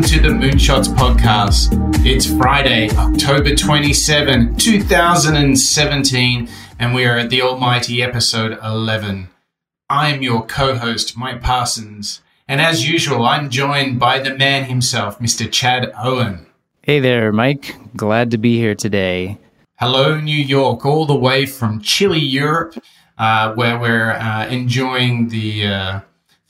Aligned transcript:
welcome 0.00 0.18
to 0.18 0.28
the 0.28 0.34
Moonshots 0.34 0.88
podcast. 0.88 2.06
It's 2.06 2.24
Friday, 2.24 2.88
October 2.96 3.54
27, 3.54 4.56
2017, 4.56 6.48
and 6.78 6.94
we 6.94 7.04
are 7.04 7.18
at 7.18 7.28
the 7.28 7.42
almighty 7.42 8.02
episode 8.02 8.58
11. 8.64 9.28
I 9.90 10.08
am 10.08 10.22
your 10.22 10.46
co 10.46 10.74
host, 10.76 11.18
Mike 11.18 11.42
Parsons, 11.42 12.22
and 12.48 12.62
as 12.62 12.88
usual, 12.88 13.26
I'm 13.26 13.50
joined 13.50 14.00
by 14.00 14.20
the 14.20 14.34
man 14.34 14.64
himself, 14.64 15.18
Mr. 15.18 15.52
Chad 15.52 15.92
Owen. 15.98 16.46
Hey 16.80 17.00
there, 17.00 17.30
Mike. 17.30 17.76
Glad 17.94 18.30
to 18.30 18.38
be 18.38 18.56
here 18.56 18.74
today. 18.74 19.36
Hello, 19.78 20.18
New 20.18 20.32
York, 20.32 20.86
all 20.86 21.04
the 21.04 21.14
way 21.14 21.44
from 21.44 21.82
chilly 21.82 22.20
Europe, 22.20 22.74
uh, 23.18 23.52
where 23.52 23.78
we're 23.78 24.12
uh, 24.12 24.46
enjoying 24.46 25.28
the. 25.28 25.66
Uh, 25.66 26.00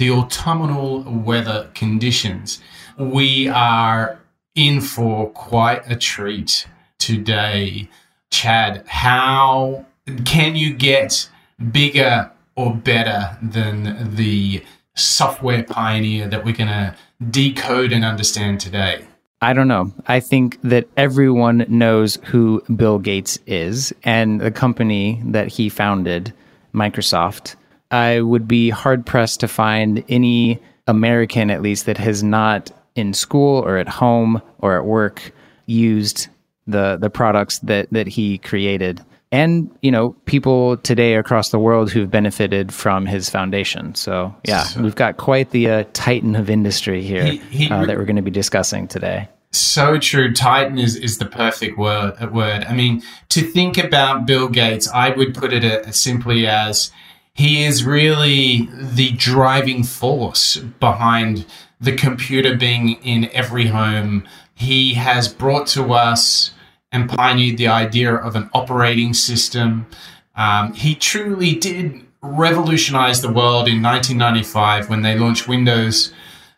the 0.00 0.10
autumnal 0.10 1.02
weather 1.02 1.68
conditions. 1.74 2.62
We 3.00 3.48
are 3.48 4.20
in 4.54 4.82
for 4.82 5.30
quite 5.30 5.90
a 5.90 5.96
treat 5.96 6.66
today. 6.98 7.88
Chad, 8.30 8.84
how 8.86 9.86
can 10.26 10.54
you 10.54 10.74
get 10.74 11.30
bigger 11.72 12.30
or 12.56 12.74
better 12.74 13.38
than 13.40 14.14
the 14.16 14.62
software 14.96 15.62
pioneer 15.62 16.28
that 16.28 16.44
we're 16.44 16.54
going 16.54 16.68
to 16.68 16.94
decode 17.30 17.92
and 17.92 18.04
understand 18.04 18.60
today? 18.60 19.06
I 19.40 19.54
don't 19.54 19.68
know. 19.68 19.94
I 20.06 20.20
think 20.20 20.60
that 20.60 20.86
everyone 20.98 21.64
knows 21.68 22.18
who 22.24 22.62
Bill 22.76 22.98
Gates 22.98 23.38
is 23.46 23.94
and 24.04 24.42
the 24.42 24.50
company 24.50 25.22
that 25.24 25.48
he 25.48 25.70
founded, 25.70 26.34
Microsoft. 26.74 27.56
I 27.90 28.20
would 28.20 28.46
be 28.46 28.68
hard 28.68 29.06
pressed 29.06 29.40
to 29.40 29.48
find 29.48 30.04
any 30.10 30.60
American, 30.86 31.48
at 31.48 31.62
least, 31.62 31.86
that 31.86 31.96
has 31.96 32.22
not 32.22 32.70
in 33.00 33.14
school 33.14 33.62
or 33.62 33.76
at 33.76 33.88
home 33.88 34.40
or 34.58 34.76
at 34.76 34.84
work 34.84 35.32
used 35.66 36.28
the 36.66 36.96
the 37.00 37.10
products 37.10 37.58
that 37.60 37.88
that 37.90 38.06
he 38.06 38.38
created. 38.38 39.04
And 39.32 39.70
you 39.80 39.90
know, 39.90 40.10
people 40.24 40.76
today 40.78 41.14
across 41.14 41.50
the 41.50 41.58
world 41.58 41.90
who've 41.90 42.10
benefited 42.10 42.74
from 42.74 43.06
his 43.06 43.30
foundation. 43.30 43.94
So 43.94 44.34
yeah, 44.44 44.64
so, 44.64 44.82
we've 44.82 44.96
got 44.96 45.16
quite 45.16 45.50
the 45.50 45.70
uh, 45.70 45.84
titan 45.92 46.34
of 46.34 46.50
industry 46.50 47.02
here 47.02 47.24
he, 47.24 47.36
he, 47.38 47.70
uh, 47.70 47.86
that 47.86 47.96
we're 47.96 48.04
going 48.04 48.16
to 48.16 48.22
be 48.22 48.30
discussing 48.30 48.88
today. 48.88 49.28
So 49.52 49.98
true. 49.98 50.32
Titan 50.32 50.78
is, 50.78 50.94
is 50.94 51.18
the 51.18 51.26
perfect 51.26 51.76
word. 51.76 52.32
Word. 52.32 52.64
I 52.64 52.72
mean, 52.72 53.02
to 53.30 53.40
think 53.40 53.78
about 53.78 54.24
Bill 54.26 54.48
Gates, 54.48 54.88
I 54.88 55.10
would 55.10 55.34
put 55.34 55.52
it 55.52 55.64
as 55.64 56.00
simply 56.00 56.46
as 56.46 56.92
he 57.34 57.64
is 57.64 57.84
really 57.84 58.68
the 58.72 59.12
driving 59.12 59.82
force 59.82 60.56
behind 60.56 61.46
the 61.80 61.92
computer 61.92 62.56
being 62.56 62.90
in 63.02 63.30
every 63.32 63.66
home. 63.66 64.26
He 64.54 64.94
has 64.94 65.32
brought 65.32 65.66
to 65.68 65.92
us 65.94 66.52
and 66.92 67.08
pioneered 67.08 67.56
the 67.56 67.68
idea 67.68 68.14
of 68.14 68.36
an 68.36 68.50
operating 68.52 69.14
system. 69.14 69.86
Um, 70.34 70.74
he 70.74 70.94
truly 70.94 71.54
did 71.54 72.06
revolutionize 72.22 73.22
the 73.22 73.32
world 73.32 73.68
in 73.68 73.82
1995 73.82 74.90
when 74.90 75.02
they 75.02 75.18
launched 75.18 75.48
Windows 75.48 76.12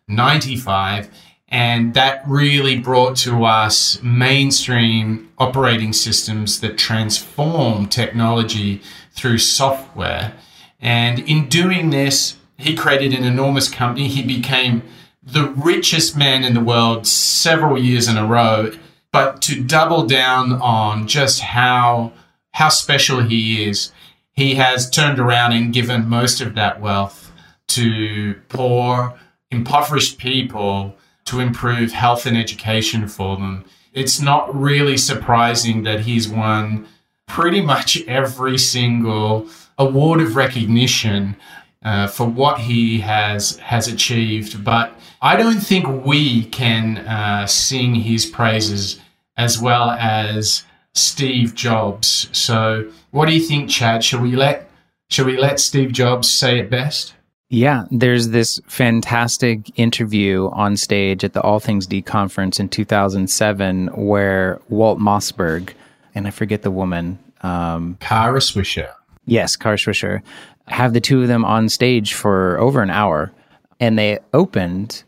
95. 0.08 1.08
And 1.48 1.92
that 1.94 2.26
really 2.26 2.78
brought 2.78 3.16
to 3.18 3.44
us 3.44 4.02
mainstream 4.02 5.30
operating 5.38 5.92
systems 5.92 6.60
that 6.60 6.78
transform 6.78 7.88
technology 7.88 8.80
through 9.12 9.38
software. 9.38 10.32
And 10.80 11.18
in 11.20 11.48
doing 11.48 11.90
this, 11.90 12.36
he 12.56 12.74
created 12.74 13.12
an 13.12 13.24
enormous 13.24 13.68
company. 13.68 14.08
He 14.08 14.22
became 14.22 14.82
the 15.22 15.50
richest 15.50 16.16
man 16.16 16.42
in 16.44 16.54
the 16.54 16.60
world 16.60 17.06
several 17.06 17.78
years 17.78 18.08
in 18.08 18.16
a 18.16 18.26
row. 18.26 18.72
But 19.12 19.42
to 19.42 19.62
double 19.62 20.06
down 20.06 20.52
on 20.54 21.06
just 21.06 21.40
how 21.40 22.12
how 22.52 22.68
special 22.68 23.22
he 23.22 23.64
is, 23.64 23.92
he 24.32 24.56
has 24.56 24.90
turned 24.90 25.18
around 25.18 25.52
and 25.52 25.72
given 25.72 26.08
most 26.08 26.40
of 26.40 26.54
that 26.54 26.80
wealth 26.80 27.32
to 27.68 28.34
poor, 28.48 29.18
impoverished 29.50 30.18
people 30.18 30.96
to 31.24 31.40
improve 31.40 31.92
health 31.92 32.26
and 32.26 32.36
education 32.36 33.08
for 33.08 33.36
them. 33.36 33.64
It's 33.92 34.20
not 34.20 34.54
really 34.54 34.96
surprising 34.96 35.82
that 35.84 36.00
he's 36.00 36.28
won 36.28 36.86
pretty 37.26 37.60
much 37.62 38.02
every 38.06 38.58
single 38.58 39.48
award 39.78 40.20
of 40.20 40.36
recognition 40.36 41.36
uh, 41.84 42.06
for 42.06 42.26
what 42.26 42.60
he 42.60 43.00
has 43.00 43.56
has 43.58 43.88
achieved. 43.88 44.64
But 44.64 44.94
I 45.20 45.36
don't 45.36 45.60
think 45.60 46.04
we 46.04 46.44
can 46.46 46.98
uh, 46.98 47.46
sing 47.46 47.94
his 47.94 48.26
praises 48.26 49.00
as 49.36 49.60
well 49.60 49.90
as 49.90 50.64
Steve 50.94 51.54
Jobs. 51.54 52.28
So, 52.32 52.90
what 53.10 53.26
do 53.26 53.34
you 53.34 53.40
think, 53.40 53.70
Chad? 53.70 54.04
Shall 54.04 54.20
we 54.20 54.36
let 54.36 54.70
shall 55.08 55.26
we 55.26 55.36
let 55.36 55.60
Steve 55.60 55.92
Jobs 55.92 56.28
say 56.30 56.58
it 56.58 56.70
best? 56.70 57.14
Yeah, 57.48 57.84
there's 57.90 58.30
this 58.30 58.60
fantastic 58.66 59.78
interview 59.78 60.48
on 60.52 60.74
stage 60.78 61.22
at 61.22 61.34
the 61.34 61.42
All 61.42 61.60
Things 61.60 61.86
D 61.86 62.00
conference 62.00 62.58
in 62.58 62.70
2007 62.70 63.88
where 63.88 64.58
Walt 64.70 64.98
Mossberg, 64.98 65.74
and 66.14 66.26
I 66.26 66.30
forget 66.30 66.62
the 66.62 66.70
woman, 66.70 67.18
um, 67.42 67.98
Kara 68.00 68.38
Swisher. 68.38 68.90
Yes, 69.26 69.54
Kara 69.56 69.76
Swisher. 69.76 70.22
Have 70.68 70.92
the 70.92 71.00
two 71.00 71.22
of 71.22 71.28
them 71.28 71.44
on 71.44 71.68
stage 71.68 72.14
for 72.14 72.58
over 72.58 72.82
an 72.82 72.90
hour, 72.90 73.32
and 73.80 73.98
they 73.98 74.18
opened 74.32 75.02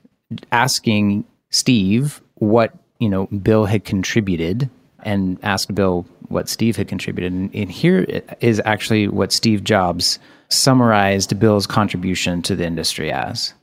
asking 0.51 1.25
Steve 1.51 2.21
what 2.35 2.73
you 2.99 3.09
know 3.09 3.27
Bill 3.27 3.67
had 3.67 3.85
contributed, 3.85 4.69
and 5.03 5.39
asked 5.43 5.75
Bill 5.75 6.07
what 6.29 6.49
Steve 6.49 6.77
had 6.77 6.89
contributed. 6.89 7.33
And, 7.33 7.55
and 7.55 7.71
here 7.71 8.23
is 8.41 8.61
actually 8.65 9.09
what 9.09 9.33
Steve 9.33 9.63
Jobs 9.63 10.19
summarized 10.49 11.39
Bill's 11.39 11.67
contribution 11.67 12.43
to 12.43 12.57
the 12.57 12.65
industry 12.65 13.13
as. 13.13 13.55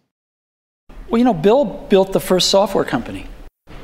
Well, 1.09 1.19
you 1.19 1.25
know, 1.25 1.33
Bill 1.33 1.65
built 1.65 2.13
the 2.13 2.19
first 2.19 2.49
software 2.49 2.85
company 2.85 3.27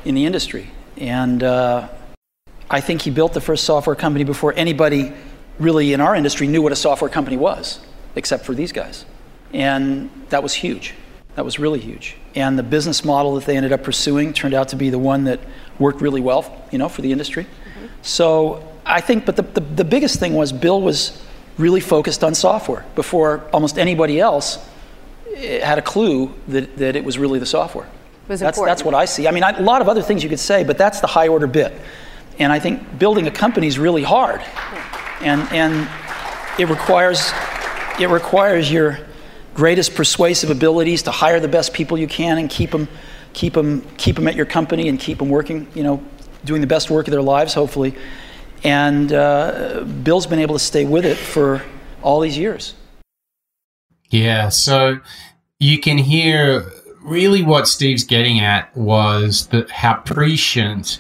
in 0.05 0.15
the 0.15 0.25
industry, 0.25 0.71
and 0.95 1.43
uh, 1.43 1.89
I 2.69 2.81
think 2.81 3.01
he 3.01 3.11
built 3.11 3.33
the 3.33 3.41
first 3.41 3.65
software 3.65 3.95
company 3.95 4.23
before 4.23 4.53
anybody 4.55 5.13
really 5.59 5.93
in 5.93 6.01
our 6.01 6.15
industry 6.15 6.47
knew 6.47 6.61
what 6.61 6.71
a 6.71 6.75
software 6.75 7.09
company 7.09 7.37
was, 7.37 7.79
except 8.17 8.45
for 8.45 8.53
these 8.53 8.71
guys. 8.71 9.05
And 9.53 10.09
that 10.29 10.43
was 10.43 10.53
huge. 10.53 10.93
That 11.35 11.45
was 11.45 11.59
really 11.59 11.79
huge. 11.79 12.17
And 12.35 12.57
the 12.57 12.63
business 12.63 13.05
model 13.05 13.35
that 13.35 13.45
they 13.45 13.55
ended 13.55 13.71
up 13.71 13.83
pursuing 13.83 14.33
turned 14.33 14.53
out 14.53 14.69
to 14.69 14.75
be 14.75 14.89
the 14.89 14.99
one 14.99 15.23
that 15.25 15.39
worked 15.79 16.01
really 16.01 16.21
well, 16.21 16.65
you 16.71 16.77
know, 16.77 16.89
for 16.89 17.01
the 17.01 17.11
industry. 17.11 17.43
Mm-hmm. 17.43 17.85
So 18.01 18.67
I 18.85 19.01
think, 19.01 19.25
but 19.25 19.35
the, 19.35 19.43
the, 19.43 19.61
the 19.61 19.83
biggest 19.83 20.19
thing 20.19 20.33
was 20.33 20.51
Bill 20.51 20.81
was 20.81 21.23
really 21.57 21.79
focused 21.79 22.23
on 22.23 22.35
software 22.35 22.85
before 22.95 23.47
almost 23.53 23.77
anybody 23.77 24.19
else 24.19 24.59
eh, 25.35 25.63
had 25.65 25.77
a 25.77 25.81
clue 25.81 26.33
that, 26.47 26.77
that 26.77 26.95
it 26.95 27.03
was 27.03 27.17
really 27.17 27.39
the 27.39 27.45
software. 27.45 27.87
that's, 28.27 28.59
that's 28.59 28.83
what 28.83 28.93
I 28.93 29.05
see. 29.05 29.27
I 29.27 29.31
mean, 29.31 29.43
I, 29.43 29.51
a 29.51 29.61
lot 29.61 29.81
of 29.81 29.89
other 29.89 30.01
things 30.01 30.23
you 30.23 30.29
could 30.29 30.39
say, 30.39 30.63
but 30.63 30.77
that's 30.77 31.01
the 31.01 31.07
high 31.07 31.27
order 31.27 31.47
bit. 31.47 31.73
And 32.39 32.51
I 32.51 32.59
think 32.59 32.99
building 32.99 33.27
a 33.27 33.31
company 33.31 33.67
is 33.67 33.79
really 33.79 34.03
hard. 34.03 34.41
And, 35.21 35.41
and 35.51 35.89
it, 36.59 36.69
requires, 36.69 37.31
it 37.99 38.09
requires 38.09 38.71
your 38.71 38.99
greatest 39.53 39.95
persuasive 39.95 40.49
abilities 40.49 41.03
to 41.03 41.11
hire 41.11 41.39
the 41.39 41.47
best 41.47 41.73
people 41.73 41.97
you 41.97 42.07
can 42.07 42.37
and 42.37 42.49
keep 42.49 42.71
them, 42.71 42.87
keep 43.33 43.53
them, 43.53 43.81
keep 43.97 44.15
them 44.15 44.27
at 44.27 44.35
your 44.35 44.45
company 44.45 44.87
and 44.87 44.99
keep 44.99 45.17
them 45.17 45.29
working, 45.29 45.67
you 45.73 45.83
know, 45.83 46.03
doing 46.45 46.61
the 46.61 46.67
best 46.67 46.89
work 46.89 47.07
of 47.07 47.11
their 47.11 47.21
lives, 47.21 47.53
hopefully. 47.53 47.95
And 48.63 49.11
uh, 49.11 49.83
Bill's 50.03 50.27
been 50.27 50.39
able 50.39 50.55
to 50.55 50.59
stay 50.63 50.85
with 50.85 51.05
it 51.05 51.17
for 51.17 51.63
all 52.01 52.19
these 52.19 52.37
years. 52.37 52.75
Yeah, 54.09 54.49
so 54.49 54.99
you 55.59 55.79
can 55.79 55.97
hear 55.97 56.71
really 57.01 57.43
what 57.43 57.67
Steve's 57.67 58.03
getting 58.03 58.39
at 58.39 58.75
was 58.75 59.47
that 59.47 59.69
how 59.69 59.95
prescient 59.95 60.99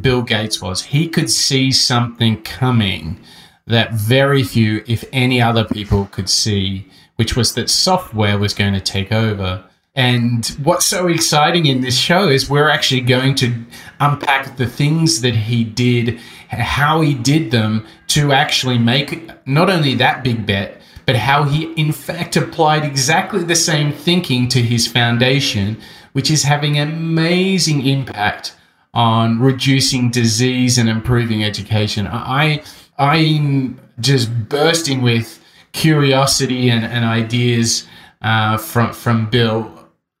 Bill 0.00 0.22
Gates 0.22 0.60
was. 0.60 0.82
He 0.82 1.08
could 1.08 1.30
see 1.30 1.72
something 1.72 2.42
coming 2.42 3.18
that 3.66 3.92
very 3.92 4.42
few, 4.42 4.84
if 4.86 5.04
any 5.12 5.40
other 5.42 5.64
people 5.64 6.06
could 6.12 6.30
see, 6.30 6.86
which 7.16 7.34
was 7.36 7.54
that 7.54 7.68
software 7.68 8.38
was 8.38 8.54
going 8.54 8.74
to 8.74 8.80
take 8.80 9.10
over. 9.10 9.64
And 9.94 10.46
what's 10.62 10.84
so 10.84 11.08
exciting 11.08 11.66
in 11.66 11.80
this 11.80 11.98
show 11.98 12.28
is 12.28 12.50
we're 12.50 12.68
actually 12.68 13.00
going 13.00 13.34
to 13.36 13.64
unpack 13.98 14.56
the 14.56 14.66
things 14.66 15.22
that 15.22 15.34
he 15.34 15.64
did, 15.64 16.20
how 16.50 17.00
he 17.00 17.14
did 17.14 17.50
them 17.50 17.86
to 18.08 18.32
actually 18.32 18.78
make 18.78 19.30
not 19.46 19.70
only 19.70 19.94
that 19.94 20.22
big 20.22 20.46
bet, 20.46 20.80
but 21.06 21.16
how 21.16 21.44
he 21.44 21.72
in 21.74 21.92
fact 21.92 22.36
applied 22.36 22.84
exactly 22.84 23.42
the 23.42 23.56
same 23.56 23.90
thinking 23.92 24.48
to 24.48 24.60
his 24.60 24.86
foundation, 24.86 25.78
which 26.12 26.30
is 26.30 26.42
having 26.42 26.78
amazing 26.78 27.86
impact 27.86 28.54
on 28.92 29.40
reducing 29.40 30.10
disease 30.10 30.76
and 30.76 30.88
improving 30.88 31.42
education. 31.42 32.06
I 32.06 32.62
I'm 32.98 33.80
just 34.00 34.48
bursting 34.48 35.02
with 35.02 35.42
curiosity 35.72 36.70
and, 36.70 36.84
and 36.84 37.04
ideas 37.04 37.86
uh, 38.22 38.56
from 38.56 38.92
from 38.92 39.28
Bill. 39.30 39.70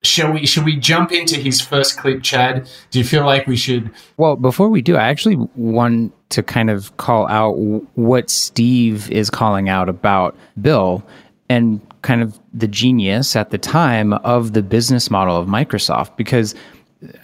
shall 0.02 0.32
we 0.32 0.46
should 0.46 0.64
we 0.64 0.76
jump 0.76 1.12
into 1.12 1.36
his 1.36 1.60
first 1.60 1.98
clip, 1.98 2.22
Chad? 2.22 2.68
Do 2.90 2.98
you 2.98 3.04
feel 3.04 3.24
like 3.24 3.46
we 3.46 3.56
should? 3.56 3.90
Well, 4.16 4.36
before 4.36 4.68
we 4.68 4.82
do, 4.82 4.96
I 4.96 5.08
actually 5.08 5.36
want 5.56 6.12
to 6.30 6.42
kind 6.42 6.70
of 6.70 6.96
call 6.96 7.26
out 7.28 7.54
what 7.96 8.30
Steve 8.30 9.10
is 9.10 9.30
calling 9.30 9.68
out 9.68 9.88
about 9.88 10.36
Bill 10.60 11.04
and 11.48 11.80
kind 12.02 12.22
of 12.22 12.38
the 12.52 12.68
genius 12.68 13.36
at 13.36 13.50
the 13.50 13.58
time 13.58 14.12
of 14.12 14.52
the 14.52 14.62
business 14.62 15.10
model 15.10 15.36
of 15.36 15.48
Microsoft 15.48 16.16
because 16.16 16.54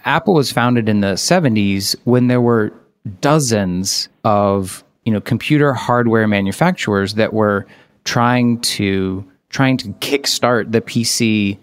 Apple 0.05 0.33
was 0.33 0.51
founded 0.51 0.87
in 0.89 1.01
the 1.01 1.13
70s 1.13 1.95
when 2.05 2.27
there 2.27 2.41
were 2.41 2.73
dozens 3.21 4.09
of 4.23 4.83
you 5.05 5.11
know 5.11 5.21
computer 5.21 5.73
hardware 5.73 6.27
manufacturers 6.27 7.15
that 7.15 7.33
were 7.33 7.65
trying 8.03 8.59
to 8.61 9.25
trying 9.49 9.77
to 9.77 9.89
kickstart 9.93 10.71
the 10.71 10.81
PC 10.81 11.57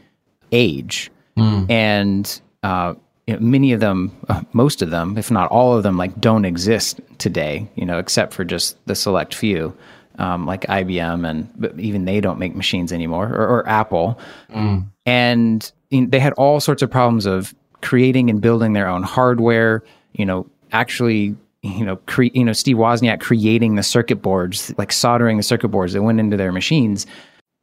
age, 0.52 1.10
mm. 1.36 1.70
and 1.70 2.40
uh, 2.62 2.94
you 3.26 3.34
know, 3.34 3.40
many 3.40 3.72
of 3.72 3.80
them, 3.80 4.16
uh, 4.28 4.42
most 4.52 4.82
of 4.82 4.90
them, 4.90 5.16
if 5.16 5.30
not 5.30 5.50
all 5.50 5.76
of 5.76 5.82
them, 5.82 5.96
like 5.96 6.20
don't 6.20 6.44
exist 6.44 7.00
today. 7.18 7.68
You 7.74 7.86
know, 7.86 7.98
except 7.98 8.34
for 8.34 8.44
just 8.44 8.76
the 8.86 8.94
select 8.94 9.34
few. 9.34 9.76
Um, 10.18 10.44
like 10.44 10.62
IBM, 10.62 11.26
and 11.26 11.80
even 11.80 12.04
they 12.04 12.20
don't 12.20 12.38
make 12.38 12.54
machines 12.54 12.92
anymore, 12.92 13.28
or, 13.28 13.46
or 13.46 13.66
Apple. 13.66 14.20
Mm. 14.50 14.84
And 15.06 15.72
you 15.88 16.02
know, 16.02 16.08
they 16.10 16.20
had 16.20 16.34
all 16.34 16.60
sorts 16.60 16.82
of 16.82 16.90
problems 16.90 17.24
of 17.24 17.54
creating 17.80 18.28
and 18.28 18.38
building 18.38 18.74
their 18.74 18.86
own 18.86 19.02
hardware. 19.02 19.82
You 20.12 20.26
know, 20.26 20.46
actually 20.72 21.36
you 21.62 21.84
know, 21.84 21.96
cre- 22.06 22.24
you 22.34 22.44
know, 22.44 22.52
Steve 22.52 22.76
Wozniak 22.76 23.20
creating 23.20 23.74
the 23.74 23.82
circuit 23.82 24.16
boards, 24.16 24.72
like 24.78 24.92
soldering 24.92 25.36
the 25.36 25.42
circuit 25.42 25.68
boards 25.68 25.92
that 25.92 26.02
went 26.02 26.20
into 26.20 26.36
their 26.36 26.52
machines. 26.52 27.06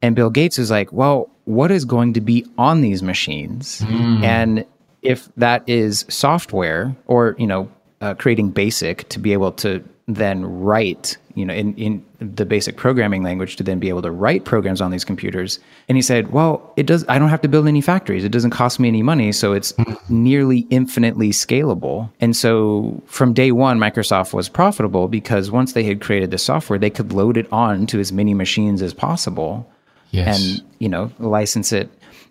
And 0.02 0.16
Bill 0.16 0.30
Gates 0.30 0.60
is 0.60 0.70
like, 0.70 0.94
well, 0.94 1.30
what 1.46 1.72
is 1.72 1.84
going 1.86 2.14
to 2.14 2.22
be 2.22 2.46
on 2.58 2.82
these 2.82 3.02
machines? 3.02 3.82
Mm. 3.82 4.24
And 4.24 4.66
if 5.02 5.30
that 5.38 5.68
is 5.68 6.06
software 6.10 6.96
or, 7.08 7.36
you 7.40 7.48
know, 7.48 7.72
uh, 8.02 8.14
creating 8.14 8.52
BASIC 8.52 9.10
to 9.10 9.20
be 9.20 9.34
able 9.34 9.52
to 9.54 9.84
then 10.07 10.45
write, 10.45 11.18
you 11.36 11.45
know, 11.45 11.54
in, 11.54 11.75
in 11.75 12.06
the 12.19 12.45
basic 12.45 12.77
programming 12.77 13.24
language 13.24 13.57
to 13.57 13.63
then 13.63 13.77
be 13.77 13.89
able 13.89 14.01
to 14.01 14.09
write 14.09 14.45
programs 14.45 14.80
on 14.80 14.89
these 14.89 15.04
computers. 15.04 15.59
And 15.89 15.98
he 15.98 16.01
said, 16.01 16.31
well, 16.31 16.74
it 16.77 16.86
does, 16.86 17.04
I 17.09 17.19
don't 17.19 17.27
have 17.27 17.42
to 17.42 17.50
build 17.50 17.68
any 17.68 17.81
factories. 17.81 18.24
It 18.24 18.31
doesn't 18.31 18.51
cost 18.51 18.80
me 18.80 18.88
any 18.88 19.04
money. 19.04 19.33
So 19.33 19.51
it's 19.51 19.74
hmm. 19.74 19.94
nearly 20.07 20.59
infinitely 20.69 21.31
scalable. 21.31 22.09
And 22.21 22.36
so 22.38 23.04
from 23.06 23.33
day 23.33 23.51
one, 23.51 23.80
Microsoft 23.80 24.33
was 24.33 24.48
profitable 24.48 25.09
because 25.09 25.51
once 25.51 25.74
they 25.74 25.83
had 25.83 26.00
created 26.00 26.31
the 26.31 26.38
software, 26.38 26.80
they 26.80 26.89
could 26.89 27.12
load 27.12 27.36
it 27.36 27.51
on 27.51 27.86
to 27.88 28.00
as 28.00 28.13
many 28.13 28.33
machines 28.33 28.81
as 28.81 28.94
possible 28.94 29.69
yes. 30.12 30.39
and, 30.39 30.63
you 30.80 30.88
know, 30.88 31.12
license 31.19 31.74
it 31.74 31.89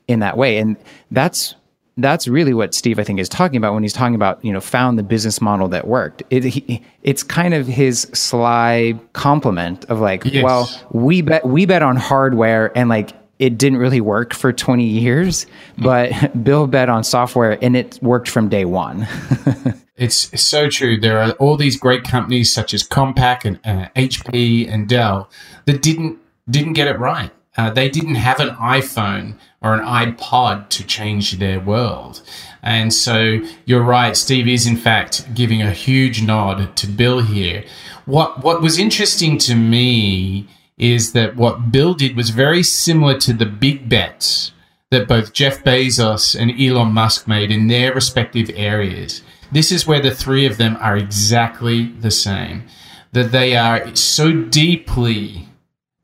in 0.09 0.21
that 0.21 0.39
way. 0.39 0.57
And 0.57 0.79
that's 1.11 1.55
that's 1.97 2.29
really 2.29 2.53
what 2.53 2.75
Steve 2.75 2.99
I 2.99 3.05
think 3.05 3.21
is 3.21 3.29
talking 3.29 3.57
about 3.57 3.73
when 3.73 3.83
he's 3.83 3.93
talking 3.93 4.15
about 4.15 4.45
you 4.45 4.53
know 4.53 4.61
found 4.61 4.99
the 4.99 5.03
business 5.03 5.41
model 5.41 5.69
that 5.69 5.87
worked. 5.87 6.23
It, 6.31 6.45
he, 6.45 6.83
it's 7.03 7.23
kind 7.23 7.55
of 7.55 7.67
his 7.67 8.03
sly 8.13 8.99
compliment 9.13 9.85
of 9.87 10.01
like, 10.01 10.25
yes. 10.25 10.45
well, 10.45 10.69
we 10.93 11.23
bet 11.23 11.47
we 11.47 11.67
bet 11.67 11.83
on 11.83 11.97
hardware 11.97 12.77
and 12.77 12.89
like 12.89 13.13
it 13.39 13.59
didn't 13.59 13.79
really 13.79 14.01
work 14.01 14.35
for 14.35 14.53
20 14.53 14.85
years, 14.85 15.47
but 15.79 16.11
Bill 16.45 16.67
bet 16.67 16.89
on 16.89 17.05
software 17.05 17.59
and 17.63 17.77
it 17.77 17.99
worked 18.03 18.29
from 18.29 18.49
day 18.49 18.65
one. 18.65 19.07
it's, 19.97 20.41
so 20.41 20.71
true. 20.71 20.99
There 20.99 21.19
are 21.21 21.33
all 21.33 21.57
these 21.57 21.77
great 21.77 22.05
companies 22.05 22.53
such 22.53 22.73
as 22.73 22.83
Compaq 22.83 23.45
and 23.45 23.61
uh, 23.65 23.89
HP 23.95 24.71
and 24.71 24.89
Dell 24.89 25.31
that 25.67 25.83
didn't 25.83 26.19
didn't 26.49 26.75
get 26.75 26.87
it 26.89 26.99
right. 26.99 27.31
Uh, 27.57 27.71
they 27.71 27.89
didn't 27.89 28.17
have 28.17 28.39
an 28.41 28.51
iPhone 28.57 29.35
or 29.63 29.75
an 29.75 29.81
iPod 29.81 30.69
to 30.69 30.85
change 30.85 31.33
their 31.33 31.59
world. 31.59 32.23
And 32.63 32.93
so 32.93 33.41
you're 33.65 33.83
right, 33.83 34.17
Steve 34.17 34.49
is 34.49 34.67
in 34.67 34.77
fact 34.77 35.35
giving 35.35 35.63
a 35.63 35.71
huge 35.71 36.23
nod 36.23 36.77
to 36.77 36.87
Bill 36.87 37.21
here. 37.21 37.65
What 38.05 38.45
what 38.45 38.61
was 38.61 38.79
interesting 38.79 39.39
to 39.39 39.55
me 39.55 40.49
is 40.77 41.13
that 41.13 41.37
what 41.37 41.73
Bill 41.73 41.95
did 41.95 42.17
was 42.17 42.31
very 42.31 42.63
similar 42.63 43.19
to 43.21 43.33
the 43.33 43.47
big 43.47 43.89
bets 43.89 44.53
that 44.91 45.09
both 45.09 45.33
Jeff 45.33 45.65
Bezos 45.65 46.39
and 46.39 46.53
Elon 46.61 46.93
Musk 46.93 47.27
made 47.27 47.51
in 47.51 47.67
their 47.67 47.95
respective 47.95 48.51
areas. 48.55 49.23
This 49.51 49.73
is 49.73 49.87
where 49.87 50.01
the 50.01 50.15
three 50.15 50.47
of 50.47 50.59
them 50.59 50.77
are 50.81 50.97
exactly 50.97 51.87
the 52.01 52.11
same. 52.11 52.65
That 53.13 53.33
they 53.33 53.57
are 53.57 53.95
so 53.97 54.33
deeply 54.33 55.49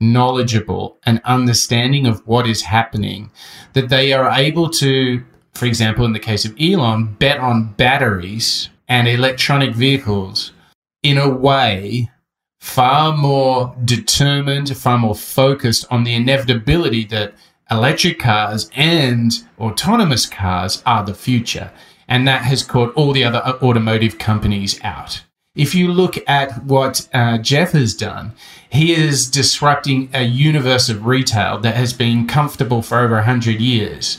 knowledgeable 0.03 0.99
and 1.05 1.21
understanding 1.25 2.07
of 2.07 2.27
what 2.27 2.47
is 2.47 2.63
happening 2.63 3.31
that 3.73 3.89
they 3.89 4.13
are 4.13 4.31
able 4.33 4.69
to, 4.69 5.23
for 5.55 5.67
example, 5.67 6.05
in 6.05 6.13
the 6.13 6.19
case 6.19 6.45
of 6.45 6.55
Elon, 6.61 7.15
bet 7.15 7.39
on 7.39 7.73
batteries 7.75 8.69
and 8.89 9.09
electronic 9.09 9.75
vehicles 9.75 10.53
in 11.03 11.19
a 11.19 11.29
way 11.29 12.11
far 12.61 13.17
more 13.17 13.75
determined, 13.85 14.77
far 14.77 14.99
more 14.99 15.15
focused 15.15 15.85
on 15.91 16.05
the 16.05 16.15
inevitability 16.15 17.05
that 17.05 17.35
electric 17.71 18.19
cars 18.19 18.71
and 18.75 19.33
autonomous 19.59 20.27
cars 20.27 20.83
are 20.87 21.05
the 21.05 21.15
future. 21.15 21.73
And 22.07 22.29
that 22.29 22.43
has 22.43 22.63
caught 22.63 22.95
all 22.95 23.13
the 23.13 23.25
other 23.25 23.41
automotive 23.63 24.19
companies 24.19 24.79
out. 24.83 25.25
If 25.55 25.75
you 25.75 25.89
look 25.89 26.17
at 26.29 26.65
what 26.65 27.09
uh, 27.13 27.39
Jeff 27.39 27.73
has 27.73 27.95
done, 27.95 28.33
he 28.73 28.95
is 28.95 29.29
disrupting 29.29 30.09
a 30.15 30.23
universe 30.23 30.89
of 30.89 31.05
retail 31.05 31.59
that 31.59 31.77
has 31.77 31.93
been 31.93 32.27
comfortable 32.27 32.81
for 32.81 33.01
over 33.01 33.17
100 33.17 33.61
years. 33.61 34.19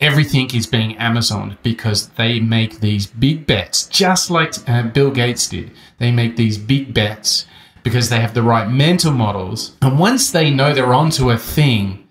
Everything 0.00 0.52
is 0.52 0.66
being 0.66 0.96
Amazon 0.96 1.56
because 1.62 2.08
they 2.08 2.40
make 2.40 2.80
these 2.80 3.06
big 3.06 3.46
bets, 3.46 3.86
just 3.86 4.32
like 4.32 4.52
uh, 4.68 4.82
Bill 4.82 5.12
Gates 5.12 5.48
did. 5.48 5.70
They 5.98 6.10
make 6.10 6.34
these 6.34 6.58
big 6.58 6.92
bets 6.92 7.46
because 7.84 8.08
they 8.08 8.18
have 8.18 8.34
the 8.34 8.42
right 8.42 8.68
mental 8.68 9.12
models. 9.12 9.76
And 9.80 9.96
once 9.96 10.32
they 10.32 10.50
know 10.50 10.74
they're 10.74 10.92
onto 10.92 11.30
a 11.30 11.38
thing, 11.38 12.08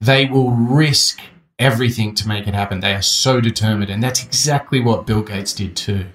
they 0.00 0.26
will 0.26 0.52
risk 0.52 1.20
everything 1.58 2.14
to 2.14 2.28
make 2.28 2.46
it 2.46 2.54
happen. 2.54 2.78
They 2.78 2.94
are 2.94 3.02
so 3.02 3.40
determined. 3.40 3.90
And 3.90 4.00
that's 4.00 4.24
exactly 4.24 4.80
what 4.80 5.04
Bill 5.04 5.22
Gates 5.22 5.52
did 5.52 5.74
too. 5.74 6.06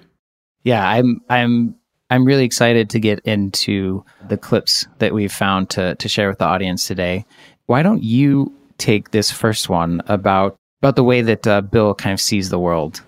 Yeah, 0.64 0.88
I'm 0.88 1.20
I'm 1.28 1.74
I'm 2.10 2.24
really 2.24 2.44
excited 2.44 2.90
to 2.90 3.00
get 3.00 3.20
into 3.20 4.04
the 4.28 4.36
clips 4.36 4.86
that 4.98 5.14
we've 5.14 5.32
found 5.32 5.70
to, 5.70 5.94
to 5.94 6.08
share 6.08 6.28
with 6.28 6.38
the 6.38 6.44
audience 6.44 6.86
today. 6.86 7.24
Why 7.66 7.82
don't 7.82 8.02
you 8.02 8.52
take 8.78 9.12
this 9.12 9.30
first 9.30 9.68
one 9.68 10.02
about 10.06 10.56
about 10.82 10.96
the 10.96 11.04
way 11.04 11.20
that 11.20 11.46
uh, 11.46 11.60
Bill 11.60 11.94
kind 11.94 12.14
of 12.14 12.20
sees 12.20 12.48
the 12.48 12.58
world? 12.58 13.02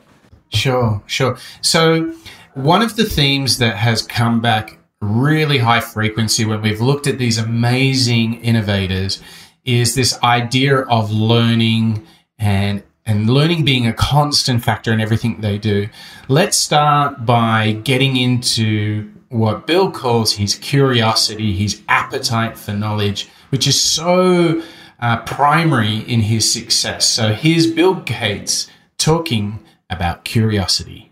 Sure, 0.50 1.02
sure. 1.06 1.38
So 1.62 2.12
one 2.54 2.82
of 2.82 2.96
the 2.96 3.04
themes 3.04 3.58
that 3.58 3.76
has 3.76 4.02
come 4.02 4.40
back 4.42 4.78
really 5.00 5.58
high 5.58 5.80
frequency 5.80 6.44
when 6.44 6.60
we've 6.60 6.80
looked 6.80 7.06
at 7.06 7.18
these 7.18 7.38
amazing 7.38 8.34
innovators 8.42 9.22
is 9.64 9.94
this 9.94 10.22
idea 10.22 10.80
of 10.80 11.10
learning 11.10 12.06
and 12.38 12.82
and 13.04 13.28
learning 13.28 13.64
being 13.64 13.86
a 13.86 13.92
constant 13.92 14.62
factor 14.62 14.92
in 14.92 15.00
everything 15.00 15.40
they 15.40 15.58
do. 15.58 15.88
Let's 16.28 16.56
start 16.56 17.26
by 17.26 17.72
getting 17.72 18.16
into 18.16 19.10
what 19.28 19.66
Bill 19.66 19.90
calls 19.90 20.34
his 20.34 20.54
curiosity, 20.54 21.52
his 21.54 21.82
appetite 21.88 22.56
for 22.56 22.72
knowledge, 22.72 23.28
which 23.50 23.66
is 23.66 23.80
so 23.80 24.62
uh, 25.00 25.16
primary 25.22 25.98
in 25.98 26.20
his 26.20 26.50
success. 26.50 27.06
So 27.06 27.32
here's 27.34 27.66
Bill 27.66 27.94
Gates 27.94 28.68
talking 28.98 29.58
about 29.90 30.24
curiosity. 30.24 31.10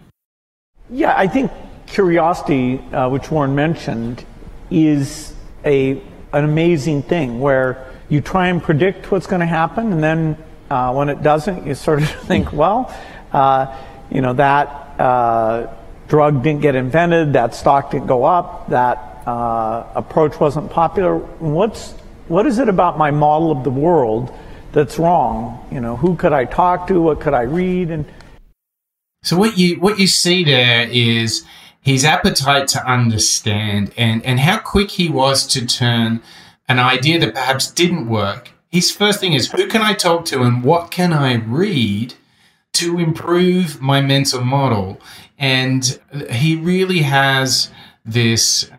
Yeah, 0.91 1.15
I 1.17 1.27
think 1.27 1.51
curiosity, 1.87 2.79
uh, 2.93 3.09
which 3.09 3.31
Warren 3.31 3.55
mentioned, 3.55 4.25
is 4.71 5.35
a 5.65 6.01
an 6.33 6.45
amazing 6.45 7.03
thing 7.03 7.41
where 7.41 7.93
you 8.09 8.21
try 8.21 8.47
and 8.47 8.63
predict 8.63 9.11
what's 9.11 9.27
going 9.27 9.41
to 9.41 9.47
happen 9.47 9.93
and 9.93 10.03
then 10.03 10.37
uh, 10.71 10.93
when 10.93 11.09
it 11.09 11.23
doesn't, 11.23 11.67
you 11.67 11.75
sort 11.75 12.03
of 12.03 12.09
think, 12.27 12.53
well, 12.53 12.95
uh, 13.33 13.77
you 14.11 14.21
know, 14.21 14.33
that 14.35 14.69
uh, 15.01 15.73
drug 16.09 16.43
didn't 16.43 16.63
get 16.63 16.75
invented, 16.75 17.33
that 17.33 17.55
stock 17.55 17.91
didn't 17.91 18.07
go 18.07 18.25
up, 18.25 18.69
that 18.69 19.23
uh, 19.27 19.87
approach 19.95 20.39
wasn't 20.41 20.71
popular. 20.71 21.17
What's 21.17 21.93
what 22.29 22.47
is 22.47 22.59
it 22.59 22.69
about 22.69 22.97
my 22.97 23.11
model 23.11 23.51
of 23.51 23.65
the 23.65 23.71
world 23.71 24.33
that's 24.73 24.99
wrong? 24.99 25.67
You 25.71 25.81
know, 25.81 25.97
who 25.97 26.15
could 26.15 26.33
I 26.33 26.45
talk 26.45 26.87
to? 26.87 27.01
What 27.01 27.21
could 27.21 27.35
I 27.35 27.43
read? 27.43 27.91
And 27.91 28.05
so 29.23 29.37
what 29.37 29.59
you 29.59 29.81
what 29.81 29.99
you 29.99 30.07
see 30.07 30.45
there 30.45 30.89
is 30.89 31.45
his 31.81 32.05
appetite 32.05 32.69
to 32.69 32.85
understand 32.89 33.93
and 33.97 34.25
and 34.25 34.41
how 34.41 34.59
quick 34.59 34.91
he 34.91 35.09
was 35.09 35.47
to 35.49 35.67
turn 35.67 36.23
an 36.69 36.79
idea 36.79 37.19
that 37.19 37.35
perhaps 37.35 37.71
didn't 37.71 38.09
work 38.09 38.51
his 38.71 38.91
first 38.91 39.21
thing 39.21 39.33
is 39.33 39.51
who 39.51 39.67
can 39.67 39.83
I 39.83 39.95
talk 39.95 40.25
to 40.27 40.43
and 40.43 40.63
what 40.63 40.91
can 40.91 41.13
I 41.13 41.35
read 41.35 42.15
to 42.75 42.99
improve 42.99 43.81
my 43.81 44.01
mental 44.01 44.43
model? 44.43 45.01
And 45.39 45.99
he 46.31 46.57
really 46.57 47.01
has 47.01 47.71
this 48.05 48.71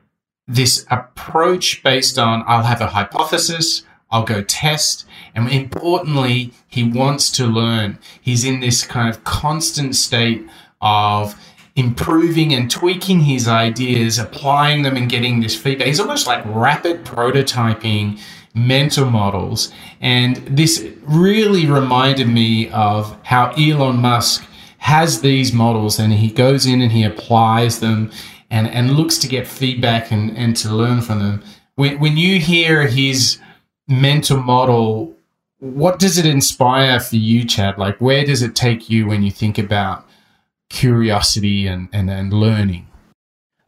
this 0.47 0.85
approach 0.89 1.81
based 1.83 2.17
on 2.17 2.43
I'll 2.45 2.63
have 2.63 2.81
a 2.81 2.87
hypothesis, 2.87 3.83
I'll 4.09 4.23
go 4.23 4.41
test. 4.41 5.05
And 5.33 5.49
importantly, 5.49 6.51
he 6.67 6.83
wants 6.83 7.31
to 7.31 7.45
learn. 7.45 7.99
He's 8.21 8.43
in 8.43 8.59
this 8.59 8.85
kind 8.85 9.09
of 9.09 9.23
constant 9.23 9.95
state 9.95 10.45
of 10.81 11.39
improving 11.75 12.53
and 12.53 12.69
tweaking 12.69 13.21
his 13.21 13.47
ideas, 13.47 14.19
applying 14.19 14.81
them 14.81 14.97
and 14.97 15.09
getting 15.09 15.39
this 15.39 15.55
feedback. 15.55 15.87
He's 15.87 16.01
almost 16.01 16.27
like 16.27 16.43
rapid 16.45 17.05
prototyping 17.05 18.19
mental 18.53 19.09
models. 19.09 19.71
And 19.99 20.37
this 20.37 20.87
really 21.03 21.65
reminded 21.65 22.27
me 22.27 22.69
of 22.69 23.17
how 23.23 23.51
Elon 23.51 23.97
Musk 23.97 24.45
has 24.79 25.21
these 25.21 25.53
models 25.53 25.99
and 25.99 26.11
he 26.13 26.31
goes 26.31 26.65
in 26.65 26.81
and 26.81 26.91
he 26.91 27.03
applies 27.03 27.79
them 27.79 28.11
and, 28.49 28.67
and 28.67 28.91
looks 28.91 29.17
to 29.19 29.27
get 29.27 29.47
feedback 29.47 30.11
and, 30.11 30.35
and 30.37 30.55
to 30.57 30.69
learn 30.69 31.01
from 31.01 31.19
them. 31.19 31.43
When, 31.75 31.99
when 31.99 32.17
you 32.17 32.39
hear 32.39 32.87
his 32.87 33.39
mental 33.87 34.37
model, 34.37 35.15
what 35.59 35.99
does 35.99 36.17
it 36.17 36.25
inspire 36.25 36.99
for 36.99 37.15
you, 37.15 37.45
Chad? 37.45 37.77
Like, 37.77 37.99
where 38.01 38.25
does 38.25 38.41
it 38.41 38.55
take 38.55 38.89
you 38.89 39.07
when 39.07 39.23
you 39.23 39.31
think 39.31 39.57
about 39.57 40.07
curiosity 40.69 41.67
and, 41.67 41.87
and, 41.93 42.09
and 42.09 42.33
learning? 42.33 42.87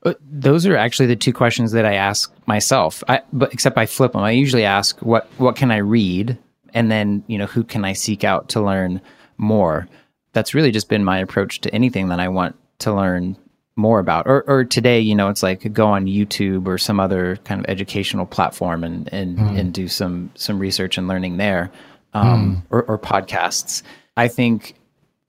Uh, 0.05 0.13
those 0.29 0.65
are 0.65 0.75
actually 0.75 1.05
the 1.05 1.15
two 1.15 1.33
questions 1.33 1.71
that 1.71 1.85
I 1.85 1.93
ask 1.93 2.33
myself. 2.45 3.03
I, 3.07 3.21
but 3.31 3.53
except 3.53 3.77
I 3.77 3.85
flip 3.85 4.13
them. 4.13 4.21
I 4.21 4.31
usually 4.31 4.65
ask 4.65 4.99
what 5.01 5.27
what 5.37 5.55
can 5.55 5.71
I 5.71 5.77
read, 5.77 6.37
and 6.73 6.91
then 6.91 7.23
you 7.27 7.37
know 7.37 7.45
who 7.45 7.63
can 7.63 7.85
I 7.85 7.93
seek 7.93 8.23
out 8.23 8.49
to 8.49 8.61
learn 8.61 9.01
more. 9.37 9.87
That's 10.33 10.53
really 10.53 10.71
just 10.71 10.89
been 10.89 11.03
my 11.03 11.19
approach 11.19 11.61
to 11.61 11.73
anything 11.73 12.09
that 12.09 12.19
I 12.19 12.27
want 12.27 12.55
to 12.79 12.93
learn 12.93 13.37
more 13.75 13.99
about. 13.99 14.27
Or, 14.27 14.43
or 14.47 14.63
today, 14.63 14.99
you 14.99 15.15
know, 15.15 15.29
it's 15.29 15.43
like 15.43 15.71
go 15.73 15.87
on 15.87 16.05
YouTube 16.05 16.67
or 16.67 16.77
some 16.77 16.99
other 16.99 17.37
kind 17.43 17.59
of 17.59 17.69
educational 17.69 18.25
platform 18.25 18.83
and 18.83 19.11
and, 19.13 19.37
mm. 19.37 19.59
and 19.59 19.73
do 19.73 19.87
some 19.87 20.31
some 20.35 20.59
research 20.59 20.97
and 20.97 21.07
learning 21.07 21.37
there, 21.37 21.71
um, 22.13 22.57
mm. 22.57 22.63
or, 22.69 22.83
or 22.83 22.99
podcasts. 22.99 23.83
I 24.17 24.27
think 24.27 24.75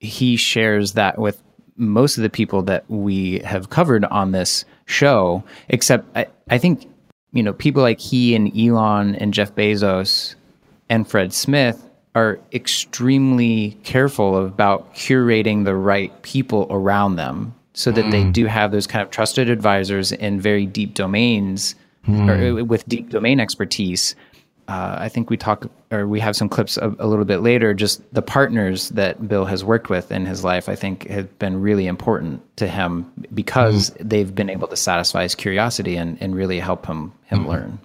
he 0.00 0.36
shares 0.36 0.92
that 0.92 1.18
with 1.18 1.40
most 1.76 2.16
of 2.16 2.22
the 2.22 2.30
people 2.30 2.62
that 2.62 2.84
we 2.88 3.40
have 3.40 3.70
covered 3.70 4.04
on 4.06 4.32
this 4.32 4.64
show, 4.86 5.42
except 5.68 6.06
I, 6.16 6.26
I 6.48 6.58
think, 6.58 6.88
you 7.32 7.42
know, 7.42 7.52
people 7.52 7.82
like 7.82 8.00
he 8.00 8.34
and 8.34 8.56
Elon 8.56 9.14
and 9.16 9.34
Jeff 9.34 9.54
Bezos 9.54 10.34
and 10.88 11.08
Fred 11.08 11.32
Smith 11.32 11.88
are 12.14 12.38
extremely 12.52 13.76
careful 13.82 14.44
about 14.46 14.94
curating 14.94 15.64
the 15.64 15.74
right 15.74 16.22
people 16.22 16.66
around 16.70 17.16
them 17.16 17.54
so 17.72 17.90
that 17.90 18.04
mm. 18.04 18.10
they 18.12 18.24
do 18.24 18.46
have 18.46 18.70
those 18.70 18.86
kind 18.86 19.02
of 19.02 19.10
trusted 19.10 19.50
advisors 19.50 20.12
in 20.12 20.40
very 20.40 20.64
deep 20.64 20.94
domains 20.94 21.74
mm. 22.06 22.60
or 22.60 22.64
with 22.64 22.88
deep 22.88 23.10
domain 23.10 23.40
expertise 23.40 24.14
uh, 24.68 24.96
I 24.98 25.08
think 25.08 25.30
we 25.30 25.36
talk 25.36 25.66
or 25.90 26.08
we 26.08 26.20
have 26.20 26.36
some 26.36 26.48
clips 26.48 26.76
a, 26.78 26.94
a, 26.98 27.06
little 27.06 27.24
bit 27.24 27.40
later. 27.40 27.74
Just 27.74 28.02
the 28.14 28.22
partners 28.22 28.88
that 28.90 29.28
Bill 29.28 29.44
has 29.44 29.62
worked 29.62 29.90
with 29.90 30.10
in 30.10 30.24
his 30.24 30.42
life, 30.42 30.68
I 30.68 30.74
think, 30.74 31.06
have 31.08 31.38
been 31.38 31.60
really 31.60 31.86
important 31.86 32.42
to 32.56 32.66
him 32.66 33.10
because 33.34 33.90
mm-hmm. 33.90 34.08
they've 34.08 34.34
been 34.34 34.48
able 34.48 34.68
to 34.68 34.76
satisfy 34.76 35.22
his 35.22 35.34
curiosity 35.34 35.96
and, 35.96 36.16
and 36.20 36.34
really 36.34 36.60
help 36.60 36.86
him 36.86 37.12
him 37.24 37.40
mm-hmm. 37.40 37.48
learn. 37.48 37.78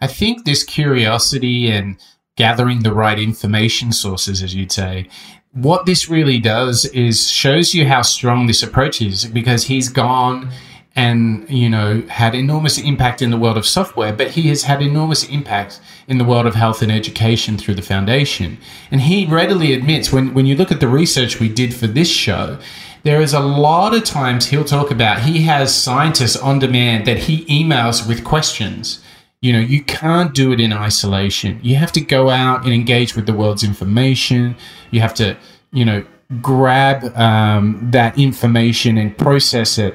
I 0.00 0.06
think 0.06 0.44
this 0.44 0.64
curiosity 0.64 1.70
and 1.70 1.98
gathering 2.36 2.82
the 2.82 2.94
right 2.94 3.18
information 3.18 3.92
sources, 3.92 4.42
as 4.42 4.54
you'd 4.54 4.72
say, 4.72 5.08
what 5.52 5.86
this 5.86 6.08
really 6.08 6.38
does 6.38 6.84
is 6.86 7.30
shows 7.30 7.74
you 7.74 7.86
how 7.86 8.02
strong 8.02 8.46
this 8.46 8.62
approach 8.62 9.02
is 9.02 9.26
because 9.26 9.64
he's 9.64 9.88
gone 9.88 10.50
and 10.98 11.48
you 11.48 11.70
know 11.70 12.02
had 12.08 12.34
enormous 12.34 12.76
impact 12.76 13.22
in 13.22 13.30
the 13.30 13.36
world 13.36 13.56
of 13.56 13.64
software 13.64 14.12
but 14.12 14.32
he 14.32 14.48
has 14.48 14.64
had 14.64 14.82
enormous 14.82 15.22
impact 15.28 15.80
in 16.08 16.18
the 16.18 16.24
world 16.24 16.44
of 16.44 16.56
health 16.56 16.82
and 16.82 16.90
education 16.90 17.56
through 17.56 17.74
the 17.74 17.82
foundation. 17.82 18.58
And 18.90 19.02
he 19.02 19.24
readily 19.24 19.74
admits 19.74 20.12
when, 20.12 20.34
when 20.34 20.46
you 20.46 20.56
look 20.56 20.72
at 20.72 20.80
the 20.80 20.88
research 20.88 21.38
we 21.38 21.48
did 21.48 21.72
for 21.72 21.86
this 21.86 22.10
show 22.10 22.58
there 23.04 23.20
is 23.20 23.32
a 23.32 23.38
lot 23.40 23.94
of 23.94 24.02
times 24.02 24.46
he'll 24.46 24.64
talk 24.64 24.90
about 24.90 25.20
he 25.20 25.42
has 25.42 25.72
scientists 25.72 26.36
on 26.36 26.58
demand 26.58 27.06
that 27.06 27.16
he 27.16 27.44
emails 27.44 28.06
with 28.08 28.24
questions. 28.24 29.00
You 29.40 29.52
know 29.52 29.60
you 29.60 29.84
can't 29.84 30.34
do 30.34 30.50
it 30.52 30.58
in 30.58 30.72
isolation. 30.72 31.60
You 31.62 31.76
have 31.76 31.92
to 31.92 32.00
go 32.00 32.28
out 32.28 32.64
and 32.64 32.72
engage 32.72 33.14
with 33.14 33.26
the 33.26 33.34
world's 33.34 33.62
information. 33.62 34.56
You 34.90 35.00
have 35.00 35.14
to 35.14 35.36
you 35.70 35.84
know 35.84 36.04
grab 36.42 37.16
um, 37.16 37.88
that 37.90 38.18
information 38.18 38.98
and 38.98 39.16
process 39.16 39.78
it 39.78 39.94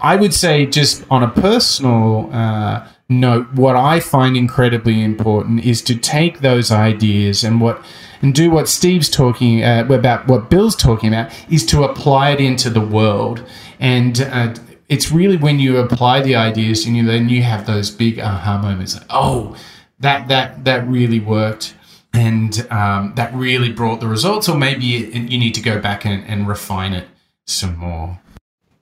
I 0.00 0.16
would 0.16 0.34
say, 0.34 0.66
just 0.66 1.04
on 1.10 1.22
a 1.22 1.28
personal 1.28 2.30
uh, 2.32 2.86
note, 3.08 3.52
what 3.52 3.76
I 3.76 4.00
find 4.00 4.36
incredibly 4.36 5.02
important 5.02 5.64
is 5.64 5.82
to 5.82 5.96
take 5.96 6.40
those 6.40 6.70
ideas 6.70 7.44
and 7.44 7.60
what 7.60 7.84
and 8.20 8.34
do 8.34 8.50
what 8.50 8.68
Steve's 8.68 9.08
talking 9.08 9.62
uh, 9.62 9.86
about, 9.88 10.26
what 10.26 10.50
Bill's 10.50 10.74
talking 10.74 11.08
about, 11.08 11.32
is 11.50 11.64
to 11.66 11.84
apply 11.84 12.30
it 12.30 12.40
into 12.40 12.68
the 12.68 12.80
world. 12.80 13.44
And 13.78 14.20
uh, 14.20 14.54
it's 14.88 15.12
really 15.12 15.36
when 15.36 15.60
you 15.60 15.76
apply 15.76 16.22
the 16.22 16.34
ideas 16.34 16.84
and 16.84 16.96
you 16.96 17.04
then 17.04 17.28
you 17.28 17.42
have 17.42 17.66
those 17.66 17.90
big 17.90 18.18
aha 18.18 18.60
moments. 18.60 18.96
Like, 18.96 19.06
oh, 19.10 19.56
that 20.00 20.28
that 20.28 20.64
that 20.64 20.86
really 20.88 21.20
worked. 21.20 21.74
And 22.14 22.66
um, 22.70 23.12
that 23.16 23.32
really 23.34 23.70
brought 23.70 24.00
the 24.00 24.08
results, 24.08 24.48
or 24.48 24.56
maybe 24.56 24.86
you 24.86 25.38
need 25.38 25.54
to 25.54 25.60
go 25.60 25.78
back 25.78 26.06
and, 26.06 26.24
and 26.24 26.48
refine 26.48 26.94
it 26.94 27.06
some 27.46 27.76
more. 27.76 28.18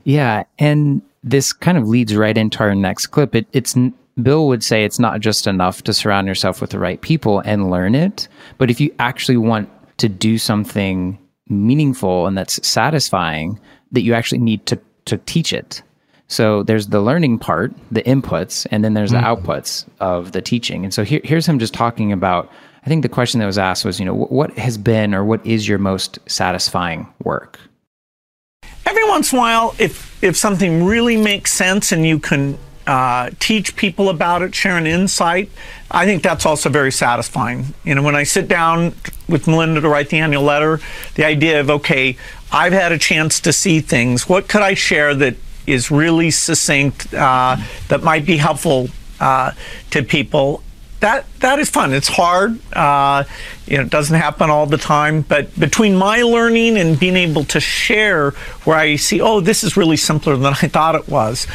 Yeah, 0.07 0.45
and 0.61 1.03
this 1.25 1.53
kind 1.53 1.77
of 1.77 1.89
leads 1.89 2.15
right 2.15 2.39
into 2.39 2.61
our 2.61 2.77
next 2.77 3.09
clip. 3.09 3.35
It, 3.35 3.49
it's 3.53 3.77
Bill 4.23 4.47
would 4.47 4.63
say 4.63 4.85
it's 4.85 5.01
not 5.01 5.21
just 5.21 5.49
enough 5.49 5.83
to 5.83 5.93
surround 5.93 6.29
yourself 6.29 6.61
with 6.61 6.71
the 6.71 6.79
right 6.79 7.01
people 7.01 7.41
and 7.41 7.71
learn 7.73 7.97
it, 7.97 8.29
but 8.57 8.71
if 8.71 8.81
you 8.81 8.95
actually 9.01 9.37
want 9.37 9.69
to 9.99 10.09
do 10.09 10.39
something 10.39 11.19
meaningful 11.49 12.29
and 12.29 12.39
that's 12.39 12.65
satisfying, 12.67 13.59
that 13.91 14.03
you 14.03 14.15
actually 14.15 14.39
need 14.39 14.65
to 14.67 14.79
to 15.07 15.19
teach 15.19 15.53
it. 15.53 15.83
So 16.29 16.63
there's 16.63 16.89
the 16.89 17.01
learning 17.01 17.41
part, 17.41 17.75
the 17.91 18.03
inputs, 18.03 18.65
and 18.71 18.85
then 18.85 18.95
there's 18.95 19.11
the 19.11 19.19
mm. 19.19 19.25
outputs 19.25 19.87
of 19.99 20.33
the 20.33 20.43
teaching. 20.43 20.85
And 20.85 20.95
so 20.95 21.03
here, 21.03 21.21
here's 21.25 21.47
him 21.47 21.59
just 21.59 21.75
talking 21.75 22.13
about. 22.13 22.49
I 22.85 22.89
think 22.89 23.03
the 23.03 23.09
question 23.09 23.41
that 23.41 23.47
was 23.47 23.59
asked 23.59 23.85
was, 23.85 23.99
you 23.99 24.07
know, 24.07 24.15
what 24.15 24.57
has 24.57 24.79
been 24.79 25.13
or 25.13 25.25
what 25.25 25.45
is 25.45 25.67
your 25.67 25.79
most 25.79 26.21
satisfying 26.27 27.13
work? 27.25 27.59
Every 28.87 29.05
once 29.09 29.33
in 29.33 29.39
a 29.39 29.41
while, 29.41 29.75
if 29.79 30.07
if 30.23 30.37
something 30.37 30.85
really 30.85 31.17
makes 31.17 31.53
sense 31.53 31.93
and 31.93 32.07
you 32.07 32.19
can 32.19 32.59
uh, 32.87 33.31
teach 33.39 33.77
people 33.77 34.09
about 34.09 34.43
it, 34.43 34.55
share 34.55 34.79
an 34.79 34.87
insight, 34.87 35.51
I 35.91 36.07
think 36.07 36.23
that's 36.23 36.47
also 36.47 36.71
very 36.71 36.93
satisfying. 36.93 37.75
You 37.85 37.95
know, 37.95 38.03
when 38.03 38.15
I 38.15 38.23
sit 38.23 38.49
down 38.49 38.95
with 39.29 39.47
Melinda 39.47 39.81
to 39.81 39.89
write 39.89 40.09
the 40.09 40.19
annual 40.19 40.43
letter, 40.43 40.81
the 41.17 41.25
idea 41.25 41.61
of 41.61 41.69
okay, 41.69 42.17
I've 42.53 42.73
had 42.73 42.93
a 42.93 42.99
chance 42.99 43.41
to 43.41 43.53
see 43.53 43.81
things. 43.81 44.29
What 44.29 44.49
could 44.49 44.63
I 44.63 44.75
share 44.75 45.15
that 45.17 45.37
is 45.67 45.91
really 45.91 46.31
succinct, 46.31 47.13
uh, 47.13 47.57
that 47.89 48.05
might 48.05 48.25
be 48.25 48.37
helpful 48.37 48.89
uh, 49.19 49.51
to 49.91 50.03
people? 50.03 50.63
That 51.01 51.27
that 51.41 51.59
is 51.59 51.69
fun. 51.69 51.93
It's 51.93 52.09
hard. 52.09 52.59
Uh, 52.73 53.25
you 53.67 53.77
know, 53.77 53.83
it 53.83 53.91
doesn't 53.91 54.19
happen 54.19 54.51
all 54.51 54.67
the 54.67 54.79
time. 54.79 55.23
But 55.23 55.59
between 55.59 55.97
my 55.97 56.23
learning 56.23 56.77
and 56.77 56.99
being 56.99 57.17
able 57.17 57.45
to 57.45 57.61
share, 57.61 58.31
where 58.65 58.77
I 58.77 58.97
see, 58.97 59.21
oh, 59.21 59.41
this 59.41 59.63
is 59.63 59.77
really 59.77 59.97
simpler 59.97 60.37
than 60.37 60.47
I 60.47 60.55
thought 60.69 60.95
it 60.95 61.09
was, 61.09 61.47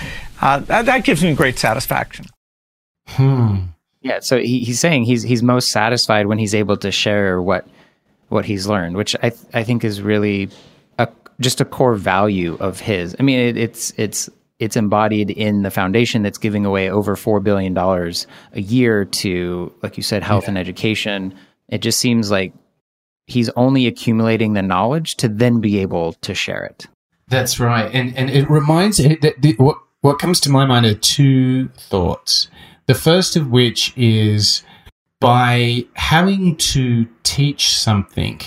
uh, 0.42 0.60
that, 0.60 0.86
that, 0.86 1.04
gives 1.04 1.24
me 1.24 1.34
great 1.34 1.58
satisfaction. 1.58 2.26
Hmm. 3.08 3.58
Yeah. 4.02 4.20
So 4.20 4.40
he, 4.40 4.60
he's 4.60 4.80
saying 4.80 5.04
he's 5.04 5.24
he's 5.24 5.44
most 5.44 5.70
satisfied 5.70 6.28
when 6.28 6.38
he's 6.38 6.56
able 6.56 6.78
to 6.78 6.92
share 6.92 7.42
what 7.42 7.68
what 8.30 8.46
he's 8.46 8.68
learned, 8.68 8.96
which 8.96 9.16
I 9.24 9.32
I 9.54 9.64
think 9.64 9.84
is 9.84 10.02
really 10.02 10.50
a 10.98 11.08
just 11.40 11.62
a 11.62 11.66
core 11.66 11.96
value 11.96 12.58
of 12.60 12.80
his. 12.80 13.16
I 13.20 13.24
mean, 13.24 13.40
it, 13.40 13.58
it's 13.58 13.94
it's 13.98 14.30
it's 14.62 14.78
embodied 14.78 15.32
in 15.32 15.64
the 15.64 15.72
foundation 15.72 16.22
that's 16.22 16.38
giving 16.38 16.68
away 16.68 16.88
over 16.88 17.16
$4 17.16 17.44
billion 17.44 17.76
a 17.76 18.62
year 18.62 19.06
to, 19.06 19.74
like 19.82 19.98
you 19.98 20.04
said, 20.04 20.22
health 20.22 20.44
yeah. 20.44 20.50
and 20.50 20.58
education. 20.60 21.34
It 21.68 21.80
just 21.80 22.00
seems 22.00 22.30
like 22.30 22.54
he's 23.26 23.50
only 23.56 23.88
accumulating 23.88 24.54
the 24.54 24.62
knowledge 24.62 25.16
to 25.16 25.28
then 25.28 25.62
be 25.62 25.80
able 25.80 26.14
to 26.14 26.36
share 26.36 26.64
it. 26.64 26.86
That's 27.28 27.60
right. 27.60 27.90
And, 27.92 28.16
and 28.16 28.30
it 28.30 28.48
reminds 28.52 28.98
that 28.98 29.56
what, 29.58 29.78
what 30.02 30.20
comes 30.20 30.40
to 30.42 30.52
my 30.52 30.68
mind 30.68 30.86
are 30.86 30.94
two 30.94 31.70
thoughts. 31.70 32.48
The 32.86 32.94
first 32.94 33.36
of 33.36 33.50
which 33.50 33.98
is 33.98 34.62
by 35.20 35.88
having 35.96 36.56
to 36.58 37.08
teach 37.24 37.76
something, 37.76 38.40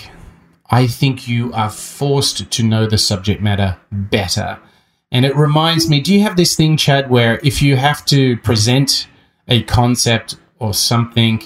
I 0.70 0.86
think 0.86 1.26
you 1.26 1.52
are 1.54 1.70
forced 1.70 2.48
to 2.48 2.62
know 2.62 2.86
the 2.86 2.98
subject 2.98 3.42
matter 3.42 3.78
better 3.90 4.60
and 5.14 5.24
it 5.24 5.34
reminds 5.36 5.88
me 5.88 6.00
do 6.00 6.12
you 6.12 6.20
have 6.22 6.36
this 6.36 6.56
thing, 6.56 6.76
Chad, 6.76 7.08
where 7.08 7.38
if 7.44 7.62
you 7.62 7.76
have 7.76 8.04
to 8.06 8.36
present 8.38 9.06
a 9.48 9.62
concept 9.62 10.36
or 10.58 10.74
something, 10.74 11.42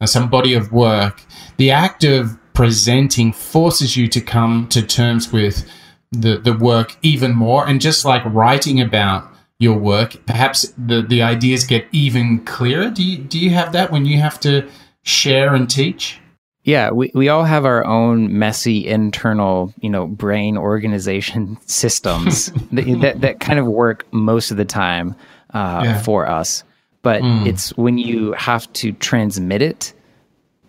or 0.00 0.06
some 0.06 0.30
body 0.30 0.54
of 0.54 0.72
work, 0.72 1.22
the 1.56 1.72
act 1.72 2.04
of 2.04 2.38
presenting 2.54 3.32
forces 3.32 3.96
you 3.96 4.06
to 4.08 4.20
come 4.20 4.68
to 4.68 4.82
terms 4.82 5.32
with 5.32 5.68
the, 6.12 6.38
the 6.38 6.52
work 6.52 6.96
even 7.02 7.34
more. 7.34 7.66
And 7.66 7.80
just 7.80 8.04
like 8.04 8.24
writing 8.26 8.80
about 8.80 9.28
your 9.58 9.76
work, 9.76 10.24
perhaps 10.26 10.72
the, 10.78 11.02
the 11.02 11.22
ideas 11.22 11.64
get 11.64 11.86
even 11.90 12.44
clearer. 12.44 12.90
Do 12.90 13.02
you, 13.02 13.18
do 13.18 13.38
you 13.38 13.50
have 13.50 13.72
that 13.72 13.90
when 13.90 14.06
you 14.06 14.18
have 14.18 14.38
to 14.40 14.68
share 15.02 15.54
and 15.54 15.68
teach? 15.68 16.20
Yeah, 16.68 16.90
we, 16.90 17.10
we 17.14 17.30
all 17.30 17.44
have 17.44 17.64
our 17.64 17.82
own 17.86 18.38
messy 18.38 18.86
internal, 18.86 19.72
you 19.80 19.88
know, 19.88 20.06
brain 20.06 20.58
organization 20.58 21.56
systems 21.66 22.52
that, 22.72 23.00
that, 23.00 23.20
that 23.22 23.40
kind 23.40 23.58
of 23.58 23.64
work 23.64 24.06
most 24.12 24.50
of 24.50 24.58
the 24.58 24.66
time 24.66 25.14
uh, 25.54 25.80
yeah. 25.82 26.02
for 26.02 26.28
us. 26.28 26.64
But 27.00 27.22
mm. 27.22 27.46
it's 27.46 27.74
when 27.78 27.96
you 27.96 28.32
have 28.32 28.70
to 28.74 28.92
transmit 28.92 29.62
it 29.62 29.94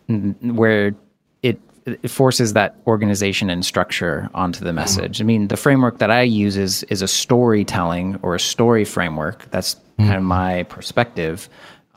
where 0.08 0.96
it, 1.44 1.60
it 1.86 2.10
forces 2.10 2.53
that 2.53 2.77
organization 2.88 3.50
and 3.50 3.65
structure 3.65 4.29
onto 4.34 4.63
the 4.63 4.72
message. 4.72 5.18
Mm. 5.18 5.22
I 5.22 5.24
mean, 5.25 5.48
the 5.50 5.58
framework 5.58 5.98
that 5.98 6.12
I 6.12 6.22
use 6.22 6.56
is 6.56 6.84
is 6.84 7.01
a 7.01 7.10
storytelling 7.10 8.18
or 8.22 8.36
a 8.36 8.39
story 8.39 8.86
framework. 8.86 9.51
That's 9.51 9.75
mm. 10.00 10.06
kind 10.06 10.15
of 10.15 10.24
my 10.24 10.63
perspective. 10.63 11.50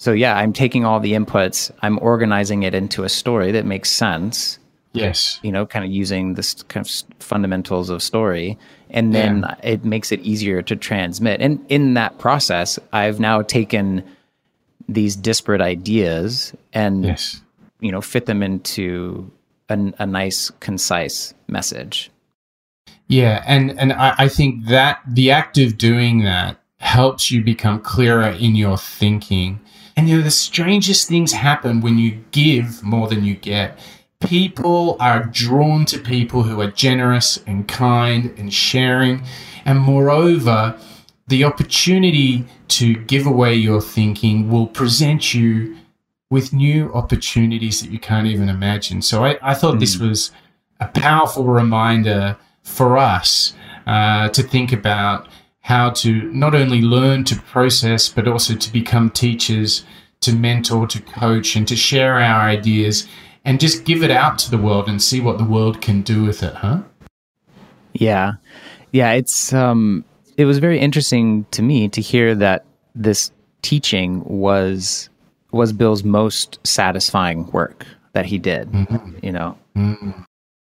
So 0.02 0.10
yeah, 0.10 0.36
I'm 0.36 0.52
taking 0.52 0.84
all 0.84 0.98
the 0.98 1.12
inputs, 1.12 1.70
I'm 1.80 1.96
organizing 2.00 2.64
it 2.64 2.74
into 2.74 3.04
a 3.04 3.08
story 3.08 3.52
that 3.52 3.64
makes 3.64 3.88
sense. 3.88 4.58
Yes. 4.94 5.38
You 5.44 5.52
know, 5.52 5.64
kind 5.64 5.84
of 5.84 5.92
using 5.92 6.34
this 6.34 6.54
kind 6.64 6.84
of 6.84 6.92
fundamentals 7.20 7.88
of 7.88 8.02
story. 8.02 8.58
And 8.90 9.14
then 9.14 9.46
yeah. 9.48 9.54
it 9.62 9.84
makes 9.84 10.10
it 10.10 10.18
easier 10.22 10.60
to 10.60 10.74
transmit. 10.74 11.40
And 11.40 11.64
in 11.68 11.94
that 11.94 12.18
process, 12.18 12.80
I've 12.92 13.20
now 13.20 13.42
taken 13.42 14.02
these 14.88 15.14
disparate 15.14 15.60
ideas 15.60 16.52
and, 16.72 17.04
yes. 17.04 17.40
you 17.78 17.92
know, 17.92 18.00
fit 18.00 18.26
them 18.26 18.42
into 18.42 19.30
a, 19.68 19.78
a 20.00 20.06
nice, 20.06 20.50
concise 20.58 21.32
message. 21.46 22.10
Yeah. 23.06 23.44
And, 23.46 23.78
and 23.78 23.92
I, 23.92 24.14
I 24.18 24.28
think 24.28 24.66
that 24.66 24.98
the 25.06 25.30
act 25.30 25.58
of 25.58 25.78
doing 25.78 26.24
that 26.24 26.56
helps 26.78 27.30
you 27.30 27.44
become 27.44 27.80
clearer 27.80 28.30
in 28.30 28.56
your 28.56 28.76
thinking 28.76 29.60
and 29.96 30.08
you 30.08 30.16
know, 30.16 30.22
the 30.22 30.30
strangest 30.30 31.08
things 31.08 31.32
happen 31.32 31.80
when 31.80 31.98
you 31.98 32.24
give 32.30 32.82
more 32.82 33.08
than 33.08 33.24
you 33.24 33.34
get. 33.34 33.78
People 34.20 34.96
are 35.00 35.24
drawn 35.24 35.84
to 35.86 35.98
people 35.98 36.44
who 36.44 36.60
are 36.60 36.70
generous 36.70 37.38
and 37.46 37.66
kind 37.66 38.32
and 38.38 38.52
sharing. 38.52 39.22
And 39.64 39.80
moreover, 39.80 40.78
the 41.26 41.44
opportunity 41.44 42.44
to 42.68 42.94
give 42.94 43.26
away 43.26 43.54
your 43.54 43.80
thinking 43.80 44.50
will 44.50 44.66
present 44.66 45.34
you 45.34 45.76
with 46.30 46.52
new 46.52 46.92
opportunities 46.94 47.82
that 47.82 47.90
you 47.90 47.98
can't 47.98 48.26
even 48.26 48.48
imagine. 48.48 49.02
So 49.02 49.24
I, 49.24 49.38
I 49.42 49.54
thought 49.54 49.74
mm. 49.74 49.80
this 49.80 49.96
hmm. 49.96 50.08
was 50.08 50.30
a 50.80 50.88
powerful 50.88 51.44
reminder 51.44 52.38
for 52.62 52.96
us 52.96 53.54
uh, 53.86 54.28
to 54.30 54.42
think 54.42 54.72
about 54.72 55.28
how 55.62 55.90
to 55.90 56.30
not 56.32 56.54
only 56.54 56.82
learn 56.82 57.24
to 57.24 57.36
process, 57.36 58.08
but 58.08 58.28
also 58.28 58.54
to 58.54 58.72
become 58.72 59.10
teachers, 59.10 59.84
to 60.20 60.32
mentor, 60.32 60.86
to 60.88 61.00
coach, 61.00 61.56
and 61.56 61.66
to 61.68 61.76
share 61.76 62.14
our 62.14 62.42
ideas 62.42 63.08
and 63.44 63.60
just 63.60 63.84
give 63.84 64.02
it 64.02 64.10
out 64.10 64.38
to 64.38 64.50
the 64.50 64.58
world 64.58 64.88
and 64.88 65.02
see 65.02 65.20
what 65.20 65.38
the 65.38 65.44
world 65.44 65.80
can 65.80 66.02
do 66.02 66.24
with 66.24 66.42
it, 66.42 66.54
huh? 66.54 66.82
Yeah. 67.92 68.34
Yeah, 68.92 69.12
it's 69.12 69.52
um 69.52 70.04
it 70.36 70.44
was 70.44 70.58
very 70.58 70.78
interesting 70.78 71.44
to 71.50 71.62
me 71.62 71.88
to 71.90 72.00
hear 72.00 72.34
that 72.34 72.64
this 72.94 73.30
teaching 73.62 74.22
was 74.24 75.08
was 75.50 75.72
Bill's 75.72 76.04
most 76.04 76.58
satisfying 76.64 77.50
work 77.52 77.86
that 78.12 78.26
he 78.26 78.38
did, 78.38 78.70
mm-hmm. 78.70 79.24
you 79.24 79.32
know. 79.32 79.58
Mm-hmm. 79.76 80.10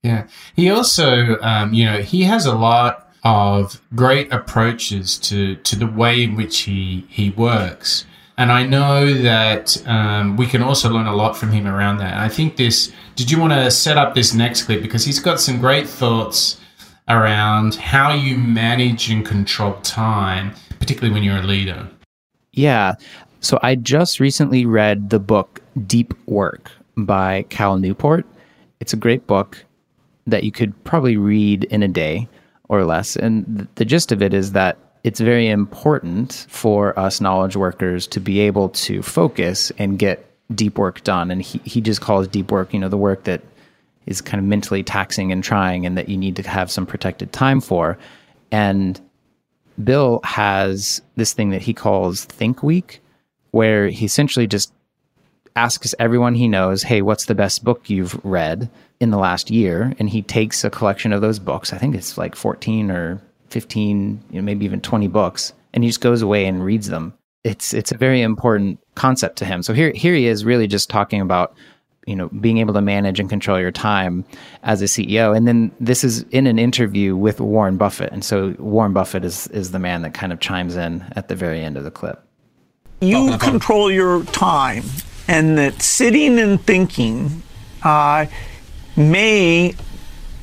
Yeah. 0.02 0.26
He 0.56 0.70
also 0.70 1.38
um, 1.40 1.72
you 1.72 1.84
know, 1.84 1.98
he 1.98 2.22
has 2.24 2.46
a 2.46 2.54
lot 2.54 3.07
of 3.28 3.82
great 3.94 4.32
approaches 4.32 5.18
to, 5.18 5.56
to 5.56 5.76
the 5.76 5.86
way 5.86 6.22
in 6.22 6.34
which 6.34 6.60
he, 6.60 7.04
he 7.10 7.28
works. 7.30 8.06
And 8.38 8.50
I 8.50 8.64
know 8.64 9.12
that 9.12 9.86
um, 9.86 10.38
we 10.38 10.46
can 10.46 10.62
also 10.62 10.88
learn 10.88 11.06
a 11.06 11.14
lot 11.14 11.36
from 11.36 11.50
him 11.50 11.66
around 11.66 11.98
that. 11.98 12.14
I 12.14 12.28
think 12.30 12.56
this, 12.56 12.90
did 13.16 13.30
you 13.30 13.38
want 13.38 13.52
to 13.52 13.70
set 13.70 13.98
up 13.98 14.14
this 14.14 14.32
next 14.32 14.62
clip? 14.62 14.80
Because 14.80 15.04
he's 15.04 15.20
got 15.20 15.40
some 15.40 15.60
great 15.60 15.86
thoughts 15.86 16.58
around 17.08 17.74
how 17.74 18.14
you 18.14 18.38
manage 18.38 19.10
and 19.10 19.26
control 19.26 19.74
time, 19.82 20.54
particularly 20.78 21.12
when 21.12 21.22
you're 21.22 21.38
a 21.38 21.42
leader. 21.42 21.86
Yeah. 22.52 22.94
So 23.40 23.58
I 23.62 23.74
just 23.74 24.20
recently 24.20 24.64
read 24.64 25.10
the 25.10 25.18
book 25.18 25.60
Deep 25.86 26.14
Work 26.26 26.70
by 26.96 27.44
Cal 27.50 27.76
Newport. 27.76 28.24
It's 28.80 28.94
a 28.94 28.96
great 28.96 29.26
book 29.26 29.64
that 30.26 30.44
you 30.44 30.52
could 30.52 30.72
probably 30.84 31.18
read 31.18 31.64
in 31.64 31.82
a 31.82 31.88
day 31.88 32.26
or 32.68 32.84
less. 32.84 33.16
And 33.16 33.66
the 33.76 33.84
gist 33.84 34.12
of 34.12 34.22
it 34.22 34.34
is 34.34 34.52
that 34.52 34.76
it's 35.04 35.20
very 35.20 35.48
important 35.48 36.46
for 36.48 36.98
us 36.98 37.20
knowledge 37.20 37.56
workers 37.56 38.06
to 38.08 38.20
be 38.20 38.40
able 38.40 38.68
to 38.70 39.02
focus 39.02 39.72
and 39.78 39.98
get 39.98 40.24
deep 40.54 40.78
work 40.78 41.02
done. 41.04 41.30
And 41.30 41.42
he, 41.42 41.60
he 41.64 41.80
just 41.80 42.00
calls 42.00 42.28
deep 42.28 42.50
work, 42.50 42.72
you 42.72 42.80
know, 42.80 42.88
the 42.88 42.96
work 42.96 43.24
that 43.24 43.42
is 44.06 44.20
kind 44.20 44.38
of 44.38 44.46
mentally 44.46 44.82
taxing 44.82 45.32
and 45.32 45.44
trying 45.44 45.86
and 45.86 45.96
that 45.96 46.08
you 46.08 46.16
need 46.16 46.36
to 46.36 46.48
have 46.48 46.70
some 46.70 46.86
protected 46.86 47.32
time 47.32 47.60
for. 47.60 47.98
And 48.50 49.00
Bill 49.82 50.20
has 50.24 51.02
this 51.16 51.32
thing 51.32 51.50
that 51.50 51.62
he 51.62 51.74
calls 51.74 52.24
Think 52.24 52.62
Week, 52.62 53.00
where 53.50 53.88
he 53.88 54.04
essentially 54.06 54.46
just 54.46 54.72
asks 55.56 55.94
everyone 55.98 56.34
he 56.34 56.48
knows, 56.48 56.82
Hey, 56.82 57.02
what's 57.02 57.26
the 57.26 57.34
best 57.34 57.64
book 57.64 57.88
you've 57.90 58.18
read? 58.24 58.70
in 59.00 59.10
the 59.10 59.18
last 59.18 59.50
year, 59.50 59.94
and 59.98 60.10
he 60.10 60.22
takes 60.22 60.64
a 60.64 60.70
collection 60.70 61.12
of 61.12 61.20
those 61.20 61.38
books. 61.38 61.72
I 61.72 61.78
think 61.78 61.94
it's 61.94 62.18
like 62.18 62.34
14 62.34 62.90
or 62.90 63.20
15, 63.50 64.20
you 64.30 64.36
know, 64.36 64.44
maybe 64.44 64.64
even 64.64 64.80
20 64.80 65.08
books, 65.08 65.52
and 65.72 65.84
he 65.84 65.90
just 65.90 66.00
goes 66.00 66.22
away 66.22 66.46
and 66.46 66.64
reads 66.64 66.88
them. 66.88 67.14
It's 67.44 67.72
it's 67.72 67.92
a 67.92 67.96
very 67.96 68.20
important 68.20 68.80
concept 68.96 69.38
to 69.38 69.44
him. 69.44 69.62
So 69.62 69.72
here 69.72 69.92
here 69.92 70.14
he 70.14 70.26
is 70.26 70.44
really 70.44 70.66
just 70.66 70.90
talking 70.90 71.20
about 71.20 71.54
you 72.04 72.16
know 72.16 72.28
being 72.28 72.58
able 72.58 72.74
to 72.74 72.80
manage 72.80 73.20
and 73.20 73.30
control 73.30 73.60
your 73.60 73.70
time 73.70 74.24
as 74.64 74.82
a 74.82 74.86
CEO 74.86 75.36
and 75.36 75.46
then 75.46 75.70
this 75.78 76.02
is 76.02 76.22
in 76.30 76.46
an 76.46 76.58
interview 76.58 77.14
with 77.14 77.40
Warren 77.40 77.76
Buffett 77.76 78.12
and 78.12 78.24
so 78.24 78.56
Warren 78.58 78.92
Buffett 78.92 79.24
is 79.24 79.46
is 79.48 79.70
the 79.70 79.78
man 79.78 80.02
that 80.02 80.14
kind 80.14 80.32
of 80.32 80.40
chimes 80.40 80.74
in 80.74 81.04
at 81.16 81.28
the 81.28 81.36
very 81.36 81.60
end 81.60 81.76
of 81.76 81.84
the 81.84 81.90
clip 81.90 82.22
you 83.00 83.36
control 83.38 83.90
your 83.90 84.24
time 84.24 84.84
and 85.28 85.58
that 85.58 85.82
sitting 85.82 86.38
and 86.38 86.60
thinking 86.60 87.42
uh, 87.82 88.26
may 88.96 89.74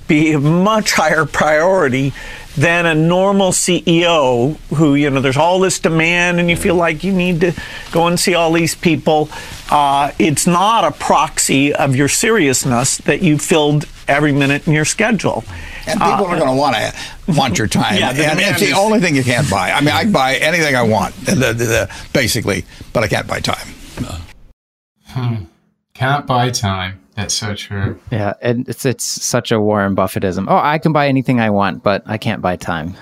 be 0.08 0.32
a 0.34 0.40
much 0.40 0.94
higher 0.94 1.26
priority 1.26 2.14
than 2.56 2.86
a 2.86 2.96
normal 2.96 3.52
CEO 3.52 4.56
who, 4.76 4.96
you 4.96 5.10
know, 5.10 5.20
there's 5.20 5.36
all 5.36 5.60
this 5.60 5.80
demand 5.80 6.40
and 6.40 6.50
you 6.50 6.56
feel 6.56 6.76
like 6.76 7.04
you 7.04 7.12
need 7.12 7.42
to 7.42 7.52
go 7.92 8.08
and 8.08 8.20
see 8.20 8.34
all 8.34 8.54
these 8.54 8.76
people. 8.76 9.28
Uh, 9.70 10.12
it's 10.20 10.48
not 10.48 10.86
a 10.86 10.92
proxy 10.92 11.74
of 11.74 11.96
your 11.96 12.08
seriousness 12.08 13.00
that 13.00 13.22
you 13.22 13.38
filled 13.38 13.86
every 14.08 14.32
minute 14.32 14.68
in 14.68 14.74
your 14.74 14.86
schedule. 14.86 15.44
And 15.88 16.00
people 16.00 16.26
uh, 16.26 16.30
are 16.30 16.40
going 16.40 16.52
to 16.52 16.56
want 16.56 16.76
to 16.76 16.94
want 17.28 17.58
your 17.58 17.68
time. 17.68 17.98
yeah, 17.98 18.12
and 18.12 18.40
it's 18.40 18.62
the 18.62 18.74
only 18.74 19.00
thing 19.00 19.16
you 19.16 19.24
can't 19.24 19.50
buy. 19.50 19.72
I 19.72 19.82
mean, 19.82 19.90
I 19.90 20.06
buy 20.06 20.36
anything 20.36 20.76
I 20.76 20.84
want, 20.84 21.16
the, 21.26 21.36
the, 21.36 21.54
the, 21.54 21.96
basically, 22.14 22.64
but 22.94 23.04
I 23.04 23.08
can't 23.08 23.28
buy 23.28 23.40
time. 23.40 23.68
Hmm. 25.16 25.46
Can't 25.94 26.28
buy 26.28 26.50
time. 26.50 27.00
That's 27.16 27.34
so 27.34 27.56
true. 27.56 28.00
Yeah, 28.12 28.34
and 28.42 28.68
it's 28.68 28.86
it's 28.86 29.06
such 29.06 29.52
a 29.52 29.62
Warren 29.62 29.96
Buffettism. 29.96 30.48
Oh, 30.50 30.58
I 30.58 30.78
can 30.78 30.92
buy 30.92 31.08
anything 31.08 31.40
I 31.40 31.50
want, 31.50 31.84
but 31.84 32.04
I 32.06 32.18
can't 32.18 32.42
buy 32.42 32.58
time. 32.58 32.96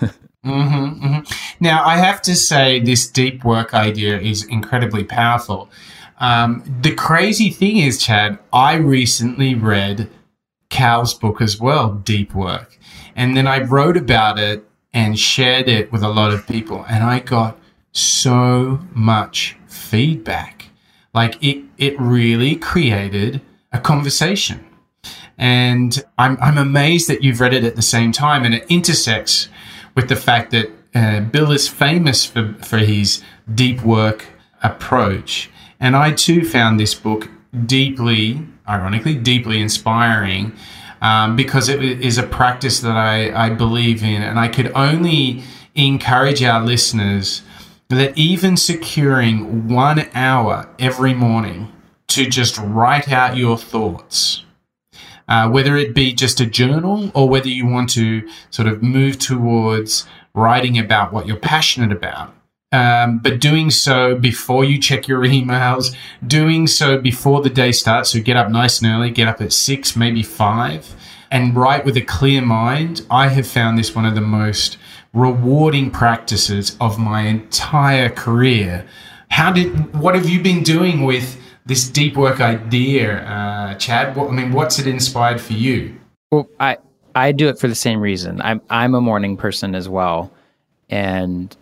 mm-hmm, 0.44 0.44
mm-hmm. 0.44 1.54
Now, 1.60 1.84
I 1.84 1.98
have 1.98 2.20
to 2.22 2.34
say, 2.34 2.80
this 2.80 3.08
deep 3.08 3.44
work 3.44 3.72
idea 3.74 4.18
is 4.18 4.44
incredibly 4.44 5.04
powerful. 5.04 5.70
Um, 6.18 6.64
the 6.82 6.92
crazy 6.94 7.50
thing 7.50 7.76
is, 7.76 8.02
Chad, 8.02 8.40
I 8.52 8.74
recently 8.74 9.54
read 9.54 10.10
Cal's 10.68 11.14
book 11.14 11.40
as 11.40 11.60
well, 11.60 11.94
Deep 11.94 12.34
Work, 12.34 12.76
and 13.14 13.36
then 13.36 13.46
I 13.46 13.62
wrote 13.62 13.96
about 13.96 14.40
it 14.40 14.64
and 14.92 15.16
shared 15.16 15.68
it 15.68 15.92
with 15.92 16.02
a 16.02 16.08
lot 16.08 16.32
of 16.32 16.46
people, 16.48 16.84
and 16.88 17.04
I 17.04 17.20
got 17.20 17.56
so 17.92 18.80
much 18.92 19.56
feedback. 19.68 20.61
Like 21.14 21.42
it, 21.42 21.64
it 21.78 21.98
really 22.00 22.56
created 22.56 23.40
a 23.72 23.78
conversation. 23.78 24.64
And 25.38 26.02
I'm, 26.18 26.38
I'm 26.40 26.58
amazed 26.58 27.08
that 27.08 27.22
you've 27.22 27.40
read 27.40 27.54
it 27.54 27.64
at 27.64 27.76
the 27.76 27.82
same 27.82 28.12
time 28.12 28.44
and 28.44 28.54
it 28.54 28.64
intersects 28.68 29.48
with 29.94 30.08
the 30.08 30.16
fact 30.16 30.50
that 30.52 30.70
uh, 30.94 31.20
Bill 31.20 31.50
is 31.52 31.68
famous 31.68 32.24
for, 32.24 32.54
for 32.62 32.78
his 32.78 33.22
deep 33.52 33.82
work 33.82 34.26
approach. 34.62 35.50
And 35.80 35.96
I 35.96 36.12
too 36.12 36.44
found 36.44 36.78
this 36.78 36.94
book 36.94 37.28
deeply, 37.66 38.46
ironically, 38.68 39.14
deeply 39.14 39.60
inspiring 39.60 40.52
um, 41.00 41.34
because 41.34 41.68
it 41.68 41.82
is 41.82 42.18
a 42.18 42.22
practice 42.22 42.80
that 42.80 42.96
I, 42.96 43.46
I 43.46 43.50
believe 43.50 44.02
in. 44.02 44.22
And 44.22 44.38
I 44.38 44.48
could 44.48 44.70
only 44.74 45.42
encourage 45.74 46.42
our 46.42 46.64
listeners 46.64 47.42
that 47.96 48.16
even 48.16 48.56
securing 48.56 49.68
one 49.68 50.08
hour 50.14 50.68
every 50.78 51.14
morning 51.14 51.72
to 52.08 52.26
just 52.26 52.58
write 52.58 53.10
out 53.10 53.36
your 53.36 53.56
thoughts. 53.56 54.44
Uh, 55.28 55.48
whether 55.48 55.76
it 55.76 55.94
be 55.94 56.12
just 56.12 56.40
a 56.40 56.46
journal 56.46 57.10
or 57.14 57.28
whether 57.28 57.48
you 57.48 57.66
want 57.66 57.88
to 57.90 58.28
sort 58.50 58.68
of 58.68 58.82
move 58.82 59.18
towards 59.18 60.06
writing 60.34 60.78
about 60.78 61.12
what 61.12 61.26
you're 61.26 61.36
passionate 61.36 61.92
about, 61.92 62.34
Um, 62.72 63.18
but 63.18 63.38
doing 63.38 63.70
so 63.70 64.14
before 64.14 64.64
you 64.64 64.78
check 64.78 65.06
your 65.06 65.20
emails, 65.38 65.94
doing 66.26 66.66
so 66.66 66.98
before 66.98 67.42
the 67.42 67.50
day 67.50 67.70
starts. 67.72 68.10
So 68.10 68.20
get 68.20 68.36
up 68.36 68.50
nice 68.50 68.80
and 68.80 68.90
early, 68.90 69.10
get 69.10 69.28
up 69.28 69.40
at 69.40 69.52
six, 69.52 69.94
maybe 69.94 70.22
five, 70.22 70.94
and 71.30 71.54
write 71.54 71.84
with 71.84 71.96
a 71.96 72.02
clear 72.02 72.42
mind. 72.42 73.02
I 73.10 73.28
have 73.28 73.46
found 73.46 73.78
this 73.78 73.94
one 73.94 74.06
of 74.06 74.14
the 74.14 74.20
most 74.22 74.76
rewarding 75.12 75.90
practices 75.90 76.76
of 76.80 76.98
my 76.98 77.22
entire 77.22 78.08
career. 78.08 78.86
How 79.28 79.52
did, 79.52 79.94
what 79.94 80.14
have 80.14 80.28
you 80.28 80.42
been 80.42 80.62
doing 80.62 81.04
with 81.04 81.38
this 81.66 81.88
deep 81.88 82.16
work 82.16 82.40
idea, 82.40 83.22
uh, 83.24 83.74
Chad? 83.74 84.16
What, 84.16 84.30
I 84.30 84.32
mean, 84.32 84.52
what's 84.52 84.78
it 84.78 84.86
inspired 84.86 85.40
for 85.40 85.52
you? 85.52 85.96
Well, 86.30 86.48
I, 86.58 86.78
I 87.14 87.32
do 87.32 87.48
it 87.48 87.58
for 87.58 87.68
the 87.68 87.74
same 87.74 88.00
reason. 88.00 88.40
I'm, 88.40 88.60
I'm 88.70 88.94
a 88.94 89.00
morning 89.00 89.36
person 89.36 89.74
as 89.74 89.88
well. 89.88 90.32
And 90.88 91.54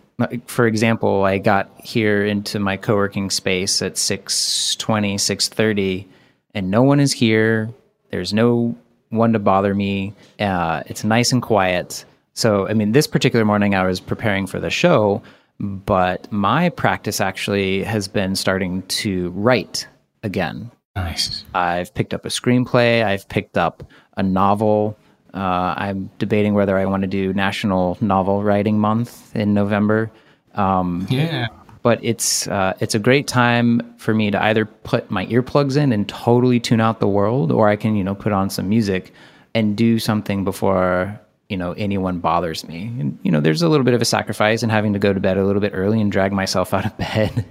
for 0.45 0.67
example, 0.67 1.23
I 1.23 1.37
got 1.37 1.69
here 1.83 2.25
into 2.25 2.59
my 2.59 2.77
co-working 2.77 3.29
space 3.29 3.81
at 3.81 3.93
6:20, 3.93 5.15
6:30 5.15 6.05
and 6.53 6.69
no 6.69 6.83
one 6.83 6.99
is 6.99 7.13
here. 7.13 7.69
There's 8.09 8.33
no 8.33 8.75
one 9.09 9.33
to 9.33 9.39
bother 9.39 9.73
me. 9.73 10.13
Uh, 10.39 10.83
it's 10.85 11.03
nice 11.03 11.31
and 11.31 11.41
quiet. 11.41 12.05
So, 12.33 12.67
I 12.67 12.73
mean, 12.73 12.93
this 12.93 13.07
particular 13.07 13.45
morning 13.45 13.75
I 13.75 13.85
was 13.85 13.99
preparing 13.99 14.47
for 14.47 14.59
the 14.59 14.69
show, 14.69 15.21
but 15.59 16.31
my 16.31 16.69
practice 16.69 17.21
actually 17.21 17.83
has 17.83 18.07
been 18.07 18.35
starting 18.35 18.83
to 18.83 19.29
write 19.31 19.87
again. 20.23 20.71
Nice. 20.95 21.45
I've 21.53 21.93
picked 21.93 22.13
up 22.13 22.25
a 22.25 22.29
screenplay, 22.29 23.03
I've 23.03 23.27
picked 23.29 23.57
up 23.57 23.83
a 24.17 24.23
novel. 24.23 24.97
Uh, 25.33 25.73
I'm 25.77 26.09
debating 26.19 26.53
whether 26.53 26.77
I 26.77 26.85
want 26.85 27.01
to 27.01 27.07
do 27.07 27.33
National 27.33 27.97
Novel 28.01 28.43
Writing 28.43 28.79
Month 28.79 29.33
in 29.35 29.53
November. 29.53 30.11
Um, 30.55 31.07
yeah. 31.09 31.47
But 31.83 32.03
it's 32.03 32.47
uh, 32.47 32.73
it's 32.79 32.93
a 32.93 32.99
great 32.99 33.27
time 33.27 33.95
for 33.97 34.13
me 34.13 34.29
to 34.29 34.43
either 34.43 34.65
put 34.65 35.09
my 35.09 35.25
earplugs 35.27 35.77
in 35.77 35.91
and 35.91 36.07
totally 36.07 36.59
tune 36.59 36.81
out 36.81 36.99
the 36.99 37.07
world, 37.07 37.51
or 37.51 37.69
I 37.69 37.75
can 37.75 37.95
you 37.95 38.03
know 38.03 38.13
put 38.13 38.33
on 38.33 38.49
some 38.49 38.69
music 38.69 39.13
and 39.55 39.75
do 39.75 39.97
something 39.97 40.43
before 40.43 41.19
you 41.51 41.57
know 41.57 41.73
anyone 41.73 42.19
bothers 42.19 42.67
me. 42.67 42.85
And 42.99 43.19
you 43.23 43.31
know, 43.31 43.41
there's 43.41 43.61
a 43.61 43.69
little 43.69 43.83
bit 43.83 43.93
of 43.93 44.01
a 44.01 44.05
sacrifice 44.05 44.63
in 44.63 44.69
having 44.69 44.93
to 44.93 44.99
go 44.99 45.13
to 45.13 45.19
bed 45.19 45.37
a 45.37 45.45
little 45.45 45.61
bit 45.61 45.73
early 45.75 45.99
and 46.01 46.11
drag 46.11 46.31
myself 46.31 46.73
out 46.77 46.85
of 46.85 46.97
bed 46.97 47.45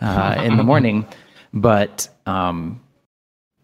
uh, 0.00 0.42
in 0.44 0.56
the 0.56 0.64
morning, 0.64 1.06
but 1.52 2.08
um, 2.26 2.82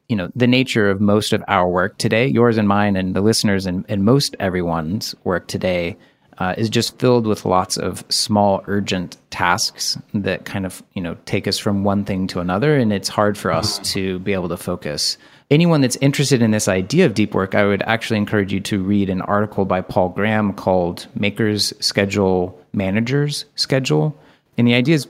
you 0.09 0.17
know 0.17 0.31
the 0.35 0.47
nature 0.47 0.89
of 0.89 1.01
most 1.01 1.33
of 1.33 1.45
our 1.49 1.69
work 1.69 1.99
today 1.99 2.27
yours 2.27 2.57
and 2.57 2.67
mine 2.67 2.97
and 2.97 3.15
the 3.15 3.21
listeners 3.21 3.65
and, 3.65 3.85
and 3.89 4.05
most 4.05 4.35
everyone's 4.41 5.15
work 5.23 5.47
today 5.47 5.97
uh, 6.41 6.55
is 6.57 6.71
just 6.71 6.99
filled 6.99 7.27
with 7.27 7.45
lots 7.45 7.77
of 7.77 8.03
small 8.09 8.65
urgent 8.67 9.19
tasks 9.29 9.99
that 10.15 10.47
kind 10.47 10.65
of 10.65 10.83
you 10.95 11.03
know 11.03 11.17
take 11.27 11.47
us 11.47 11.59
from 11.59 11.85
one 11.85 12.05
thing 12.05 12.27
to 12.27 12.41
another. 12.41 12.77
And 12.77 12.93
it's 12.93 13.09
hard 13.09 13.37
for 13.37 13.53
us 13.53 13.79
to 13.93 14.19
be 14.21 14.33
able 14.33 14.49
to 14.49 14.57
focus 14.57 15.19
anyone 15.51 15.81
that's 15.81 15.97
interested 15.97 16.43
in 16.43 16.51
this 16.51 16.69
idea 16.69 17.07
of 17.07 17.15
deep 17.15 17.35
work 17.35 17.55
i 17.55 17.65
would 17.65 17.83
actually 17.83 18.17
encourage 18.17 18.53
you 18.53 18.61
to 18.61 18.83
read 18.83 19.11
an 19.11 19.23
article 19.23 19.65
by 19.65 19.81
paul 19.81 20.09
graham 20.09 20.53
called 20.53 21.07
makers 21.15 21.73
schedule 21.81 22.59
managers 22.73 23.45
schedule 23.55 24.17
and 24.57 24.67
the 24.67 24.75
idea 24.75 24.95
is 24.95 25.09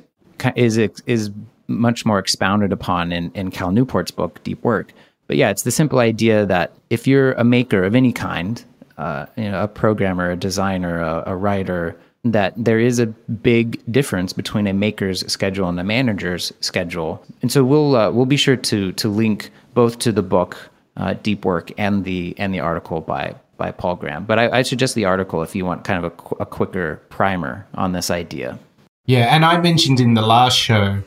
is 0.57 0.79
is 1.07 1.31
much 1.71 2.05
more 2.05 2.19
expounded 2.19 2.73
upon 2.73 3.13
in, 3.13 3.31
in 3.33 3.51
Cal 3.51 3.71
Newport's 3.71 4.11
book, 4.11 4.43
Deep 4.43 4.63
Work. 4.63 4.93
But 5.27 5.37
yeah, 5.37 5.51
it's 5.51 5.63
the 5.63 5.71
simple 5.71 6.01
idea 6.01 6.45
that 6.47 6.73
if 6.91 7.07
you're 7.07 7.33
a 7.35 7.45
maker 7.45 7.85
of 7.85 7.95
any 7.95 8.13
kind, 8.13 8.63
uh, 8.99 9.27
you 9.37 9.51
know, 9.51 9.63
a 9.63 9.69
programmer, 9.69 10.33
a 10.33 10.37
designer, 10.37 11.01
a, 11.01 11.23
a, 11.27 11.37
writer, 11.37 11.97
that 12.25 12.53
there 12.57 12.79
is 12.79 12.99
a 12.99 13.07
big 13.07 13.81
difference 13.91 14.33
between 14.33 14.67
a 14.67 14.73
maker's 14.73 15.27
schedule 15.33 15.69
and 15.69 15.81
a 15.81 15.85
manager's 15.85 16.53
schedule. 16.61 17.25
And 17.43 17.51
so 17.51 17.65
we'll 17.65 17.97
uh, 17.97 18.11
we'll 18.11 18.27
be 18.27 18.37
sure 18.37 18.57
to 18.57 18.93
to 18.93 19.09
link 19.09 19.51
both 19.75 19.99
to 20.01 20.13
the 20.13 20.23
book 20.23 20.71
uh, 20.97 21.15
Deep 21.23 21.45
Work 21.45 21.73
and 21.79 22.05
the 22.05 22.35
and 22.37 22.53
the 22.53 22.61
article 22.61 23.01
by 23.01 23.35
by 23.57 23.71
Paul 23.71 23.97
Graham. 23.97 24.25
But 24.25 24.39
I, 24.39 24.59
I 24.59 24.63
suggest 24.63 24.95
the 24.95 25.05
article 25.05 25.43
if 25.43 25.55
you 25.55 25.65
want 25.65 25.85
kind 25.85 26.05
of 26.05 26.13
a, 26.13 26.43
a 26.43 26.47
quicker 26.47 26.97
primer 27.09 27.67
on 27.75 27.93
this 27.93 28.11
idea. 28.11 28.59
Yeah, 29.07 29.35
and 29.35 29.45
I 29.45 29.61
mentioned 29.61 30.01
in 30.01 30.15
the 30.15 30.23
last 30.23 30.57
show 30.57 31.03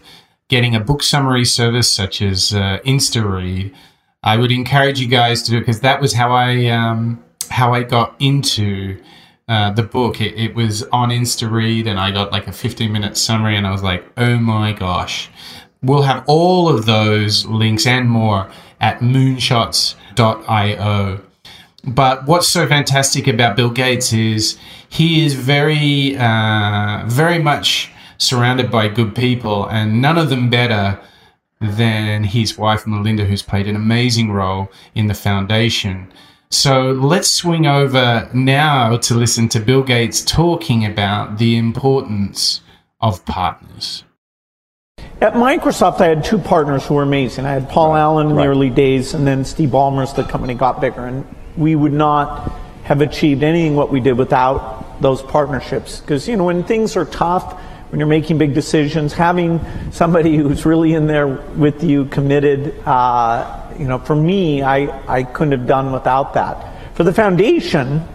getting 0.50 0.76
a 0.76 0.80
book 0.80 1.02
summary 1.02 1.46
service 1.46 1.90
such 1.90 2.22
as 2.22 2.54
uh, 2.54 2.80
InstaRead, 2.86 3.74
I 4.24 4.38
would 4.38 4.52
encourage 4.52 5.00
you 5.00 5.08
guys 5.08 5.42
to 5.44 5.52
do 5.52 5.58
it 5.58 5.62
because 5.62 5.82
that 5.82 6.02
was 6.02 6.14
how 6.14 6.32
I 6.32 6.68
um, 6.68 7.24
how 7.50 7.74
I 7.74 7.84
got 7.84 8.16
into 8.20 9.02
uh, 9.48 9.72
the 9.72 9.84
book. 9.84 10.20
It, 10.22 10.36
it, 10.36 10.56
was 10.56 10.84
on 10.84 11.10
InstaRead, 11.10 11.88
and 11.88 12.00
I 12.00 12.12
got 12.12 12.32
like 12.32 12.48
a 12.48 12.52
15 12.52 12.92
minute 12.92 13.18
summary, 13.18 13.58
and 13.58 13.68
I 13.68 13.72
was 13.72 13.84
like, 13.84 14.06
oh 14.18 14.38
my 14.38 14.74
gosh. 14.74 15.30
We'll 15.82 16.04
have 16.04 16.24
all 16.28 16.70
of 16.70 16.86
those 16.86 17.46
links 17.46 17.86
and 17.86 18.10
more 18.10 18.50
at 18.80 19.00
moonshots.io. 19.00 21.20
But 21.86 22.26
what's 22.26 22.48
so 22.48 22.66
fantastic 22.66 23.28
about 23.28 23.58
Bill 23.58 23.70
Gates 23.70 24.14
is 24.14 24.58
he 24.88 25.26
is 25.26 25.34
very, 25.34 26.16
uh, 26.16 27.04
very 27.08 27.40
much 27.40 27.92
surrounded 28.18 28.72
by 28.72 28.88
good 28.88 29.14
people, 29.14 29.68
and 29.68 30.02
none 30.02 30.18
of 30.18 30.30
them 30.30 30.50
better 30.50 30.98
than 31.60 32.24
his 32.24 32.58
wife 32.58 32.88
Melinda, 32.88 33.26
who's 33.26 33.42
played 33.42 33.68
an 33.68 33.76
amazing 33.76 34.32
role 34.32 34.72
in 34.96 35.08
the 35.08 35.14
foundation. 35.14 36.10
So 36.54 36.92
let's 36.92 37.32
swing 37.32 37.66
over 37.66 38.30
now 38.32 38.98
to 38.98 39.16
listen 39.16 39.50
to 39.50 39.60
Bill 39.60 39.82
Gates 39.82 40.24
talking 40.24 40.86
about 40.86 41.40
the 41.40 41.58
importance 41.58 42.62
of 43.02 43.26
partners. 43.26 44.04
At 45.20 45.34
Microsoft, 45.34 46.00
I 46.00 46.10
had 46.10 46.24
two 46.24 46.38
partners 46.38 46.86
who 46.86 46.94
were 46.94 47.02
amazing. 47.02 47.48
I 47.48 47.54
had 47.54 47.70
Paul 47.70 47.96
Allen 47.96 48.28
in 48.28 48.36
right. 48.36 48.44
the 48.44 48.50
early 48.50 48.70
days, 48.70 49.16
and 49.16 49.26
then 49.26 49.46
Steve 49.46 49.70
Ballmer 49.70 50.04
as 50.04 50.14
the 50.14 50.24
company 50.24 50.54
got 50.54 50.80
bigger. 50.80 51.08
And 51.08 51.26
we 51.58 51.74
would 51.76 51.92
not 51.92 52.52
have 52.84 53.02
achieved 53.02 53.42
anything 53.42 53.76
what 53.76 53.92
we 53.92 54.00
did 54.00 54.16
without 54.16 55.02
those 55.02 55.24
partnerships. 55.24 56.02
Because, 56.02 56.28
you 56.28 56.36
know, 56.38 56.44
when 56.44 56.64
things 56.64 56.96
are 56.96 57.06
tough, 57.06 57.60
when 57.90 58.00
you're 58.00 58.08
making 58.08 58.38
big 58.38 58.54
decisions, 58.54 59.12
having 59.12 59.60
somebody 59.92 60.38
who's 60.38 60.68
really 60.68 60.94
in 60.94 61.08
there 61.08 61.28
with 61.28 61.84
you, 61.84 62.06
committed, 62.06 62.78
uh, 62.86 63.63
you 63.80 63.88
know, 63.88 64.00
for 64.00 64.16
me, 64.16 64.62
I, 64.62 65.02
I 65.08 65.24
couldn't 65.24 65.58
have 65.58 65.68
done 65.68 65.92
without 65.92 66.34
that. 66.34 66.96
For 66.96 67.04
the 67.04 67.14
foundation, 67.14 68.08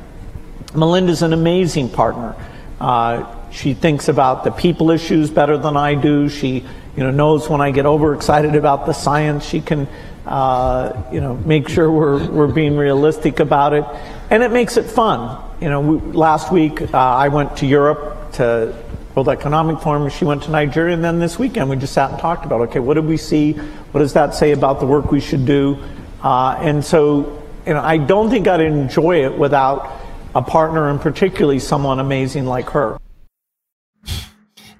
Melinda's 0.74 1.22
an 1.22 1.32
amazing 1.32 1.90
partner. 1.90 2.34
Uh, 2.80 3.34
she 3.50 3.74
thinks 3.74 4.08
about 4.08 4.44
the 4.44 4.50
people 4.50 4.90
issues 4.90 5.30
better 5.30 5.56
than 5.56 5.76
I 5.76 5.94
do. 5.94 6.28
She, 6.28 6.64
you 6.96 7.02
know, 7.04 7.10
knows 7.10 7.48
when 7.48 7.60
I 7.60 7.70
get 7.70 7.86
overexcited 7.86 8.54
about 8.54 8.86
the 8.86 8.92
science. 8.92 9.44
She 9.44 9.60
can, 9.60 9.88
uh, 10.26 11.02
you 11.10 11.20
know, 11.20 11.36
make 11.36 11.68
sure 11.68 11.90
we're 11.90 12.30
we're 12.30 12.52
being 12.52 12.76
realistic 12.76 13.40
about 13.40 13.72
it, 13.72 13.84
and 14.30 14.42
it 14.42 14.52
makes 14.52 14.76
it 14.76 14.84
fun. 14.84 15.42
You 15.60 15.70
know, 15.70 15.80
we, 15.80 16.12
last 16.12 16.52
week 16.52 16.82
uh, 16.82 16.98
I 16.98 17.28
went 17.28 17.56
to 17.58 17.66
Europe 17.66 18.32
to 18.32 18.74
World 19.18 19.28
Economic 19.28 19.81
Forum. 19.81 20.09
She 20.11 20.24
went 20.24 20.44
to 20.44 20.52
Nigeria, 20.52 20.94
and 20.94 21.02
then 21.02 21.18
this 21.18 21.40
weekend 21.40 21.68
we 21.68 21.74
just 21.74 21.92
sat 21.92 22.11
and 22.12 22.20
talked 22.20 22.44
about, 22.44 22.61
okay, 22.61 22.78
what 22.78 22.94
did 22.94 23.04
we 23.04 23.16
see? 23.16 23.54
What 23.90 23.98
does 23.98 24.12
that 24.12 24.33
say 24.33 24.52
about 24.52 24.78
the 24.78 24.87
work 24.87 25.11
we 25.11 25.18
should 25.18 25.44
do? 25.44 25.76
Uh, 26.22 26.57
and 26.61 26.85
so, 26.85 27.42
you 27.66 27.74
know, 27.74 27.81
I 27.81 27.96
don't 27.96 28.31
think 28.31 28.46
I'd 28.46 28.61
enjoy 28.61 29.24
it 29.24 29.37
without 29.37 29.90
a 30.37 30.42
partner, 30.42 30.88
and 30.88 31.00
particularly 31.00 31.59
someone 31.59 31.98
amazing 31.98 32.46
like 32.46 32.70
her. 32.70 32.96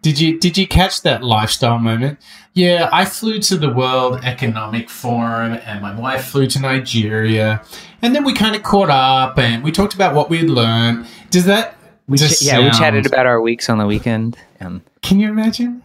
Did 0.03 0.20
you 0.20 0.38
did 0.38 0.57
you 0.57 0.68
catch 0.68 1.03
that 1.03 1.24
lifestyle 1.24 1.81
moment? 1.81 2.20
Yeah, 2.55 2.88
I 2.92 3.07
flew 3.07 3.40
to 3.40 3.57
the 3.57 3.68
World 3.68 4.20
Economic 4.22 4.88
Forum 4.88 5.59
and 5.66 5.83
my 5.83 5.98
wife 5.98 6.27
flew 6.27 6.46
to 6.46 6.61
Nigeria. 6.61 7.62
And 8.01 8.14
then 8.14 8.24
we 8.24 8.33
kind 8.33 8.55
of 8.55 8.62
caught 8.62 8.90
up 8.90 9.37
and 9.37 9.64
we 9.64 9.72
talked 9.72 9.94
about 9.94 10.14
what 10.14 10.31
we'd 10.31 10.48
learned. 10.48 11.07
Does 11.31 11.46
that 11.46 11.77
we 12.09 12.18
ch- 12.18 12.42
yeah, 12.42 12.61
we 12.61 12.71
chatted 12.71 13.07
about 13.07 13.27
our 13.27 13.40
weeks 13.40 13.68
on 13.68 13.79
the 13.79 13.87
weekend. 13.87 14.37
And 14.59 14.81
can 15.03 15.21
you 15.21 15.29
imagine? 15.29 15.83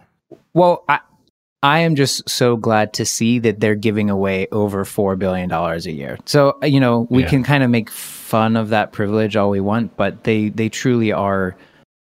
Well, 0.54 0.84
I 0.88 1.00
I 1.62 1.80
am 1.80 1.96
just 1.96 2.28
so 2.28 2.56
glad 2.56 2.92
to 2.94 3.04
see 3.04 3.38
that 3.40 3.60
they're 3.60 3.74
giving 3.74 4.10
away 4.10 4.48
over 4.52 4.84
four 4.84 5.16
billion 5.16 5.48
dollars 5.48 5.86
a 5.86 5.92
year. 5.92 6.18
So 6.26 6.58
uh, 6.62 6.66
you 6.66 6.80
know 6.80 7.06
we 7.10 7.22
yeah. 7.22 7.28
can 7.28 7.44
kind 7.44 7.62
of 7.62 7.70
make 7.70 7.90
fun 7.90 8.56
of 8.56 8.70
that 8.70 8.92
privilege 8.92 9.36
all 9.36 9.50
we 9.50 9.60
want, 9.60 9.96
but 9.96 10.24
they 10.24 10.48
they 10.48 10.68
truly 10.68 11.12
are 11.12 11.56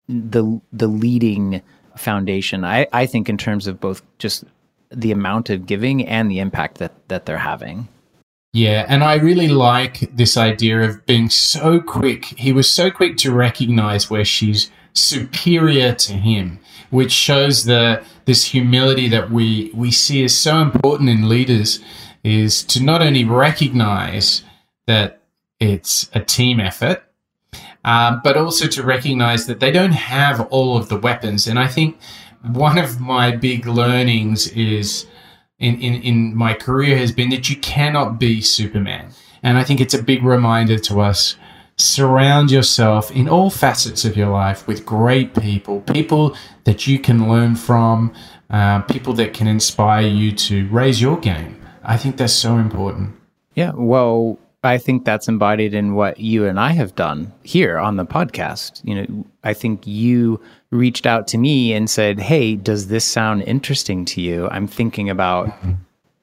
the 0.08 0.60
the 0.72 0.86
leading 0.86 1.62
foundation. 1.96 2.64
I 2.64 2.86
I 2.92 3.06
think 3.06 3.28
in 3.28 3.38
terms 3.38 3.66
of 3.66 3.80
both 3.80 4.02
just 4.18 4.44
the 4.90 5.12
amount 5.12 5.50
of 5.50 5.66
giving 5.66 6.06
and 6.06 6.30
the 6.30 6.38
impact 6.38 6.78
that 6.78 6.92
that 7.08 7.26
they're 7.26 7.38
having. 7.38 7.88
Yeah, 8.54 8.86
and 8.88 9.02
I 9.02 9.16
really 9.16 9.48
like 9.48 10.14
this 10.14 10.36
idea 10.36 10.80
of 10.82 11.04
being 11.06 11.28
so 11.28 11.80
quick. 11.80 12.26
He 12.26 12.52
was 12.52 12.70
so 12.70 12.88
quick 12.88 13.16
to 13.16 13.34
recognize 13.34 14.08
where 14.08 14.24
she's 14.24 14.70
superior 14.92 15.92
to 15.92 16.12
him, 16.12 16.60
which 16.90 17.10
shows 17.10 17.64
the 17.64 18.04
this 18.26 18.44
humility 18.44 19.08
that 19.08 19.28
we 19.28 19.72
we 19.74 19.90
see 19.90 20.22
is 20.22 20.38
so 20.38 20.60
important 20.62 21.08
in 21.08 21.28
leaders 21.28 21.80
is 22.22 22.62
to 22.62 22.80
not 22.80 23.02
only 23.02 23.24
recognize 23.24 24.44
that 24.86 25.20
it's 25.58 26.08
a 26.14 26.20
team 26.20 26.60
effort, 26.60 27.02
um, 27.84 28.20
but 28.22 28.36
also 28.36 28.68
to 28.68 28.84
recognize 28.84 29.46
that 29.46 29.58
they 29.58 29.72
don't 29.72 29.94
have 29.94 30.42
all 30.42 30.76
of 30.76 30.88
the 30.88 30.96
weapons. 30.96 31.48
And 31.48 31.58
I 31.58 31.66
think 31.66 31.98
one 32.42 32.78
of 32.78 33.00
my 33.00 33.34
big 33.34 33.66
learnings 33.66 34.46
is 34.46 35.06
in, 35.58 35.80
in, 35.80 35.94
in 36.02 36.36
my 36.36 36.54
career 36.54 36.96
has 36.98 37.12
been 37.12 37.30
that 37.30 37.48
you 37.48 37.56
cannot 37.56 38.18
be 38.18 38.40
Superman. 38.40 39.12
And 39.42 39.58
I 39.58 39.64
think 39.64 39.80
it's 39.80 39.94
a 39.94 40.02
big 40.02 40.22
reminder 40.22 40.78
to 40.78 41.00
us 41.00 41.36
surround 41.76 42.50
yourself 42.50 43.10
in 43.10 43.28
all 43.28 43.50
facets 43.50 44.04
of 44.04 44.16
your 44.16 44.28
life 44.28 44.66
with 44.66 44.86
great 44.86 45.34
people, 45.34 45.80
people 45.82 46.36
that 46.64 46.86
you 46.86 46.98
can 46.98 47.28
learn 47.28 47.56
from, 47.56 48.12
uh, 48.50 48.80
people 48.82 49.12
that 49.14 49.34
can 49.34 49.46
inspire 49.46 50.06
you 50.06 50.32
to 50.32 50.68
raise 50.68 51.00
your 51.00 51.18
game. 51.18 51.60
I 51.82 51.96
think 51.96 52.16
that's 52.16 52.32
so 52.32 52.56
important. 52.56 53.14
Yeah. 53.54 53.72
Well, 53.74 54.38
I 54.62 54.78
think 54.78 55.04
that's 55.04 55.28
embodied 55.28 55.74
in 55.74 55.94
what 55.94 56.18
you 56.18 56.46
and 56.46 56.58
I 56.58 56.70
have 56.70 56.94
done 56.94 57.32
here 57.42 57.78
on 57.78 57.96
the 57.96 58.06
podcast. 58.06 58.80
You 58.84 58.94
know, 58.94 59.26
I 59.42 59.52
think 59.52 59.86
you 59.86 60.40
reached 60.74 61.06
out 61.06 61.28
to 61.28 61.38
me 61.38 61.72
and 61.72 61.88
said, 61.88 62.18
"Hey, 62.18 62.56
does 62.56 62.88
this 62.88 63.04
sound 63.04 63.42
interesting 63.42 64.04
to 64.06 64.20
you? 64.20 64.48
I'm 64.50 64.66
thinking 64.66 65.08
about 65.08 65.48
mm-hmm. 65.48 65.72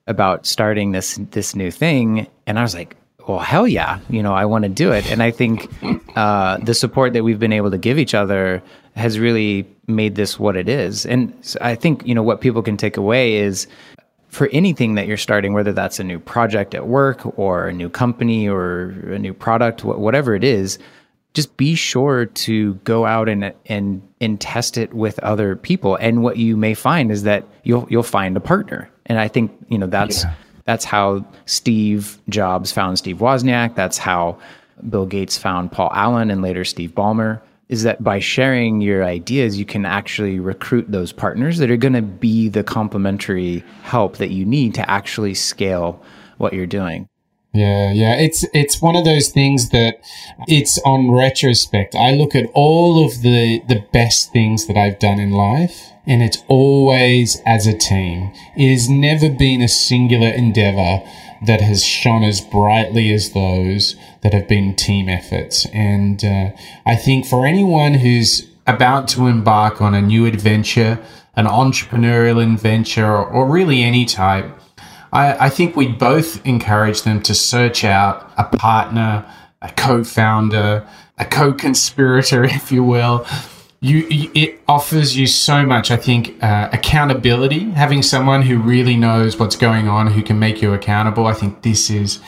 about 0.08 0.46
starting 0.46 0.92
this 0.92 1.20
this 1.32 1.56
new 1.56 1.72
thing." 1.72 2.28
And 2.46 2.60
I 2.60 2.62
was 2.62 2.76
like, 2.76 2.98
well, 3.28 3.40
hell 3.40 3.68
yeah, 3.68 4.00
you 4.10 4.24
know, 4.24 4.34
I 4.34 4.46
want 4.46 4.64
to 4.64 4.70
do 4.70 4.92
it. 4.92 5.10
And 5.12 5.22
I 5.22 5.32
think 5.32 5.70
uh, 6.18 6.58
the 6.58 6.74
support 6.74 7.14
that 7.14 7.24
we've 7.24 7.40
been 7.40 7.54
able 7.54 7.72
to 7.72 7.78
give 7.78 7.98
each 7.98 8.14
other 8.14 8.62
has 8.96 9.20
really 9.20 9.66
made 9.88 10.16
this 10.16 10.40
what 10.40 10.56
it 10.56 10.68
is. 10.68 11.06
And 11.06 11.34
I 11.62 11.76
think, 11.76 12.06
you 12.06 12.16
know, 12.16 12.24
what 12.24 12.42
people 12.42 12.62
can 12.62 12.78
take 12.78 12.98
away 12.98 13.36
is 13.36 13.68
for 14.30 14.48
anything 14.52 14.96
that 14.96 15.08
you're 15.08 15.18
starting, 15.18 15.54
whether 15.54 15.74
that's 15.74 16.00
a 16.00 16.04
new 16.04 16.20
project 16.20 16.74
at 16.74 16.88
work 16.88 17.38
or 17.38 17.68
a 17.68 17.74
new 17.74 17.90
company 17.90 18.48
or 18.48 18.90
a 19.12 19.20
new 19.20 19.34
product, 19.34 19.84
whatever 19.84 20.36
it 20.36 20.44
is, 20.44 20.80
just 21.34 21.56
be 21.58 21.76
sure 21.76 22.26
to 22.26 22.74
go 22.76 23.06
out 23.06 23.30
and 23.30 23.54
and 23.66 24.02
and 24.20 24.40
test 24.40 24.78
it 24.78 24.94
with 24.94 25.20
other 25.20 25.56
people. 25.56 25.96
And 25.96 26.24
what 26.24 26.38
you 26.38 26.58
may 26.58 26.74
find 26.74 27.12
is 27.12 27.24
that 27.24 27.46
you'll 27.64 27.88
you'll 27.90 28.04
find 28.04 28.36
a 28.36 28.42
partner. 28.42 28.90
And 29.06 29.20
I 29.20 29.28
think 29.28 29.52
you 29.70 29.78
know 29.78 29.88
that's 29.88 30.24
yeah. 30.24 30.34
that's 30.66 30.86
how 30.86 31.26
Steve 31.46 32.20
Jobs 32.30 32.72
found 32.72 32.98
Steve 32.98 33.18
Wozniak. 33.18 33.76
That's 33.76 33.98
how 33.98 34.40
Bill 34.90 35.06
Gates 35.06 35.38
found 35.38 35.72
Paul 35.72 35.92
Allen 35.94 36.32
and 36.32 36.42
later 36.42 36.66
Steve 36.66 36.92
Ballmer 36.92 37.42
is 37.72 37.84
that 37.84 38.04
by 38.04 38.20
sharing 38.20 38.82
your 38.82 39.06
ideas, 39.06 39.58
you 39.58 39.64
can 39.64 39.86
actually 39.86 40.42
recruit 40.42 40.92
those 40.92 41.14
partners 41.14 41.58
that 41.58 41.72
are 41.72 41.78
going 41.78 41.94
to 41.94 42.02
be 42.02 42.50
the 42.50 42.66
complementary 42.66 43.64
help 43.84 44.18
that 44.18 44.30
you 44.30 44.44
need 44.44 44.76
to 44.76 44.92
actually 44.92 45.34
scale 45.34 46.04
what 46.38 46.52
you're 46.52 46.68
doing. 46.68 47.08
Yeah, 47.54 47.92
yeah. 47.92 48.16
It's 48.16 48.46
it's 48.54 48.82
one 48.82 48.96
of 48.96 49.04
those 49.04 49.30
things 49.30 49.70
that 49.70 50.00
it's 50.48 50.80
on 50.86 51.12
retrospect. 51.12 51.96
I 51.96 52.12
look 52.12 52.34
at 52.34 52.50
all 52.54 53.06
of 53.06 53.22
the 53.22 53.62
the 53.68 53.84
best 53.92 54.32
things 54.32 54.68
that 54.68 54.78
I've 54.78 55.00
done 55.00 55.20
in 55.20 55.32
life 55.32 55.92
and 56.06 56.24
it's 56.24 56.44
always 56.48 57.42
as 57.46 57.68
a 57.68 57.78
team. 57.78 58.32
It 58.56 58.72
has 58.72 58.90
never 58.90 59.30
been 59.30 59.62
a 59.62 59.68
singular 59.68 60.30
endeavor 60.30 61.06
that 61.46 61.62
has 61.62 61.84
shone 61.84 62.24
as 62.24 62.42
brightly 62.42 63.14
as 63.14 63.32
those 63.32 63.96
that 64.22 64.34
have 64.34 64.48
been 64.48 64.76
team 64.76 65.10
efforts. 65.10 65.66
And 65.68 66.24
uh, 66.24 66.52
I 66.86 66.96
think 66.96 67.26
for 67.26 67.46
anyone 67.46 67.96
who's 67.96 68.48
about 68.68 69.08
to 69.10 69.28
embark 69.28 69.82
on 69.82 69.94
a 69.94 70.02
new 70.02 70.26
adventure, 70.26 71.00
an 71.36 71.46
entrepreneurial 71.46 72.44
adventure, 72.44 73.08
or, 73.08 73.26
or 73.26 73.50
really 73.50 73.82
any 73.84 74.06
type, 74.06 74.60
I, 75.12 75.46
I 75.46 75.50
think 75.50 75.76
we 75.76 75.88
both 75.88 76.46
encourage 76.46 77.04
them 77.04 77.22
to 77.24 77.34
search 77.34 77.84
out 77.84 78.32
a 78.38 78.46
partner, 78.46 79.26
a 79.62 79.72
co 79.72 80.04
founder, 80.04 80.88
a 81.18 81.26
co 81.26 81.54
conspirator, 81.54 82.44
if 82.60 82.72
you 82.72 82.84
will, 82.84 83.26
you 83.82 84.06
it 84.10 84.62
offers 84.68 85.18
you 85.18 85.26
so 85.26 85.66
much 85.66 85.90
i 85.90 85.98
think 85.98 86.42
uh, 86.44 86.70
accountability. 86.72 87.72
Having 87.72 88.04
someone 88.04 88.44
who 88.44 88.60
really 88.60 88.96
knows 88.96 89.40
what's 89.40 89.56
going 89.56 89.88
on 89.88 90.08
who 90.08 90.22
can 90.22 90.38
make 90.38 90.62
you 90.62 90.74
accountable 90.74 91.26
i 91.26 91.34
think 91.34 91.64
this 91.64 91.90
is 91.90 92.20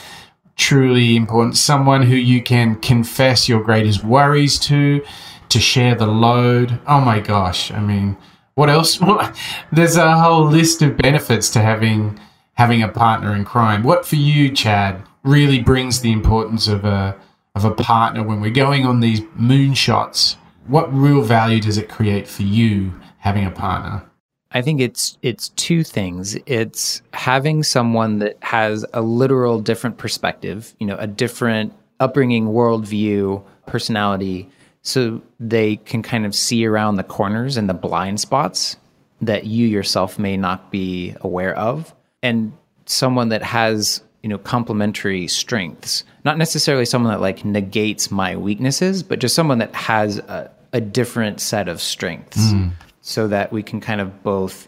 truly 0.56 1.16
important. 1.16 1.58
Someone 1.58 2.04
who 2.04 2.16
you 2.16 2.42
can 2.42 2.76
confess 2.76 3.50
your 3.50 3.64
greatest 3.64 4.04
worries 4.04 4.60
to 4.60 5.04
to 5.50 5.60
share 5.60 5.94
the 5.94 6.08
load. 6.08 6.80
Oh 6.88 7.02
my 7.02 7.20
gosh 7.20 7.72
i 7.72 7.80
mean 7.80 8.18
what 8.56 8.70
else? 8.70 9.00
There's 9.72 9.98
a 9.98 10.16
whole 10.20 10.46
list 10.46 10.82
of 10.84 10.98
benefits 10.98 11.50
to 11.52 11.60
having 11.60 12.20
having 12.54 12.82
a 12.82 12.88
partner 12.88 13.36
in 13.36 13.44
crime 13.46 13.84
what 13.84 14.06
for 14.06 14.16
you 14.16 14.52
chad 14.52 15.02
really 15.24 15.60
brings 15.60 16.02
the 16.02 16.12
importance 16.12 16.68
of 16.68 16.86
a 16.86 17.16
of 17.56 17.66
a 17.66 17.72
partner 17.72 18.24
when 18.24 18.42
we're 18.42 18.50
going 18.50 18.86
on 18.86 19.00
these 19.00 19.22
moonshots 19.38 20.36
what 20.68 20.94
real 20.94 21.22
value 21.22 21.60
does 21.60 21.78
it 21.78 21.90
create 21.90 22.28
for 22.28 22.44
you 22.44 22.94
having 23.18 23.46
a 23.46 23.52
partner? 23.52 24.04
I 24.52 24.62
think 24.62 24.82
it's 24.82 25.18
it's 25.22 25.50
two 25.50 25.84
things. 25.84 26.38
It's 26.46 27.02
having 27.14 27.64
someone 27.64 28.20
that 28.20 28.38
has 28.42 28.86
a 28.94 29.02
literal 29.02 29.60
different 29.60 29.98
perspective, 29.98 30.76
you 30.80 30.86
know, 30.86 30.98
a 30.98 31.08
different 31.08 31.74
upbringing, 32.00 32.48
worldview, 32.48 33.44
personality, 33.66 34.50
so 34.84 35.22
they 35.40 35.78
can 35.78 36.04
kind 36.04 36.26
of 36.26 36.36
see 36.36 36.66
around 36.66 36.96
the 36.96 37.04
corners 37.04 37.58
and 37.58 37.68
the 37.68 37.74
blind 37.74 38.20
spots 38.20 38.78
that 39.22 39.46
you 39.46 39.68
yourself 39.68 40.20
may 40.20 40.38
not 40.38 40.70
be 40.70 41.16
aware 41.22 41.58
of. 41.58 41.96
And 42.24 42.54
someone 42.86 43.30
that 43.30 43.44
has 43.44 44.02
you 44.24 44.30
know 44.30 44.38
complementary 44.38 45.28
strengths. 45.28 46.04
Not 46.26 46.38
necessarily 46.38 46.86
someone 46.86 47.12
that 47.12 47.22
like 47.22 47.46
negates 47.46 48.10
my 48.10 48.36
weaknesses 48.36 49.04
but 49.04 49.20
just 49.20 49.36
someone 49.36 49.60
that 49.60 49.76
has 49.76 50.18
a, 50.18 50.50
a 50.72 50.82
different 50.82 51.40
set 51.40 51.68
of 51.68 51.82
strengths 51.82 52.54
mm. 52.54 52.72
so 53.02 53.28
that 53.28 53.52
we 53.52 53.62
can 53.62 53.82
kind 53.82 54.02
of 54.02 54.24
both 54.24 54.68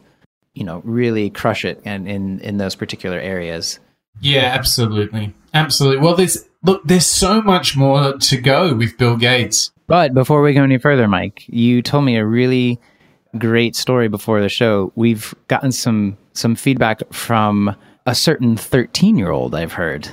you 0.53 0.63
know 0.63 0.81
really 0.83 1.29
crush 1.29 1.65
it 1.65 1.81
and 1.85 2.07
in 2.07 2.39
in 2.41 2.57
those 2.57 2.75
particular 2.75 3.17
areas. 3.19 3.79
Yeah 4.21 4.53
absolutely. 4.53 5.33
Absolutely. 5.53 6.03
Well 6.03 6.15
there's 6.15 6.45
look 6.63 6.83
there's 6.83 7.05
so 7.05 7.41
much 7.41 7.75
more 7.77 8.17
to 8.17 8.37
go 8.37 8.75
with 8.75 8.97
bill 8.97 9.17
gates. 9.17 9.71
But 9.87 10.13
before 10.13 10.41
we 10.41 10.53
go 10.53 10.63
any 10.63 10.77
further 10.77 11.07
mike 11.07 11.45
you 11.47 11.81
told 11.81 12.03
me 12.03 12.17
a 12.17 12.25
really 12.25 12.79
great 13.37 13.75
story 13.75 14.09
before 14.09 14.41
the 14.41 14.49
show. 14.49 14.91
We've 14.95 15.33
gotten 15.47 15.71
some 15.71 16.17
some 16.37 16.55
feedback 16.55 17.01
from 17.13 17.75
a 18.05 18.15
certain 18.15 18.57
13 18.57 19.17
year 19.17 19.31
old, 19.31 19.55
I've 19.55 19.73
heard. 19.73 20.09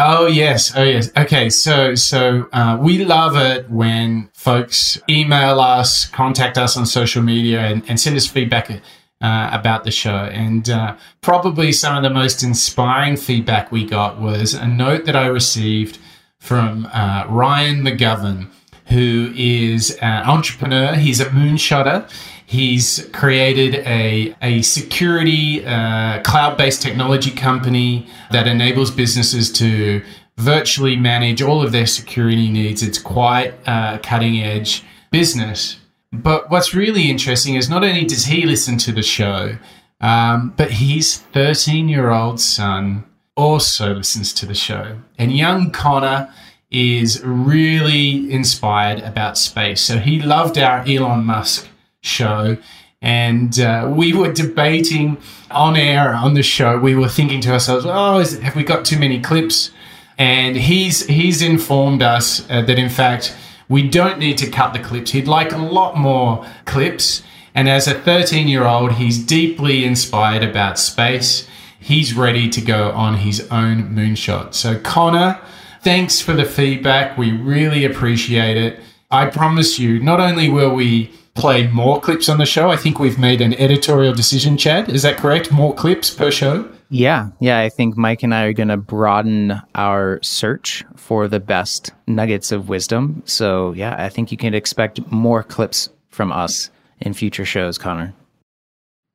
Oh 0.00 0.26
yes, 0.26 0.72
oh 0.76 0.84
yes. 0.84 1.10
Okay, 1.16 1.50
so 1.50 1.96
so 1.96 2.48
uh, 2.52 2.78
we 2.80 3.04
love 3.04 3.36
it 3.36 3.68
when 3.68 4.30
folks 4.32 4.96
email 5.10 5.58
us, 5.58 6.06
contact 6.06 6.56
us 6.56 6.76
on 6.76 6.86
social 6.86 7.20
media, 7.20 7.62
and, 7.62 7.82
and 7.88 7.98
send 7.98 8.16
us 8.16 8.24
feedback 8.24 8.70
uh, 8.70 9.50
about 9.52 9.82
the 9.82 9.90
show. 9.90 10.14
And 10.14 10.70
uh, 10.70 10.96
probably 11.20 11.72
some 11.72 11.96
of 11.96 12.04
the 12.04 12.10
most 12.10 12.44
inspiring 12.44 13.16
feedback 13.16 13.72
we 13.72 13.84
got 13.84 14.20
was 14.20 14.54
a 14.54 14.68
note 14.68 15.04
that 15.06 15.16
I 15.16 15.26
received 15.26 15.98
from 16.38 16.88
uh, 16.92 17.24
Ryan 17.28 17.82
McGovern, 17.82 18.48
who 18.86 19.32
is 19.34 19.96
an 20.00 20.24
entrepreneur. 20.24 20.94
He's 20.94 21.18
a 21.18 21.26
moonshotter. 21.26 22.08
He's 22.48 23.06
created 23.12 23.74
a, 23.86 24.34
a 24.40 24.62
security 24.62 25.62
uh, 25.66 26.22
cloud 26.22 26.56
based 26.56 26.80
technology 26.80 27.30
company 27.30 28.08
that 28.30 28.46
enables 28.46 28.90
businesses 28.90 29.52
to 29.52 30.02
virtually 30.38 30.96
manage 30.96 31.42
all 31.42 31.60
of 31.60 31.72
their 31.72 31.84
security 31.84 32.48
needs. 32.48 32.82
It's 32.82 32.98
quite 32.98 33.52
a 33.66 34.00
cutting 34.02 34.40
edge 34.40 34.82
business. 35.10 35.78
But 36.10 36.50
what's 36.50 36.72
really 36.72 37.10
interesting 37.10 37.54
is 37.54 37.68
not 37.68 37.84
only 37.84 38.06
does 38.06 38.24
he 38.24 38.46
listen 38.46 38.78
to 38.78 38.92
the 38.92 39.02
show, 39.02 39.58
um, 40.00 40.54
but 40.56 40.70
his 40.70 41.18
13 41.18 41.86
year 41.86 42.08
old 42.08 42.40
son 42.40 43.04
also 43.36 43.96
listens 43.96 44.32
to 44.32 44.46
the 44.46 44.54
show. 44.54 44.96
And 45.18 45.36
young 45.36 45.70
Connor 45.70 46.32
is 46.70 47.22
really 47.22 48.32
inspired 48.32 49.00
about 49.00 49.36
space. 49.36 49.82
So 49.82 49.98
he 49.98 50.18
loved 50.18 50.56
our 50.56 50.82
Elon 50.88 51.26
Musk 51.26 51.68
show. 52.02 52.56
And 53.00 53.58
uh, 53.60 53.92
we 53.94 54.12
were 54.12 54.32
debating 54.32 55.18
on 55.50 55.76
air 55.76 56.14
on 56.14 56.34
the 56.34 56.42
show. 56.42 56.78
We 56.78 56.94
were 56.94 57.08
thinking 57.08 57.40
to 57.42 57.52
ourselves, 57.52 57.86
"Oh, 57.88 58.18
it, 58.18 58.32
have 58.42 58.56
we 58.56 58.64
got 58.64 58.84
too 58.84 58.98
many 58.98 59.20
clips?" 59.20 59.70
And 60.18 60.56
he's 60.56 61.06
he's 61.06 61.40
informed 61.40 62.02
us 62.02 62.48
uh, 62.50 62.62
that 62.62 62.78
in 62.78 62.88
fact 62.88 63.36
we 63.68 63.88
don't 63.88 64.18
need 64.18 64.38
to 64.38 64.50
cut 64.50 64.72
the 64.72 64.78
clips. 64.80 65.12
He'd 65.12 65.28
like 65.28 65.52
a 65.52 65.58
lot 65.58 65.96
more 65.96 66.44
clips. 66.64 67.22
And 67.54 67.68
as 67.68 67.86
a 67.86 67.94
13 67.94 68.48
year 68.48 68.64
old, 68.64 68.92
he's 68.92 69.18
deeply 69.24 69.84
inspired 69.84 70.42
about 70.42 70.78
space. 70.78 71.46
He's 71.78 72.14
ready 72.14 72.48
to 72.48 72.60
go 72.60 72.90
on 72.92 73.18
his 73.18 73.46
own 73.50 73.94
moonshot. 73.94 74.54
So 74.54 74.78
Connor, 74.78 75.40
thanks 75.82 76.20
for 76.20 76.32
the 76.32 76.44
feedback. 76.44 77.16
We 77.16 77.32
really 77.32 77.84
appreciate 77.84 78.56
it. 78.56 78.80
I 79.10 79.26
promise 79.26 79.78
you, 79.78 80.00
not 80.00 80.20
only 80.20 80.48
will 80.48 80.74
we 80.74 81.12
play 81.38 81.68
more 81.68 82.00
clips 82.00 82.28
on 82.28 82.38
the 82.38 82.46
show. 82.46 82.70
I 82.70 82.76
think 82.76 82.98
we've 82.98 83.18
made 83.18 83.40
an 83.40 83.54
editorial 83.54 84.12
decision, 84.12 84.56
Chad. 84.56 84.88
Is 84.88 85.02
that 85.02 85.16
correct? 85.16 85.52
More 85.52 85.74
clips 85.74 86.10
per 86.10 86.30
show? 86.30 86.68
Yeah. 86.90 87.30
Yeah. 87.40 87.60
I 87.60 87.68
think 87.68 87.96
Mike 87.96 88.22
and 88.22 88.34
I 88.34 88.44
are 88.44 88.52
going 88.52 88.68
to 88.68 88.76
broaden 88.76 89.60
our 89.74 90.18
search 90.22 90.84
for 90.96 91.28
the 91.28 91.40
best 91.40 91.92
nuggets 92.06 92.50
of 92.50 92.68
wisdom. 92.68 93.22
So, 93.24 93.72
yeah, 93.72 93.94
I 93.98 94.08
think 94.08 94.32
you 94.32 94.38
can 94.38 94.54
expect 94.54 95.00
more 95.12 95.42
clips 95.42 95.90
from 96.08 96.32
us 96.32 96.70
in 97.00 97.14
future 97.14 97.44
shows, 97.44 97.78
Connor. 97.78 98.14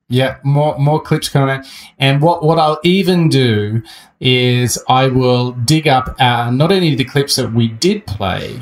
Yeah, 0.08 0.38
more 0.44 0.78
more 0.78 1.00
clips 1.00 1.28
coming 1.30 1.48
out. 1.48 1.66
And 1.98 2.20
what 2.20 2.42
what 2.44 2.58
I'll 2.58 2.78
even 2.84 3.28
do 3.28 3.82
is 4.20 4.78
I 4.88 5.08
will 5.08 5.52
dig 5.52 5.88
up 5.88 6.14
uh, 6.20 6.50
not 6.50 6.70
only 6.70 6.94
the 6.94 7.04
clips 7.04 7.36
that 7.36 7.52
we 7.52 7.68
did 7.68 8.06
play, 8.06 8.60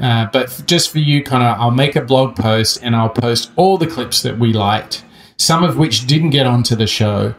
uh, 0.00 0.28
but 0.32 0.62
just 0.66 0.90
for 0.90 0.98
you, 0.98 1.22
kind 1.22 1.42
of, 1.42 1.60
I'll 1.60 1.70
make 1.70 1.96
a 1.96 2.02
blog 2.02 2.36
post 2.36 2.80
and 2.82 2.94
I'll 2.94 3.08
post 3.08 3.50
all 3.56 3.78
the 3.78 3.86
clips 3.86 4.22
that 4.22 4.38
we 4.38 4.52
liked, 4.52 5.04
some 5.38 5.64
of 5.64 5.78
which 5.78 6.06
didn't 6.06 6.30
get 6.30 6.46
onto 6.46 6.76
the 6.76 6.86
show, 6.86 7.34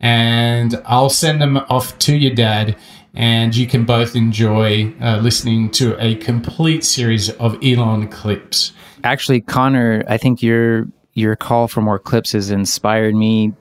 and 0.00 0.80
I'll 0.86 1.10
send 1.10 1.40
them 1.40 1.56
off 1.56 1.98
to 2.00 2.16
your 2.16 2.34
dad, 2.34 2.76
and 3.14 3.54
you 3.54 3.66
can 3.66 3.84
both 3.84 4.16
enjoy 4.16 4.92
uh, 5.00 5.18
listening 5.18 5.70
to 5.72 5.96
a 6.02 6.16
complete 6.16 6.84
series 6.84 7.30
of 7.30 7.56
Elon 7.62 8.08
clips. 8.08 8.72
Actually, 9.04 9.40
Connor, 9.40 10.04
I 10.08 10.16
think 10.16 10.42
your 10.42 10.88
your 11.14 11.36
call 11.36 11.68
for 11.68 11.80
more 11.80 11.98
clips 11.98 12.32
has 12.32 12.50
inspired 12.50 13.14
me 13.14 13.52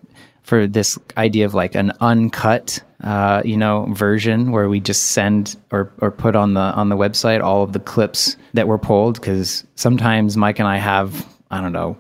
for 0.44 0.68
this 0.68 0.98
idea 1.18 1.46
of 1.46 1.54
like 1.54 1.76
an 1.76 1.92
uncut 2.00 2.82
uh, 3.04 3.42
you 3.46 3.58
know 3.58 3.88
version 3.94 4.52
where 4.52 4.68
we 4.70 4.80
just 4.80 5.12
send 5.12 5.56
or, 5.72 5.92
or 6.00 6.12
put 6.12 6.36
on 6.36 6.54
the 6.54 6.62
on 6.62 6.90
the 6.90 6.98
website 6.98 7.42
all 7.42 7.64
of 7.64 7.74
the 7.74 7.80
clips 7.80 8.36
that 8.54 8.68
were 8.68 8.78
pulled 8.78 9.16
because 9.16 9.66
sometimes 9.76 10.36
Mike 10.36 10.60
and 10.60 10.68
I 10.68 10.78
have 10.78 11.26
I 11.50 11.62
don't 11.62 11.74
know 11.74 11.98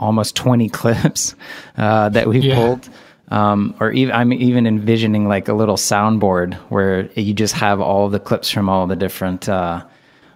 almost 0.00 0.36
20 0.36 0.68
clips 0.70 1.34
uh, 1.76 2.08
that 2.10 2.26
we've 2.26 2.44
yeah. 2.44 2.54
pulled 2.54 2.88
um, 3.28 3.74
or 3.80 3.90
even 3.92 4.14
I'm 4.14 4.32
even 4.32 4.66
envisioning 4.66 5.26
like 5.26 5.48
a 5.48 5.54
little 5.54 5.76
soundboard 5.76 6.54
where 6.70 7.10
you 7.12 7.32
just 7.32 7.54
have 7.54 7.80
all 7.80 8.08
the 8.08 8.20
clips 8.20 8.50
from 8.50 8.68
all 8.68 8.86
the 8.86 8.96
different 8.96 9.48
uh, 9.48 9.84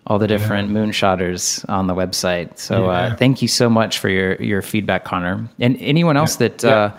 all 0.07 0.19
the 0.19 0.27
different 0.27 0.71
yeah. 0.71 0.77
moonshotters 0.77 1.69
on 1.69 1.87
the 1.87 1.95
website. 1.95 2.59
So 2.59 2.87
uh, 2.87 2.93
yeah. 2.93 3.01
uh, 3.13 3.17
thank 3.17 3.43
you 3.43 3.49
so 3.49 3.69
much 3.69 3.99
for 3.99 4.09
your 4.09 4.35
your 4.37 4.63
feedback, 4.63 5.05
Connor, 5.05 5.49
and 5.61 5.77
anyone 5.81 6.17
else 6.17 6.37
that 6.37 6.65
uh, 6.65 6.95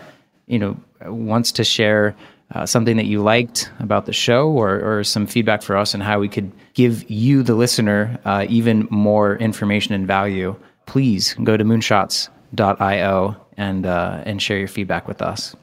you 0.46 0.60
know 0.60 0.78
wants 1.06 1.54
to 1.54 1.64
share 1.64 2.16
uh, 2.54 2.66
something 2.66 2.98
that 2.98 3.06
you 3.06 3.22
liked 3.22 3.72
about 3.80 4.06
the 4.06 4.14
show 4.14 4.50
or, 4.50 4.80
or 4.80 5.04
some 5.04 5.28
feedback 5.28 5.62
for 5.62 5.78
us 5.78 5.94
and 5.94 6.02
how 6.02 6.20
we 6.20 6.28
could 6.28 6.52
give 6.74 7.10
you, 7.10 7.44
the 7.44 7.56
listener, 7.56 8.20
uh, 8.26 8.46
even 8.50 8.88
more 8.90 9.36
information 9.38 9.94
and 9.94 10.08
value, 10.08 10.56
please 10.86 11.36
go 11.44 11.56
to 11.56 11.64
moonshots.io 11.64 13.36
and, 13.58 13.86
uh, 13.86 14.24
and 14.26 14.42
share 14.42 14.58
your 14.58 14.68
feedback 14.68 15.08
with 15.08 15.22
us. 15.22 15.56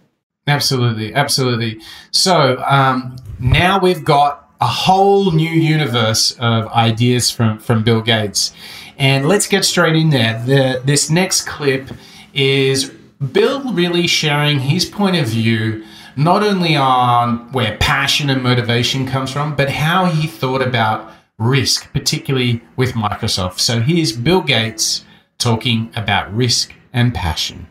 Absolutely. 0.47 1.13
Absolutely. 1.13 1.81
So 2.13 2.63
um, 2.65 3.17
now 3.41 3.81
we've 3.81 4.05
got 4.05 4.49
a 4.61 4.67
whole 4.67 5.33
new 5.33 5.51
universe 5.51 6.33
of 6.39 6.69
ideas 6.69 7.31
from, 7.31 7.59
from 7.59 7.83
Bill 7.83 8.01
Gates. 8.01 8.53
And 8.97 9.27
let's 9.27 9.49
get 9.49 9.65
straight 9.65 9.97
in 9.97 10.11
there. 10.11 10.43
The, 10.47 10.83
this 10.85 11.11
next 11.11 11.47
clip 11.47 11.91
is 12.33 12.91
Bill 13.33 13.73
really 13.73 14.07
sharing 14.07 14.61
his 14.61 14.85
point 14.85 15.17
of 15.17 15.27
view 15.27 15.85
not 16.17 16.43
only 16.43 16.75
on 16.75 17.53
where 17.53 17.77
passion 17.77 18.31
and 18.31 18.43
motivation 18.43 19.07
comes 19.07 19.31
from, 19.31 19.55
but 19.55 19.71
how 19.71 20.07
he 20.07 20.27
thought 20.27 20.63
about 20.63 21.13
risk, 21.39 21.93
particularly 21.93 22.63
with 22.77 22.93
Microsoft. 22.93 23.61
So 23.61 23.81
here's 23.81 24.13
Bill 24.13 24.41
Gates 24.41 25.05
talking 25.39 25.91
about 25.95 26.35
risk 26.35 26.73
and 26.93 27.15
passion. 27.15 27.67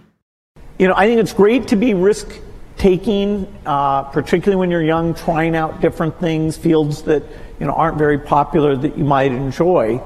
You 0.78 0.88
know, 0.88 0.94
I 0.96 1.08
think 1.08 1.20
it's 1.20 1.34
great 1.34 1.68
to 1.70 1.76
be 1.76 1.94
risk 1.94 2.40
taking, 2.78 3.48
uh, 3.66 4.04
particularly 4.04 4.60
when 4.60 4.70
you're 4.70 4.84
young, 4.84 5.16
trying 5.16 5.56
out 5.56 5.82
different 5.82 6.20
things, 6.20 6.58
fields 6.58 7.02
that 7.04 7.24
you 7.60 7.66
know 7.66 7.74
aren't 7.74 7.98
very 7.98 8.20
popular 8.20 8.76
that 8.76 8.98
you 8.98 9.06
might 9.06 9.32
enjoy. 9.32 10.02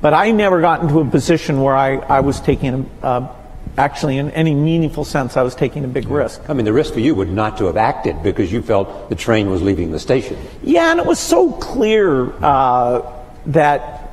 But 0.00 0.14
I 0.14 0.30
never 0.30 0.60
got 0.60 0.82
into 0.82 1.00
a 1.00 1.04
position 1.04 1.62
where 1.62 1.76
I, 1.76 1.96
I 1.96 2.20
was 2.20 2.40
taking 2.40 2.88
a, 3.02 3.06
a 3.06 3.36
actually, 3.78 4.18
in 4.18 4.30
any 4.32 4.54
meaningful 4.54 5.04
sense, 5.04 5.36
I 5.36 5.42
was 5.42 5.54
taking 5.54 5.84
a 5.84 5.88
big 5.88 6.08
risk. 6.08 6.42
I 6.50 6.52
mean, 6.52 6.64
the 6.64 6.72
risk 6.72 6.92
for 6.92 7.00
you 7.00 7.14
would 7.14 7.30
not 7.30 7.56
to 7.58 7.66
have 7.66 7.76
acted 7.76 8.22
because 8.22 8.52
you 8.52 8.60
felt 8.60 9.08
the 9.08 9.14
train 9.14 9.48
was 9.48 9.62
leaving 9.62 9.92
the 9.92 10.00
station. 10.00 10.36
Yeah, 10.62 10.90
and 10.90 11.00
it 11.00 11.06
was 11.06 11.18
so 11.18 11.52
clear 11.52 12.32
uh, 12.44 13.02
that, 13.46 14.10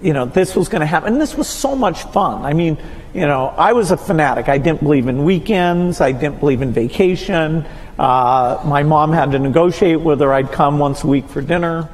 you 0.00 0.12
know, 0.12 0.24
this 0.24 0.56
was 0.56 0.68
going 0.68 0.80
to 0.80 0.86
happen. 0.86 1.12
And 1.12 1.22
this 1.22 1.36
was 1.36 1.48
so 1.48 1.76
much 1.76 2.02
fun. 2.04 2.44
I 2.44 2.54
mean, 2.54 2.78
you 3.14 3.26
know, 3.26 3.48
I 3.48 3.74
was 3.74 3.90
a 3.90 3.96
fanatic. 3.96 4.48
I 4.48 4.58
didn't 4.58 4.82
believe 4.82 5.06
in 5.06 5.24
weekends. 5.24 6.00
I 6.00 6.12
didn't 6.12 6.40
believe 6.40 6.62
in 6.62 6.72
vacation. 6.72 7.66
Uh, 7.98 8.60
my 8.64 8.82
mom 8.82 9.12
had 9.12 9.32
to 9.32 9.38
negotiate 9.38 10.00
whether 10.00 10.32
I'd 10.32 10.50
come 10.50 10.78
once 10.78 11.04
a 11.04 11.06
week 11.06 11.28
for 11.28 11.42
dinner. 11.42 11.88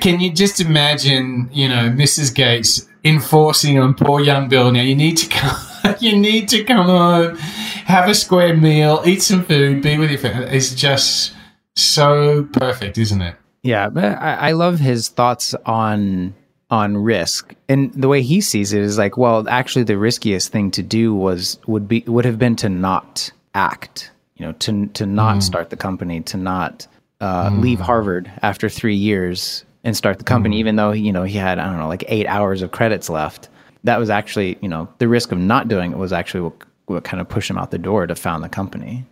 Can 0.00 0.20
you 0.20 0.32
just 0.32 0.60
imagine, 0.60 1.48
you 1.52 1.68
know, 1.68 1.88
Mrs. 1.88 2.34
Gates 2.34 2.87
enforcing 3.04 3.78
on 3.78 3.94
poor 3.94 4.20
young 4.20 4.48
Bill. 4.48 4.70
Now 4.72 4.82
you 4.82 4.94
need 4.94 5.16
to 5.18 5.28
come, 5.28 5.94
you 6.00 6.16
need 6.16 6.48
to 6.50 6.64
come 6.64 6.86
home, 6.86 7.36
have 7.36 8.08
a 8.08 8.14
square 8.14 8.56
meal, 8.56 9.02
eat 9.06 9.22
some 9.22 9.44
food, 9.44 9.82
be 9.82 9.98
with 9.98 10.10
your 10.10 10.18
family. 10.18 10.48
It's 10.50 10.74
just 10.74 11.34
so 11.76 12.44
perfect, 12.52 12.98
isn't 12.98 13.22
it? 13.22 13.36
Yeah, 13.62 13.88
but 13.88 14.04
I, 14.04 14.34
I 14.34 14.52
love 14.52 14.78
his 14.78 15.08
thoughts 15.08 15.54
on 15.66 16.34
on 16.70 16.98
risk 16.98 17.54
and 17.68 17.90
the 17.94 18.08
way 18.08 18.20
he 18.20 18.42
sees 18.42 18.74
it 18.74 18.82
is 18.82 18.98
like 18.98 19.16
well 19.16 19.48
actually 19.48 19.84
the 19.84 19.96
riskiest 19.96 20.52
thing 20.52 20.70
to 20.70 20.82
do 20.82 21.14
was 21.14 21.58
would 21.66 21.88
be 21.88 22.04
would 22.06 22.26
have 22.26 22.38
been 22.38 22.54
to 22.54 22.68
not 22.68 23.30
act 23.54 24.10
you 24.36 24.44
know 24.44 24.52
to 24.52 24.86
to 24.88 25.06
not 25.06 25.36
mm. 25.36 25.42
start 25.42 25.70
the 25.70 25.76
company 25.76 26.20
to 26.20 26.36
not 26.36 26.86
uh, 27.22 27.48
mm. 27.48 27.62
leave 27.62 27.80
harvard 27.80 28.30
after 28.42 28.68
three 28.68 28.94
years 28.94 29.64
and 29.88 29.96
start 29.96 30.18
the 30.18 30.24
company, 30.24 30.56
mm 30.56 30.60
even 30.60 30.76
though 30.76 30.92
you 30.92 31.12
know 31.12 31.24
he 31.24 31.36
had 31.36 31.58
I 31.58 31.66
don't 31.66 31.78
know 31.78 31.88
like 31.88 32.04
eight 32.08 32.26
hours 32.26 32.62
of 32.62 32.70
credits 32.70 33.08
left. 33.08 33.48
That 33.84 33.98
was 33.98 34.10
actually 34.10 34.58
you 34.60 34.68
know 34.68 34.88
the 34.98 35.08
risk 35.08 35.32
of 35.32 35.38
not 35.38 35.68
doing 35.68 35.92
it 35.92 35.98
was 35.98 36.12
actually 36.12 36.42
what, 36.42 36.54
what 36.86 37.04
kind 37.04 37.20
of 37.20 37.28
pushed 37.28 37.50
him 37.50 37.58
out 37.58 37.70
the 37.70 37.78
door 37.78 38.06
to 38.06 38.14
found 38.14 38.44
the 38.44 38.48
company. 38.48 39.04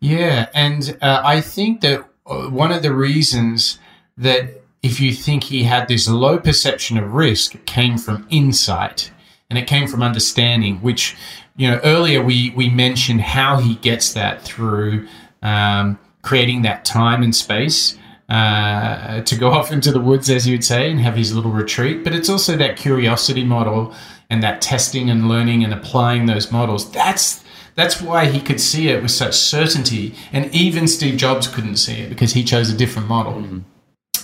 Yeah, 0.00 0.48
and 0.54 0.96
uh, 1.02 1.22
I 1.24 1.40
think 1.40 1.80
that 1.80 2.04
uh, 2.26 2.48
one 2.48 2.72
of 2.72 2.82
the 2.82 2.92
reasons 2.92 3.78
that 4.16 4.62
if 4.82 5.00
you 5.00 5.12
think 5.12 5.44
he 5.44 5.64
had 5.64 5.88
this 5.88 6.08
low 6.08 6.38
perception 6.38 6.98
of 6.98 7.12
risk 7.14 7.64
came 7.66 7.98
from 7.98 8.26
insight 8.30 9.10
and 9.50 9.58
it 9.58 9.66
came 9.66 9.88
from 9.88 10.02
understanding, 10.02 10.76
which 10.76 11.16
you 11.56 11.68
know 11.68 11.80
earlier 11.84 12.22
we 12.22 12.50
we 12.50 12.68
mentioned 12.68 13.20
how 13.20 13.58
he 13.58 13.74
gets 13.76 14.12
that 14.14 14.42
through 14.42 15.06
um, 15.42 15.98
creating 16.22 16.62
that 16.62 16.84
time 16.84 17.22
and 17.22 17.34
space 17.34 17.96
uh, 18.28 19.22
to 19.22 19.36
go 19.36 19.50
off 19.52 19.72
into 19.72 19.92
the 19.92 20.00
woods, 20.00 20.30
as 20.30 20.46
you'd 20.46 20.64
say, 20.64 20.90
and 20.90 21.00
have 21.00 21.16
his 21.16 21.34
little 21.34 21.50
retreat. 21.50 22.04
But 22.04 22.14
it's 22.14 22.28
also 22.28 22.56
that 22.56 22.76
curiosity 22.76 23.44
model 23.44 23.94
and 24.30 24.42
that 24.42 24.60
testing 24.60 25.10
and 25.10 25.28
learning 25.28 25.64
and 25.64 25.72
applying 25.72 26.26
those 26.26 26.52
models. 26.52 26.90
That's 26.90 27.44
that's 27.74 28.02
why 28.02 28.26
he 28.26 28.40
could 28.40 28.60
see 28.60 28.88
it 28.88 29.02
with 29.02 29.12
such 29.12 29.34
certainty, 29.34 30.14
and 30.32 30.52
even 30.52 30.88
Steve 30.88 31.16
Jobs 31.16 31.46
couldn't 31.46 31.76
see 31.76 32.00
it 32.00 32.08
because 32.08 32.32
he 32.32 32.42
chose 32.42 32.70
a 32.70 32.76
different 32.76 33.08
model. 33.08 33.34
Mm-hmm. 33.34 33.58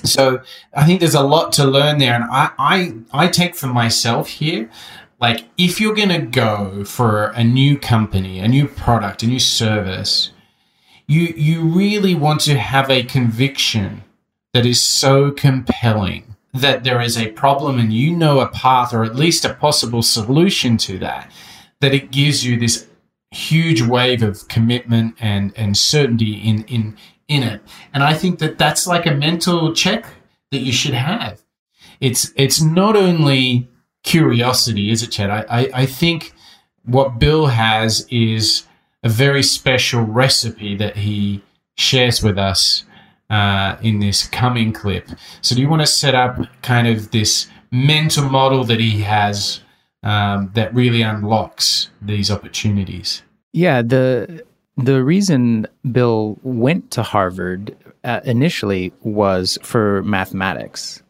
So 0.03 0.43
I 0.75 0.85
think 0.85 0.99
there's 1.01 1.15
a 1.15 1.23
lot 1.23 1.53
to 1.53 1.65
learn 1.65 1.99
there, 1.99 2.15
and 2.15 2.25
I 2.25 2.51
I, 2.59 2.95
I 3.13 3.29
take 3.29 3.55
for 3.55 3.69
myself 3.69 4.29
here. 4.29 4.71
Like, 5.21 5.45
if 5.57 5.81
you're 5.81 5.95
going 5.95 6.09
to 6.11 6.19
go 6.19 6.85
for 6.85 7.27
a 7.29 7.45
new 7.45 7.79
company, 7.79 8.41
a 8.41 8.49
new 8.49 8.67
product, 8.67 9.23
a 9.23 9.27
new 9.27 9.39
service, 9.39 10.31
you 11.07 11.35
you 11.37 11.63
really 11.63 12.15
want 12.15 12.41
to 12.43 12.57
have 12.57 12.91
a 12.91 13.03
conviction 13.03 14.03
that 14.53 14.65
is 14.65 14.81
so 14.81 15.31
compelling 15.31 16.37
that 16.53 16.85
there 16.85 17.01
is 17.01 17.19
a 17.19 17.33
problem 17.33 17.79
and 17.79 17.93
you 17.93 18.15
know 18.15 18.41
a 18.41 18.49
path 18.49 18.95
or 18.95 19.05
at 19.05 19.17
least 19.17 19.45
a 19.45 19.53
possible 19.55 20.03
solution 20.03 20.77
to 20.77 20.99
that 20.99 21.31
that 21.81 21.93
it 21.93 22.11
gives 22.11 22.47
you 22.47 22.59
this 22.59 22.87
huge 23.33 23.83
wave 23.83 24.23
of 24.23 24.47
commitment 24.49 25.17
and 25.21 25.53
and 25.57 25.77
certainty 25.77 26.35
in 26.35 26.65
in 26.65 26.97
in 27.29 27.43
it. 27.43 27.61
And 27.93 28.03
i 28.03 28.15
think 28.15 28.39
that 28.39 28.59
that's 28.59 28.87
like 28.87 29.07
a 29.07 29.15
mental 29.15 29.75
check 29.75 30.07
that 30.51 30.61
you 30.61 30.73
should 30.73 30.95
have. 30.95 31.43
It's 32.01 32.33
it's 32.37 32.63
not 32.63 32.97
only 32.97 33.69
curiosity 34.05 34.91
is 34.91 35.03
it 35.03 35.09
chad? 35.09 35.31
I 35.31 35.45
i, 35.49 35.71
I 35.83 35.87
think 35.87 36.33
what 36.85 37.19
bill 37.19 37.47
has 37.47 38.07
is 38.11 38.65
a 39.05 39.09
very 39.09 39.43
special 39.43 40.03
recipe 40.03 40.77
that 40.77 40.97
he 40.97 41.43
shares 41.77 42.23
with 42.23 42.39
us 42.39 42.85
uh, 43.31 43.77
in 43.83 44.01
this 44.01 44.27
coming 44.27 44.73
clip. 44.73 45.09
So, 45.43 45.55
do 45.55 45.61
you 45.61 45.69
want 45.69 45.83
to 45.83 45.87
set 45.87 46.15
up 46.15 46.39
kind 46.63 46.89
of 46.89 47.11
this 47.11 47.49
mental 47.71 48.29
model 48.29 48.65
that 48.65 48.81
he 48.81 49.03
has 49.03 49.61
um, 50.03 50.51
that 50.55 50.75
really 50.75 51.03
unlocks 51.03 51.91
these 52.01 52.31
opportunities? 52.31 53.23
Yeah, 53.53 53.83
the 53.83 54.45
the 54.77 55.05
reason 55.05 55.67
Bill 55.93 56.39
went 56.43 56.91
to 56.93 57.03
Harvard 57.03 57.77
uh, 58.03 58.21
initially 58.25 58.93
was 59.03 59.59
for 59.63 60.03
mathematics. 60.03 61.03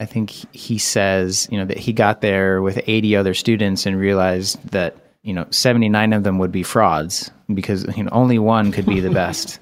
I 0.00 0.04
think 0.04 0.30
he 0.54 0.78
says, 0.78 1.48
you 1.50 1.58
know, 1.58 1.64
that 1.64 1.78
he 1.78 1.92
got 1.92 2.20
there 2.20 2.62
with 2.62 2.80
80 2.86 3.16
other 3.16 3.34
students 3.34 3.84
and 3.84 3.98
realized 3.98 4.64
that 4.70 4.96
you 5.22 5.32
know 5.32 5.46
79 5.50 6.12
of 6.12 6.24
them 6.24 6.38
would 6.38 6.52
be 6.52 6.62
frauds 6.62 7.30
because 7.52 7.84
you 7.96 8.04
know 8.04 8.10
only 8.12 8.38
one 8.38 8.72
could 8.72 8.86
be 8.86 9.00
the 9.00 9.10
best 9.24 9.58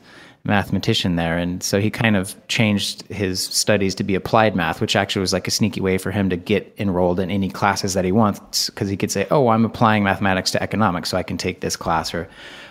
mathematician 0.46 1.16
there. 1.16 1.36
And 1.36 1.62
so 1.62 1.80
he 1.80 1.90
kind 1.90 2.16
of 2.16 2.34
changed 2.48 3.02
his 3.08 3.40
studies 3.40 3.94
to 3.96 4.04
be 4.04 4.14
applied 4.14 4.54
math, 4.54 4.80
which 4.80 4.96
actually 4.96 5.20
was 5.20 5.32
like 5.32 5.48
a 5.48 5.50
sneaky 5.50 5.80
way 5.80 5.98
for 5.98 6.10
him 6.10 6.30
to 6.30 6.36
get 6.36 6.72
enrolled 6.78 7.20
in 7.20 7.30
any 7.30 7.50
classes 7.50 7.94
that 7.94 8.04
he 8.04 8.12
wants 8.12 8.70
because 8.70 8.88
he 8.88 8.96
could 8.96 9.10
say, 9.10 9.26
oh, 9.30 9.48
I'm 9.48 9.64
applying 9.64 10.04
mathematics 10.04 10.52
to 10.52 10.62
economics, 10.62 11.10
so 11.10 11.18
I 11.18 11.22
can 11.22 11.36
take 11.36 11.60
this 11.60 11.76
class 11.76 12.14
or 12.14 12.28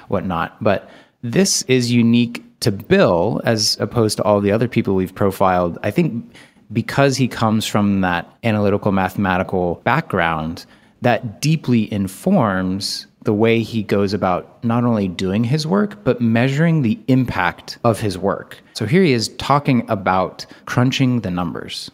whatnot. 0.08 0.56
But 0.64 0.90
this 1.22 1.64
is 1.64 1.92
unique 1.92 2.44
to 2.62 2.72
Bill 2.72 3.42
as 3.44 3.78
opposed 3.80 4.18
to 4.18 4.24
all 4.24 4.40
the 4.42 4.52
other 4.52 4.68
people 4.68 4.96
we've 4.96 5.14
profiled. 5.14 5.78
I 5.84 5.92
think 5.92 6.34
because 6.72 7.18
he 7.18 7.28
comes 7.28 7.66
from 7.66 8.02
that 8.02 8.32
analytical 8.44 8.92
mathematical 8.92 9.82
background, 9.84 10.66
that 11.06 11.40
deeply 11.40 11.94
informs 11.94 13.06
the 13.26 13.34
way 13.34 13.62
he 13.62 13.84
goes 13.84 14.12
about 14.12 14.64
not 14.64 14.84
only 14.84 15.08
doing 15.08 15.44
his 15.44 15.68
work, 15.68 16.04
but 16.04 16.20
measuring 16.20 16.82
the 16.82 16.98
impact 17.08 17.78
of 17.84 18.00
his 18.00 18.18
work. 18.18 18.60
So 18.74 18.88
here 18.88 19.04
he 19.04 19.12
is 19.12 19.28
talking 19.38 19.88
about 19.88 20.48
crunching 20.66 21.22
the 21.22 21.30
numbers. 21.30 21.92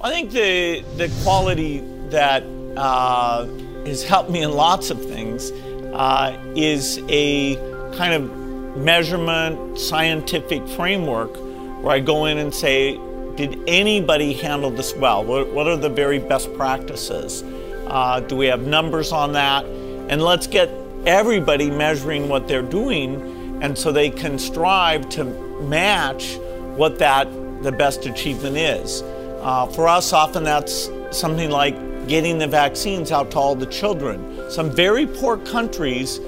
I 0.00 0.10
think 0.10 0.30
the, 0.30 0.84
the 0.98 1.12
quality 1.24 1.80
that 2.10 2.44
uh, 2.76 3.46
has 3.86 4.04
helped 4.04 4.30
me 4.30 4.42
in 4.42 4.52
lots 4.52 4.90
of 4.90 5.04
things 5.04 5.50
uh, 5.94 6.40
is 6.54 7.00
a 7.08 7.56
kind 7.96 8.14
of 8.14 8.76
measurement 8.76 9.80
scientific 9.80 10.64
framework 10.68 11.34
where 11.82 11.90
I 11.90 11.98
go 11.98 12.26
in 12.26 12.38
and 12.38 12.54
say, 12.54 13.00
did 13.36 13.60
anybody 13.66 14.32
handle 14.32 14.70
this 14.70 14.94
well? 14.94 15.24
What, 15.24 15.48
what 15.52 15.68
are 15.68 15.76
the 15.76 15.90
very 15.90 16.18
best 16.18 16.52
practices? 16.54 17.42
Uh, 17.86 18.20
do 18.20 18.36
we 18.36 18.46
have 18.46 18.66
numbers 18.66 19.12
on 19.12 19.32
that? 19.32 19.64
And 19.64 20.22
let's 20.22 20.46
get 20.46 20.70
everybody 21.06 21.70
measuring 21.70 22.28
what 22.28 22.48
they're 22.48 22.62
doing, 22.62 23.62
and 23.62 23.76
so 23.76 23.92
they 23.92 24.10
can 24.10 24.38
strive 24.38 25.08
to 25.10 25.24
match 25.62 26.36
what 26.76 26.98
that 26.98 27.28
the 27.62 27.72
best 27.72 28.06
achievement 28.06 28.56
is. 28.56 29.02
Uh, 29.42 29.66
for 29.66 29.86
us, 29.88 30.12
often 30.12 30.44
that's 30.44 30.90
something 31.10 31.50
like 31.50 31.74
getting 32.08 32.38
the 32.38 32.46
vaccines 32.46 33.12
out 33.12 33.30
to 33.32 33.38
all 33.38 33.54
the 33.54 33.66
children. 33.66 34.50
Some 34.50 34.70
very 34.70 35.06
poor 35.06 35.38
countries 35.38 36.20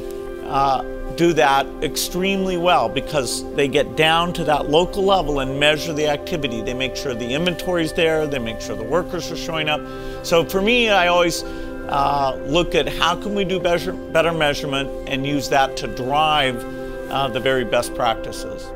uh, 0.44 0.82
do 1.18 1.32
that 1.32 1.66
extremely 1.82 2.56
well 2.56 2.88
because 2.88 3.42
they 3.54 3.66
get 3.66 3.96
down 3.96 4.32
to 4.32 4.44
that 4.44 4.70
local 4.70 5.04
level 5.04 5.40
and 5.40 5.58
measure 5.58 5.92
the 5.92 6.06
activity. 6.06 6.62
They 6.62 6.74
make 6.74 6.94
sure 6.94 7.12
the 7.12 7.34
inventory 7.34 7.84
is 7.84 7.92
there, 7.92 8.26
they 8.28 8.38
make 8.38 8.60
sure 8.60 8.76
the 8.76 8.84
workers 8.84 9.30
are 9.32 9.36
showing 9.36 9.68
up. 9.68 9.80
So 10.24 10.44
for 10.44 10.62
me, 10.62 10.90
I 10.90 11.08
always 11.08 11.42
uh, 11.42 12.40
look 12.46 12.76
at 12.76 12.88
how 12.88 13.20
can 13.20 13.34
we 13.34 13.44
do 13.44 13.58
better, 13.58 13.92
better 13.92 14.32
measurement 14.32 14.88
and 15.08 15.26
use 15.26 15.48
that 15.48 15.76
to 15.78 15.88
drive 15.88 16.64
uh, 17.10 17.26
the 17.26 17.40
very 17.40 17.64
best 17.64 17.96
practices. 17.96 18.70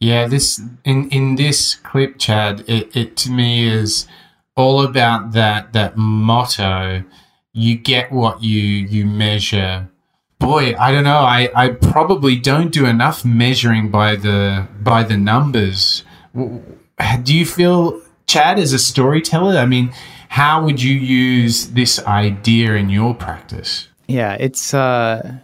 Yeah, 0.00 0.26
this 0.26 0.60
in 0.84 1.08
in 1.10 1.36
this 1.36 1.74
clip, 1.76 2.18
Chad, 2.18 2.64
it, 2.66 2.94
it 2.96 3.16
to 3.18 3.30
me 3.30 3.66
is 3.66 4.06
all 4.56 4.82
about 4.82 5.32
that 5.32 5.72
that 5.72 5.96
motto 5.96 7.04
you 7.54 7.76
get 7.76 8.12
what 8.12 8.42
you 8.42 8.60
you 8.60 9.06
measure. 9.06 9.88
Boy, 10.38 10.74
I 10.78 10.92
don't 10.92 11.04
know. 11.04 11.20
I, 11.20 11.48
I 11.54 11.68
probably 11.70 12.36
don't 12.36 12.70
do 12.70 12.84
enough 12.84 13.24
measuring 13.24 13.90
by 13.90 14.16
the 14.16 14.68
by 14.80 15.04
the 15.04 15.16
numbers. 15.16 16.04
Do 16.34 17.34
you 17.34 17.46
feel 17.46 18.02
Chad 18.26 18.58
as 18.58 18.74
a 18.74 18.78
storyteller? 18.78 19.56
I 19.56 19.64
mean, 19.64 19.94
how 20.28 20.62
would 20.64 20.82
you 20.82 20.94
use 20.94 21.68
this 21.68 22.04
idea 22.04 22.74
in 22.74 22.90
your 22.90 23.14
practice? 23.14 23.88
Yeah, 24.08 24.34
it's 24.34 24.74
uh 24.74 25.38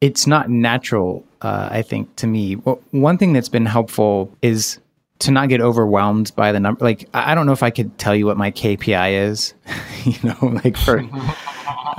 it's 0.00 0.26
not 0.26 0.50
natural 0.50 1.24
uh, 1.42 1.68
I 1.70 1.82
think 1.82 2.16
to 2.16 2.26
me. 2.26 2.56
Well, 2.56 2.80
one 2.90 3.18
thing 3.18 3.32
that's 3.32 3.48
been 3.48 3.66
helpful 3.66 4.36
is 4.42 4.78
to 5.20 5.30
not 5.30 5.48
get 5.48 5.60
overwhelmed 5.60 6.32
by 6.36 6.52
the 6.52 6.60
number. 6.60 6.84
Like, 6.84 7.08
I 7.14 7.34
don't 7.34 7.46
know 7.46 7.52
if 7.52 7.62
I 7.62 7.70
could 7.70 7.96
tell 7.98 8.14
you 8.14 8.26
what 8.26 8.36
my 8.36 8.50
KPI 8.50 9.28
is, 9.28 9.54
you 10.04 10.16
know, 10.22 10.60
like 10.62 10.76
for 10.76 10.98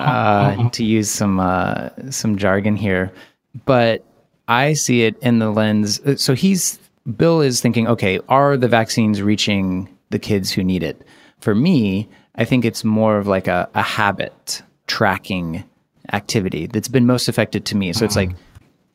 uh, 0.01 0.69
to 0.69 0.83
use 0.83 1.09
some 1.09 1.39
uh, 1.39 1.89
some 2.09 2.37
jargon 2.37 2.75
here, 2.75 3.11
but 3.65 4.03
I 4.47 4.73
see 4.73 5.03
it 5.03 5.17
in 5.19 5.39
the 5.39 5.49
lens. 5.49 5.99
Uh, 6.01 6.15
so 6.15 6.33
he's 6.33 6.79
Bill 7.17 7.41
is 7.41 7.61
thinking, 7.61 7.87
okay, 7.87 8.19
are 8.29 8.57
the 8.57 8.67
vaccines 8.67 9.21
reaching 9.21 9.89
the 10.09 10.19
kids 10.19 10.51
who 10.51 10.63
need 10.63 10.83
it? 10.83 11.01
For 11.39 11.55
me, 11.55 12.07
I 12.35 12.45
think 12.45 12.65
it's 12.65 12.83
more 12.83 13.17
of 13.17 13.27
like 13.27 13.47
a, 13.47 13.69
a 13.73 13.81
habit 13.81 14.61
tracking 14.87 15.63
activity 16.13 16.67
that's 16.67 16.87
been 16.87 17.05
most 17.05 17.27
effective 17.27 17.63
to 17.65 17.77
me. 17.77 17.93
So 17.93 18.05
it's 18.05 18.15
like, 18.15 18.31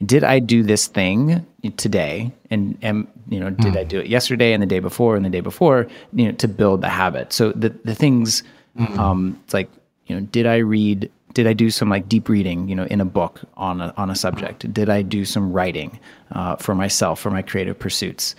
did 0.04 0.24
I 0.24 0.38
do 0.38 0.62
this 0.62 0.86
thing 0.86 1.44
today? 1.76 2.30
And, 2.50 2.78
and 2.82 3.06
you 3.28 3.40
know, 3.40 3.50
did 3.50 3.74
mm. 3.74 3.78
I 3.78 3.84
do 3.84 3.98
it 3.98 4.06
yesterday 4.06 4.52
and 4.52 4.62
the 4.62 4.66
day 4.66 4.80
before 4.80 5.16
and 5.16 5.24
the 5.24 5.30
day 5.30 5.40
before, 5.40 5.88
you 6.12 6.26
know, 6.26 6.32
to 6.32 6.48
build 6.48 6.82
the 6.82 6.88
habit? 6.88 7.32
So 7.32 7.52
the, 7.52 7.70
the 7.70 7.94
things, 7.94 8.42
mm. 8.78 8.98
um, 8.98 9.40
it's 9.44 9.54
like, 9.54 9.70
you 10.06 10.14
know, 10.14 10.26
did 10.32 10.46
I 10.46 10.56
read, 10.56 11.10
did 11.34 11.46
I 11.46 11.52
do 11.52 11.70
some 11.70 11.88
like 11.88 12.08
deep 12.08 12.28
reading, 12.28 12.68
you 12.68 12.74
know, 12.74 12.84
in 12.84 13.00
a 13.00 13.04
book 13.04 13.40
on 13.56 13.80
a, 13.80 13.92
on 13.96 14.10
a 14.10 14.14
subject? 14.14 14.72
Did 14.72 14.88
I 14.88 15.02
do 15.02 15.24
some 15.24 15.52
writing 15.52 15.98
uh, 16.32 16.56
for 16.56 16.74
myself, 16.74 17.20
for 17.20 17.30
my 17.30 17.42
creative 17.42 17.78
pursuits? 17.78 18.34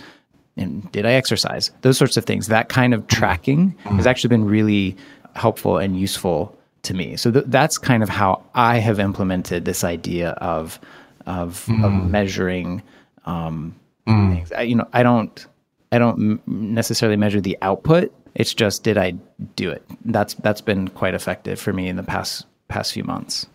And 0.56 0.92
did 0.92 1.06
I 1.06 1.12
exercise? 1.12 1.72
Those 1.82 1.98
sorts 1.98 2.18
of 2.18 2.26
things. 2.26 2.48
That 2.48 2.70
kind 2.70 2.94
of 2.94 3.06
tracking 3.08 3.76
has 3.84 4.08
actually 4.08 4.30
been 4.30 4.46
really 4.46 4.98
helpful 5.36 5.78
and 5.78 6.00
useful 6.00 6.58
to 6.84 6.94
me. 6.96 7.16
So 7.16 7.32
th- 7.32 7.46
that's 7.48 7.78
kind 7.78 8.02
of 8.02 8.10
how 8.10 8.44
I 8.56 8.78
have 8.78 9.00
implemented 9.00 9.66
this 9.66 9.84
idea 9.84 10.32
of, 10.32 10.80
of, 11.28 11.66
mm. 11.68 11.86
of 11.86 12.10
measuring 12.10 12.82
um, 13.26 13.76
mm. 14.08 14.34
things. 14.34 14.52
I, 14.52 14.62
you 14.62 14.76
know, 14.76 14.88
I 14.94 15.04
don't, 15.04 15.46
I 15.92 16.00
don't 16.00 16.42
necessarily 16.48 17.18
measure 17.18 17.40
the 17.40 17.58
output 17.62 18.12
it's 18.38 18.54
just 18.54 18.84
did 18.84 19.00
I 19.00 19.16
do 19.56 19.72
it? 19.72 19.84
That's 20.06 20.36
that's 20.36 20.62
been 20.62 20.88
quite 20.90 21.16
effective 21.16 21.60
for 21.60 21.74
me 21.74 21.88
in 21.88 21.96
the 21.96 22.04
past 22.04 22.46
past 22.68 22.94
few 22.94 23.04
months. 23.04 23.48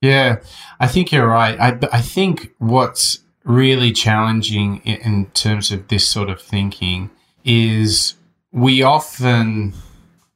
Yeah, 0.00 0.36
I 0.78 0.86
think 0.86 1.10
you're 1.12 1.26
right. 1.26 1.58
I 1.60 1.78
I 1.92 2.00
think 2.00 2.54
what's 2.58 3.18
really 3.44 3.90
challenging 3.90 4.78
in 4.84 5.26
terms 5.34 5.72
of 5.72 5.88
this 5.88 6.06
sort 6.06 6.30
of 6.30 6.40
thinking 6.40 7.10
is 7.44 8.14
we 8.52 8.82
often 8.82 9.74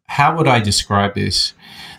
how 0.06 0.36
would 0.36 0.48
I 0.48 0.60
describe 0.60 1.14
this? 1.14 1.54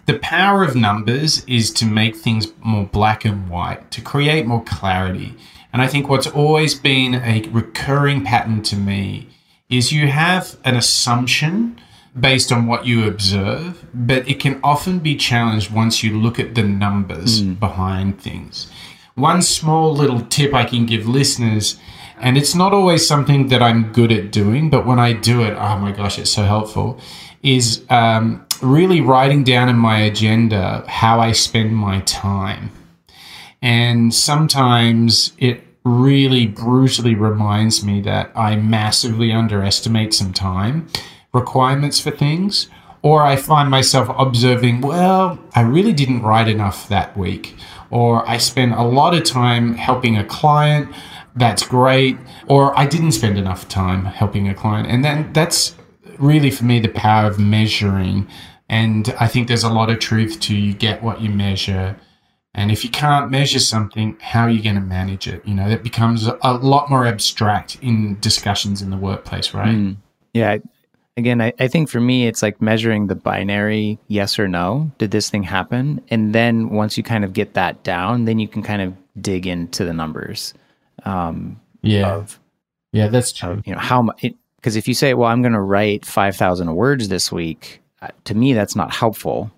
The 0.06 0.20
power 0.20 0.64
of 0.64 0.76
numbers 0.76 1.46
is 1.46 1.72
to 1.74 1.86
make 1.86 2.16
things 2.18 2.52
more 2.60 2.86
black 2.86 3.24
and 3.24 3.50
white, 3.50 3.90
to 3.92 4.02
create 4.02 4.46
more 4.46 4.64
clarity. 4.64 5.34
And 5.72 5.82
I 5.82 5.88
think 5.88 6.10
what's 6.10 6.28
always 6.28 6.76
been 6.76 7.16
a 7.16 7.48
recurring 7.50 8.24
pattern 8.24 8.64
to 8.64 8.76
me 8.76 9.30
is 9.70 9.92
you 9.92 10.08
have 10.08 10.58
an 10.64 10.76
assumption 10.76 11.80
based 12.18 12.52
on 12.52 12.66
what 12.66 12.86
you 12.86 13.08
observe, 13.08 13.86
but 13.94 14.28
it 14.28 14.40
can 14.40 14.60
often 14.64 15.00
be 15.00 15.16
challenged 15.16 15.72
once 15.72 16.04
you 16.04 16.18
look 16.18 16.40
at 16.40 16.56
the 16.56 16.64
numbers 16.64 17.42
mm. 17.42 17.60
behind 17.60 18.22
things. 18.22 18.72
One 19.16 19.42
small 19.42 19.94
little 19.94 20.22
tip 20.22 20.54
I 20.54 20.66
can 20.66 20.86
give 20.86 21.08
listeners, 21.08 21.78
and 22.20 22.38
it's 22.38 22.56
not 22.56 22.74
always 22.74 23.08
something 23.08 23.48
that 23.50 23.62
I'm 23.62 23.92
good 23.92 24.12
at 24.12 24.32
doing, 24.32 24.70
but 24.70 24.86
when 24.86 25.00
I 25.00 25.14
do 25.14 25.42
it, 25.44 25.56
oh 25.58 25.78
my 25.78 25.92
gosh, 25.92 26.18
it's 26.18 26.30
so 26.30 26.44
helpful, 26.44 27.00
is 27.44 27.86
um, 27.90 28.46
really 28.62 29.02
writing 29.02 29.44
down 29.44 29.70
in 29.70 29.76
my 29.76 30.00
agenda 30.00 30.84
how 30.88 31.20
I 31.20 31.34
spend 31.34 31.76
my 31.76 32.00
time. 32.02 32.72
And 33.62 34.14
sometimes 34.14 35.34
it 35.38 35.64
really 35.84 36.48
brutally 36.48 37.14
reminds 37.14 37.84
me 37.86 38.02
that 38.02 38.32
I 38.36 38.56
massively 38.56 39.32
underestimate 39.32 40.14
some 40.14 40.34
time 40.34 40.88
requirements 41.36 42.00
for 42.00 42.10
things, 42.10 42.70
or 43.04 43.22
I 43.22 43.36
find 43.36 43.70
myself 43.70 44.10
observing, 44.18 44.82
well, 44.82 45.38
I 45.54 45.62
really 45.62 45.94
didn't 45.94 46.24
write 46.24 46.48
enough 46.48 46.90
that 46.90 47.16
week, 47.16 47.56
or 47.92 48.28
I 48.28 48.38
spent 48.40 48.74
a 48.74 48.82
lot 48.82 49.14
of 49.14 49.24
time 49.24 49.76
helping 49.76 50.18
a 50.18 50.26
client. 50.26 50.92
That's 51.36 51.68
great. 51.68 52.18
Or 52.48 52.78
I 52.80 52.86
didn't 52.88 53.12
spend 53.12 53.38
enough 53.38 53.68
time 53.68 54.06
helping 54.06 54.48
a 54.48 54.56
client. 54.56 54.88
And 54.88 55.04
then 55.04 55.32
that's 55.34 55.76
really 56.18 56.50
for 56.50 56.64
me 56.64 56.80
the 56.80 56.88
power 56.88 57.28
of 57.28 57.38
measuring. 57.38 58.28
And 58.70 59.14
I 59.20 59.28
think 59.28 59.48
there's 59.48 59.64
a 59.64 59.70
lot 59.70 59.90
of 59.90 60.00
truth 60.00 60.40
to 60.42 60.56
you 60.56 60.74
get 60.74 61.04
what 61.04 61.22
you 61.22 61.30
measure. 61.30 61.98
And 62.54 62.72
if 62.72 62.84
you 62.86 62.90
can't 62.90 63.30
measure 63.30 63.60
something, 63.60 64.18
how 64.22 64.44
are 64.44 64.50
you 64.50 64.64
going 64.64 64.76
to 64.76 64.82
manage 64.82 65.28
it? 65.28 65.46
You 65.46 65.54
know, 65.54 65.68
that 65.70 65.84
becomes 65.84 66.26
a 66.26 66.54
lot 66.54 66.90
more 66.90 67.06
abstract 67.06 67.78
in 67.82 68.18
discussions 68.22 68.82
in 68.82 68.90
the 68.90 68.98
workplace, 68.98 69.54
right? 69.54 69.76
Mm. 69.76 69.98
Yeah, 70.34 70.58
again, 71.18 71.42
I, 71.42 71.54
I 71.60 71.68
think 71.68 71.90
for 71.90 72.00
me, 72.00 72.28
it's 72.28 72.42
like 72.42 72.62
measuring 72.62 73.08
the 73.08 73.16
binary 73.16 74.00
yes 74.08 74.38
or 74.38 74.48
no. 74.48 74.92
Did 74.98 75.12
this 75.12 75.30
thing 75.30 75.44
happen? 75.44 76.02
And 76.10 76.34
then 76.34 76.70
once 76.70 76.98
you 76.98 77.04
kind 77.04 77.24
of 77.24 77.34
get 77.34 77.54
that 77.54 77.84
down, 77.84 78.26
then 78.26 78.40
you 78.40 78.48
can 78.48 78.64
kind 78.64 78.82
of 78.82 78.94
dig 79.22 79.48
into 79.48 79.86
the 79.86 79.94
numbers. 79.94 80.54
Um, 81.04 81.60
yeah. 81.82 82.16
Of, 82.16 82.40
yeah, 82.92 83.08
that's 83.08 83.32
true. 83.32 83.52
Of, 83.52 83.68
you 83.68 83.74
know, 83.74 83.80
how 83.80 84.02
much, 84.02 84.26
because 84.58 84.76
if 84.76 84.88
you 84.88 84.94
say, 84.94 85.14
well, 85.14 85.30
I'm 85.30 85.42
going 85.42 85.54
to 85.54 85.62
write 85.62 86.06
5,000 86.06 86.76
words 86.76 87.08
this 87.10 87.32
week, 87.32 87.82
uh, 88.02 88.10
to 88.26 88.36
me, 88.36 88.54
that's 88.54 88.76
not 88.76 88.94
helpful. 88.94 89.52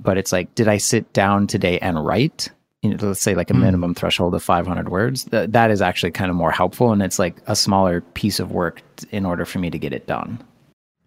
But 0.00 0.18
it's 0.18 0.32
like, 0.32 0.54
did 0.54 0.66
I 0.66 0.78
sit 0.78 1.12
down 1.12 1.46
today 1.46 1.78
and 1.78 2.04
write? 2.04 2.50
you 2.82 2.90
know, 2.90 2.96
let's 3.06 3.20
say 3.20 3.36
like 3.36 3.48
a 3.48 3.54
minimum 3.54 3.94
threshold 3.94 4.34
of 4.34 4.42
500 4.42 4.88
words, 4.88 5.24
th- 5.26 5.50
that 5.50 5.70
is 5.70 5.80
actually 5.80 6.10
kind 6.10 6.30
of 6.30 6.36
more 6.36 6.50
helpful. 6.50 6.90
And 6.90 7.00
it's 7.00 7.16
like 7.16 7.36
a 7.46 7.54
smaller 7.54 8.00
piece 8.00 8.40
of 8.40 8.50
work 8.50 8.82
t- 8.96 9.06
in 9.12 9.24
order 9.24 9.44
for 9.44 9.60
me 9.60 9.70
to 9.70 9.78
get 9.78 9.92
it 9.92 10.08
done. 10.08 10.42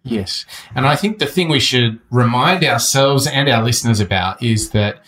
Yes. 0.06 0.46
And 0.74 0.86
I 0.86 0.96
think 0.96 1.18
the 1.18 1.26
thing 1.26 1.48
we 1.48 1.60
should 1.60 1.98
remind 2.10 2.64
ourselves 2.64 3.26
and 3.26 3.48
our 3.48 3.62
listeners 3.62 4.00
about 4.00 4.42
is 4.42 4.70
that 4.70 5.02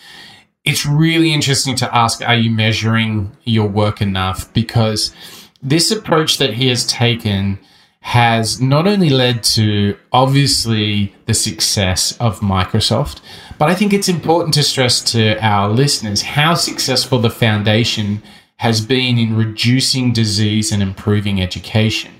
it's 0.65 0.85
really 0.85 1.33
interesting 1.33 1.75
to 1.77 1.95
ask 1.95 2.21
are 2.21 2.35
you 2.35 2.51
measuring 2.51 3.35
your 3.43 3.67
work 3.67 4.01
enough? 4.01 4.51
Because 4.53 5.13
this 5.61 5.89
approach 5.89 6.37
that 6.37 6.53
he 6.53 6.67
has 6.67 6.85
taken 6.85 7.59
has 8.01 8.61
not 8.61 8.87
only 8.87 9.09
led 9.09 9.43
to 9.43 9.97
obviously 10.11 11.13
the 11.25 11.33
success 11.33 12.17
of 12.19 12.39
Microsoft, 12.39 13.21
but 13.57 13.69
I 13.69 13.75
think 13.75 13.93
it's 13.93 14.07
important 14.07 14.53
to 14.53 14.63
stress 14.63 15.01
to 15.11 15.37
our 15.45 15.69
listeners 15.69 16.21
how 16.21 16.53
successful 16.55 17.19
the 17.19 17.29
foundation 17.29 18.21
has 18.57 18.85
been 18.85 19.17
in 19.17 19.35
reducing 19.35 20.11
disease 20.13 20.71
and 20.71 20.81
improving 20.81 21.41
education. 21.41 22.11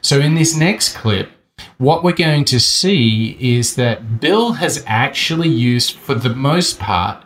So, 0.00 0.20
in 0.20 0.34
this 0.34 0.56
next 0.56 0.96
clip, 0.96 1.30
what 1.78 2.02
we're 2.02 2.12
going 2.12 2.44
to 2.46 2.60
see 2.60 3.36
is 3.40 3.76
that 3.76 4.20
Bill 4.20 4.52
has 4.52 4.84
actually 4.86 5.48
used, 5.48 5.96
for 5.96 6.14
the 6.14 6.34
most 6.34 6.78
part, 6.78 7.24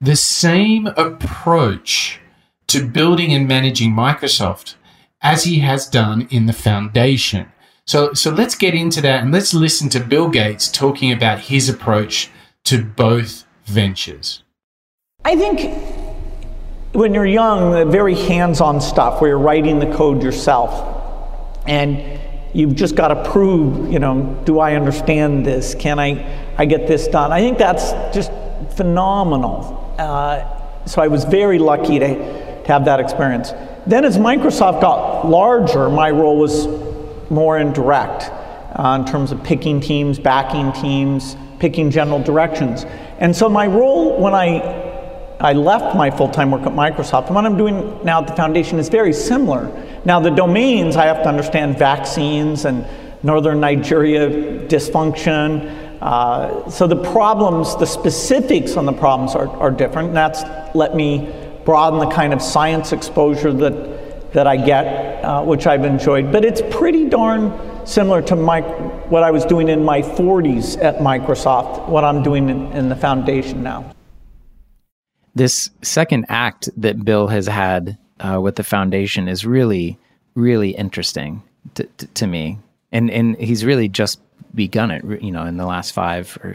the 0.00 0.16
same 0.16 0.88
approach 0.88 2.20
to 2.68 2.86
building 2.86 3.32
and 3.32 3.46
managing 3.46 3.92
Microsoft 3.92 4.74
as 5.20 5.44
he 5.44 5.60
has 5.60 5.86
done 5.86 6.26
in 6.30 6.46
the 6.46 6.52
foundation. 6.52 7.52
So, 7.86 8.12
so 8.12 8.30
let's 8.30 8.54
get 8.54 8.74
into 8.74 9.00
that 9.02 9.22
and 9.22 9.32
let's 9.32 9.54
listen 9.54 9.88
to 9.90 10.00
Bill 10.00 10.28
Gates 10.28 10.70
talking 10.70 11.12
about 11.12 11.40
his 11.40 11.68
approach 11.68 12.30
to 12.64 12.84
both 12.84 13.44
ventures. 13.64 14.42
I 15.24 15.36
think 15.36 15.82
when 16.92 17.14
you're 17.14 17.26
young, 17.26 17.72
the 17.72 17.84
very 17.84 18.14
hands 18.14 18.60
on 18.60 18.80
stuff 18.80 19.20
where 19.20 19.30
you're 19.30 19.38
writing 19.38 19.78
the 19.78 19.92
code 19.94 20.22
yourself 20.22 21.00
and 21.66 22.20
you've 22.52 22.74
just 22.74 22.94
got 22.94 23.08
to 23.08 23.30
prove, 23.30 23.92
you 23.92 23.98
know, 23.98 24.40
do 24.44 24.58
I 24.58 24.74
understand 24.74 25.46
this? 25.46 25.74
Can 25.74 25.98
I, 25.98 26.54
I 26.58 26.64
get 26.64 26.86
this 26.86 27.08
done? 27.08 27.32
I 27.32 27.40
think 27.40 27.58
that's 27.58 27.92
just 28.14 28.30
phenomenal. 28.76 29.94
Uh, 29.98 30.84
so 30.86 31.00
I 31.00 31.08
was 31.08 31.24
very 31.24 31.58
lucky 31.58 31.98
to, 31.98 32.62
to 32.62 32.68
have 32.68 32.84
that 32.84 33.00
experience. 33.00 33.52
Then 33.86 34.04
as 34.04 34.18
Microsoft 34.18 34.80
got 34.80 35.26
larger, 35.26 35.88
my 35.88 36.10
role 36.10 36.38
was 36.38 36.66
more 37.30 37.58
indirect 37.58 38.30
uh, 38.78 38.98
in 39.00 39.10
terms 39.10 39.32
of 39.32 39.42
picking 39.42 39.80
teams, 39.80 40.18
backing 40.18 40.72
teams, 40.72 41.36
picking 41.58 41.90
general 41.90 42.22
directions. 42.22 42.84
And 43.18 43.34
so 43.34 43.48
my 43.48 43.66
role 43.66 44.20
when 44.20 44.34
I 44.34 44.90
I 45.42 45.54
left 45.54 45.96
my 45.96 46.08
full-time 46.08 46.52
work 46.52 46.62
at 46.62 46.72
Microsoft, 46.72 47.26
and 47.26 47.34
what 47.34 47.44
I'm 47.44 47.56
doing 47.56 47.98
now 48.04 48.20
at 48.20 48.28
the 48.28 48.36
foundation 48.36 48.78
is 48.78 48.88
very 48.88 49.12
similar. 49.12 49.66
Now 50.04 50.20
the 50.20 50.30
domains 50.30 50.96
I 50.96 51.06
have 51.06 51.22
to 51.22 51.28
understand 51.28 51.78
vaccines 51.78 52.64
and 52.64 52.86
northern 53.22 53.60
Nigeria 53.60 54.28
dysfunction. 54.66 55.78
Uh, 56.00 56.68
so 56.68 56.86
the 56.86 57.00
problems, 57.12 57.76
the 57.76 57.86
specifics 57.86 58.76
on 58.76 58.86
the 58.86 58.92
problems 58.92 59.34
are, 59.34 59.48
are 59.58 59.70
different. 59.70 60.08
And 60.08 60.16
that's 60.16 60.42
let 60.74 60.96
me 60.96 61.32
broaden 61.64 62.00
the 62.00 62.10
kind 62.10 62.32
of 62.32 62.42
science 62.42 62.92
exposure 62.92 63.52
that 63.52 64.02
that 64.32 64.46
I 64.46 64.56
get, 64.56 65.22
uh, 65.24 65.42
which 65.42 65.66
I've 65.66 65.84
enjoyed. 65.84 66.32
But 66.32 66.44
it's 66.44 66.62
pretty 66.70 67.08
darn 67.08 67.52
similar 67.86 68.22
to 68.22 68.36
my, 68.36 68.62
what 68.62 69.22
I 69.22 69.30
was 69.30 69.44
doing 69.44 69.68
in 69.68 69.84
my 69.84 70.02
40s 70.02 70.82
at 70.82 70.98
Microsoft, 70.98 71.88
what 71.88 72.04
I'm 72.04 72.22
doing 72.22 72.48
in, 72.48 72.72
in 72.72 72.88
the 72.88 72.96
foundation 72.96 73.62
now. 73.62 73.94
This 75.34 75.70
second 75.82 76.26
act 76.28 76.68
that 76.76 77.04
Bill 77.04 77.28
has 77.28 77.46
had 77.46 77.98
uh, 78.22 78.40
with 78.40 78.56
the 78.56 78.62
foundation 78.62 79.28
is 79.28 79.44
really, 79.44 79.98
really 80.34 80.70
interesting 80.70 81.42
to, 81.74 81.84
to, 81.98 82.06
to 82.06 82.26
me, 82.26 82.58
and 82.90 83.10
and 83.10 83.36
he's 83.36 83.64
really 83.64 83.88
just 83.88 84.20
begun 84.54 84.90
it. 84.90 85.04
You 85.22 85.32
know, 85.32 85.44
in 85.44 85.56
the 85.56 85.66
last 85.66 85.92
five 85.92 86.38
or 86.42 86.54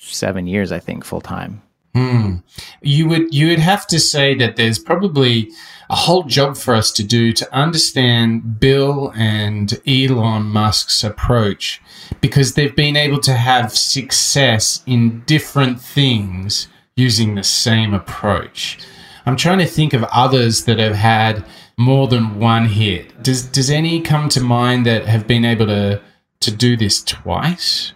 seven 0.00 0.46
years, 0.46 0.72
I 0.72 0.80
think, 0.80 1.04
full 1.04 1.20
time. 1.20 1.62
Hmm. 1.94 2.36
You 2.80 3.06
would 3.08 3.34
you 3.34 3.48
would 3.48 3.58
have 3.58 3.86
to 3.88 4.00
say 4.00 4.34
that 4.36 4.56
there's 4.56 4.78
probably 4.78 5.50
a 5.90 5.94
whole 5.96 6.22
job 6.22 6.56
for 6.56 6.74
us 6.74 6.90
to 6.92 7.04
do 7.04 7.34
to 7.34 7.54
understand 7.54 8.58
Bill 8.58 9.12
and 9.14 9.78
Elon 9.86 10.44
Musk's 10.44 11.04
approach 11.04 11.82
because 12.22 12.54
they've 12.54 12.74
been 12.74 12.96
able 12.96 13.20
to 13.20 13.34
have 13.34 13.76
success 13.76 14.82
in 14.86 15.22
different 15.26 15.82
things 15.82 16.68
using 16.96 17.34
the 17.34 17.44
same 17.44 17.92
approach. 17.92 18.78
I'm 19.26 19.36
trying 19.36 19.58
to 19.58 19.66
think 19.66 19.92
of 19.92 20.04
others 20.04 20.64
that 20.64 20.78
have 20.78 20.94
had 20.94 21.44
more 21.78 22.08
than 22.08 22.38
one 22.38 22.66
hit. 22.66 23.22
Does 23.22 23.42
does 23.44 23.70
any 23.70 24.00
come 24.00 24.28
to 24.30 24.40
mind 24.40 24.86
that 24.86 25.06
have 25.06 25.26
been 25.26 25.44
able 25.44 25.66
to 25.66 26.00
to 26.40 26.50
do 26.50 26.76
this 26.76 27.02
twice? 27.02 27.92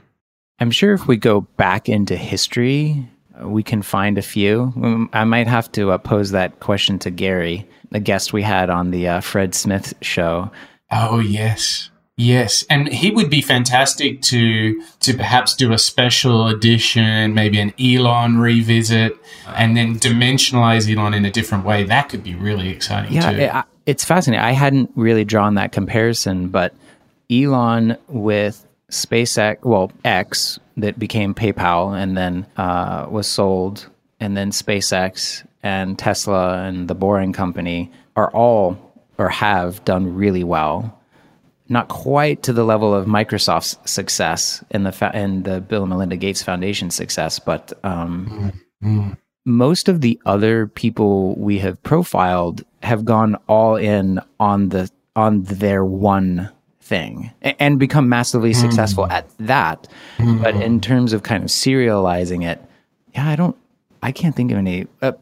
I'm 0.58 0.70
sure 0.70 0.94
if 0.94 1.06
we 1.06 1.16
go 1.16 1.42
back 1.42 1.88
into 1.88 2.16
history, 2.16 3.08
we 3.42 3.62
can 3.62 3.82
find 3.82 4.16
a 4.16 4.22
few. 4.22 4.72
Um, 4.76 5.10
I 5.12 5.24
might 5.24 5.46
have 5.46 5.70
to 5.72 5.90
uh, 5.90 5.98
pose 5.98 6.30
that 6.30 6.60
question 6.60 6.98
to 7.00 7.10
Gary, 7.10 7.68
the 7.90 8.00
guest 8.00 8.32
we 8.32 8.42
had 8.42 8.70
on 8.70 8.90
the 8.90 9.08
uh, 9.08 9.20
Fred 9.20 9.54
Smith 9.54 9.92
show. 10.00 10.50
Oh 10.90 11.18
yes. 11.18 11.90
Yes, 12.18 12.64
and 12.70 12.88
he 12.88 13.10
would 13.10 13.28
be 13.28 13.42
fantastic 13.42 14.22
to 14.22 14.82
to 15.00 15.14
perhaps 15.14 15.54
do 15.54 15.74
a 15.74 15.78
special 15.78 16.46
edition, 16.46 17.34
maybe 17.34 17.60
an 17.60 17.74
Elon 17.78 18.38
revisit, 18.38 19.18
and 19.48 19.76
then 19.76 19.98
dimensionalize 19.98 20.90
Elon 20.90 21.12
in 21.12 21.26
a 21.26 21.30
different 21.30 21.66
way. 21.66 21.84
That 21.84 22.08
could 22.08 22.24
be 22.24 22.34
really 22.34 22.70
exciting. 22.70 23.12
Yeah, 23.12 23.32
too. 23.32 23.38
it, 23.38 23.64
it's 23.84 24.02
fascinating. 24.02 24.42
I 24.42 24.52
hadn't 24.52 24.90
really 24.94 25.24
drawn 25.26 25.56
that 25.56 25.72
comparison, 25.72 26.48
but 26.48 26.74
Elon 27.30 27.98
with 28.08 28.66
SpaceX, 28.90 29.62
well, 29.62 29.92
X 30.02 30.58
that 30.78 30.98
became 30.98 31.34
PayPal 31.34 31.94
and 31.94 32.16
then 32.16 32.46
uh, 32.56 33.08
was 33.10 33.26
sold, 33.26 33.90
and 34.20 34.34
then 34.34 34.52
SpaceX 34.52 35.46
and 35.62 35.98
Tesla 35.98 36.62
and 36.62 36.88
the 36.88 36.94
Boring 36.94 37.34
Company 37.34 37.92
are 38.16 38.30
all 38.30 38.78
or 39.18 39.28
have 39.28 39.84
done 39.84 40.14
really 40.14 40.44
well 40.44 40.95
not 41.68 41.88
quite 41.88 42.42
to 42.44 42.52
the 42.52 42.64
level 42.64 42.94
of 42.94 43.06
Microsoft's 43.06 43.78
success 43.90 44.62
and 44.70 44.86
the 44.86 44.92
fa- 44.92 45.10
and 45.14 45.44
the 45.44 45.60
Bill 45.60 45.82
and 45.82 45.90
Melinda 45.90 46.16
Gates 46.16 46.42
Foundation 46.42 46.90
success, 46.90 47.38
but 47.38 47.72
um, 47.82 48.52
mm-hmm. 48.82 49.12
most 49.44 49.88
of 49.88 50.00
the 50.00 50.20
other 50.26 50.66
people 50.68 51.34
we 51.36 51.58
have 51.58 51.82
profiled 51.82 52.64
have 52.82 53.04
gone 53.04 53.36
all 53.48 53.76
in 53.76 54.20
on 54.38 54.68
the 54.68 54.90
on 55.16 55.42
their 55.44 55.84
one 55.84 56.50
thing 56.80 57.32
and, 57.42 57.56
and 57.58 57.78
become 57.78 58.08
massively 58.08 58.52
mm-hmm. 58.52 58.60
successful 58.60 59.06
at 59.06 59.28
that. 59.38 59.88
Mm-hmm. 60.18 60.42
But 60.42 60.56
in 60.56 60.80
terms 60.80 61.12
of 61.12 61.22
kind 61.22 61.42
of 61.42 61.50
serializing 61.50 62.46
it, 62.46 62.62
yeah, 63.14 63.28
I 63.28 63.36
don't, 63.36 63.56
I 64.02 64.12
can't 64.12 64.36
think 64.36 64.52
of 64.52 64.58
any. 64.58 64.86
Uh, 65.02 65.12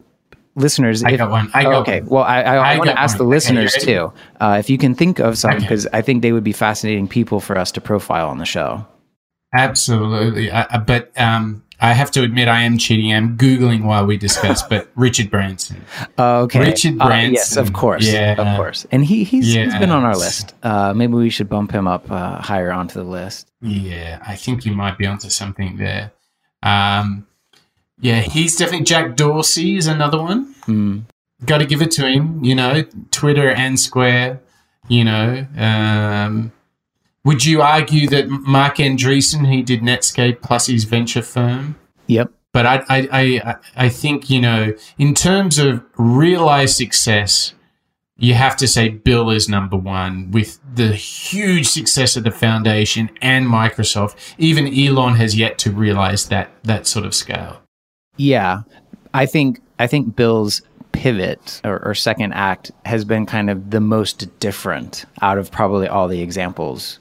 listeners, 0.57 1.05
I 1.05 1.11
if, 1.11 1.19
got 1.19 1.31
one. 1.31 1.51
I 1.55 1.63
got 1.65 1.75
okay. 1.83 2.01
One. 2.01 2.11
Well, 2.11 2.23
I, 2.25 2.43
I, 2.43 2.75
I 2.75 2.79
want 2.79 2.91
to 2.91 2.99
ask 2.99 3.19
one. 3.19 3.27
the 3.27 3.31
listeners 3.31 3.75
okay, 3.77 3.85
too, 3.85 4.13
uh, 4.41 4.57
if 4.59 4.71
you 4.71 4.79
can 4.79 4.95
think 4.95 5.19
of 5.19 5.39
some, 5.39 5.59
because 5.59 5.87
okay. 5.87 5.99
I 5.99 6.03
think 6.03 6.23
they 6.23 6.33
would 6.33 6.45
be 6.45 6.53
fascinating 6.53 7.09
people 7.09 7.41
for 7.41 7.59
us 7.59 7.73
to 7.73 7.81
profile 7.81 8.29
on 8.29 8.39
the 8.39 8.45
show. 8.45 8.87
Absolutely, 9.57 10.51
uh, 10.51 10.79
but 10.79 11.13
um, 11.17 11.65
I 11.81 11.93
have 11.93 12.11
to 12.13 12.23
admit 12.23 12.49
I 12.49 12.63
am 12.63 12.79
cheating. 12.79 13.13
I'm 13.13 13.37
googling 13.37 13.85
while 13.85 14.07
we 14.07 14.17
discuss. 14.17 14.63
but 14.63 14.89
Richard 14.97 15.31
Branson. 15.31 15.85
okay, 16.19 16.61
Richard 16.61 16.99
Branson. 16.99 17.29
Uh, 17.29 17.33
yes, 17.33 17.57
of 17.57 17.73
course. 17.73 18.11
Yeah, 18.11 18.41
of 18.41 18.57
course. 18.57 18.87
And 18.91 19.05
he 19.05 19.25
he's, 19.25 19.55
yeah. 19.55 19.65
he's 19.65 19.79
been 19.79 19.91
on 19.91 20.05
our 20.05 20.17
list. 20.17 20.55
Uh, 20.63 20.95
maybe 20.95 21.15
we 21.15 21.31
should 21.31 21.49
bump 21.49 21.73
him 21.73 21.87
up 21.87 22.11
uh, 22.11 22.41
higher 22.41 22.73
onto 22.73 22.95
the 22.95 23.05
list. 23.05 23.51
Yeah, 23.61 24.23
I 24.27 24.37
think 24.37 24.65
you 24.65 24.73
might 24.73 24.99
be 24.99 25.07
onto 25.07 25.29
something 25.29 25.77
there. 25.77 26.13
Um, 26.63 27.27
yeah, 28.01 28.21
he's 28.21 28.57
definitely 28.57 28.85
Jack 28.85 29.17
Dorsey 29.17 29.77
is 29.77 29.87
another 29.87 30.21
one. 30.21 30.55
Mm. 30.67 31.05
Got 31.45 31.59
to 31.59 31.67
give 31.67 31.83
it 31.83 31.91
to 31.93 32.07
him. 32.07 32.43
You 32.45 32.55
know, 32.55 32.85
Twitter 33.11 33.51
and 33.51 33.79
Square. 33.79 34.41
You 34.89 35.05
know, 35.05 35.47
um, 35.57 36.53
would 37.25 37.45
you 37.45 37.63
argue 37.63 38.09
that 38.09 38.29
Marc 38.29 38.77
Andreessen, 38.77 39.51
he 39.51 39.63
did 39.63 39.81
Netscape 39.81 40.43
plus 40.43 40.67
his 40.67 40.85
venture 40.85 41.23
firm? 41.23 41.77
Yep. 42.07 42.31
But 42.53 42.67
I, 42.67 42.85
I, 42.89 43.09
I, 43.11 43.57
I 43.77 43.89
think 43.89 44.31
you 44.31 44.41
know, 44.41 44.75
in 44.99 45.15
terms 45.15 45.59
of 45.59 45.83
realized 45.97 46.77
success, 46.77 47.55
you 48.17 48.35
have 48.35 48.57
to 48.59 48.69
say 48.69 48.91
Bill 48.91 49.31
is 49.31 49.49
number 49.49 49.77
one 49.77 50.31
with 50.31 50.61
the 50.75 50.93
huge 50.93 51.67
success 51.67 52.17
of 52.17 52.25
the 52.25 52.31
foundation 52.31 53.11
and 53.21 53.47
Microsoft. 53.47 54.17
Even 54.39 54.67
Elon 54.67 55.17
has 55.17 55.37
yet 55.37 55.59
to 55.59 55.73
realize 55.73 56.29
that 56.29 56.51
that 56.63 56.87
sort 56.87 57.07
of 57.07 57.15
scale. 57.15 57.64
Yeah, 58.17 58.63
I 59.13 59.27
think 59.27 59.61
I 59.79 59.87
think 59.87 60.17
Bill's 60.17 60.63
pivot 60.93 61.61
or, 61.65 61.85
or, 61.85 61.93
second 61.95 62.33
act 62.35 62.71
has 62.85 63.05
been 63.05 63.27
kind 63.27 63.51
of 63.51 63.71
the 63.71 63.81
most 63.81 64.39
different 64.39 65.05
out 65.23 65.39
of 65.39 65.51
probably 65.51 65.89
all 65.89 66.07
the 66.07 66.21
examples. 66.23 67.01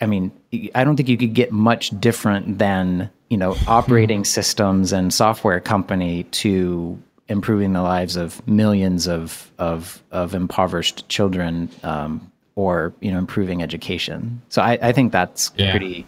I 0.00 0.06
mean, 0.06 0.32
I 0.74 0.82
don't 0.82 0.96
think 0.96 1.10
you 1.10 1.18
could 1.18 1.34
get 1.34 1.52
much 1.52 1.90
different 2.00 2.58
than 2.58 3.10
you 3.28 3.36
know 3.36 3.54
operating 3.66 4.24
systems 4.24 4.92
and 4.92 5.12
software 5.12 5.60
company 5.60 6.22
to 6.24 6.98
improving 7.28 7.74
the 7.74 7.82
lives 7.82 8.16
of 8.16 8.46
millions 8.48 9.06
of 9.06 9.52
of 9.58 10.02
of 10.10 10.34
impoverished 10.34 11.06
children 11.10 11.68
um, 11.82 12.32
or 12.54 12.94
you 13.00 13.12
know 13.12 13.18
improving 13.18 13.62
education. 13.62 14.40
So 14.48 14.62
I, 14.62 14.78
I 14.80 14.92
think 14.92 15.12
that's 15.12 15.52
Yeah. 15.56 15.70
pretty 15.70 16.06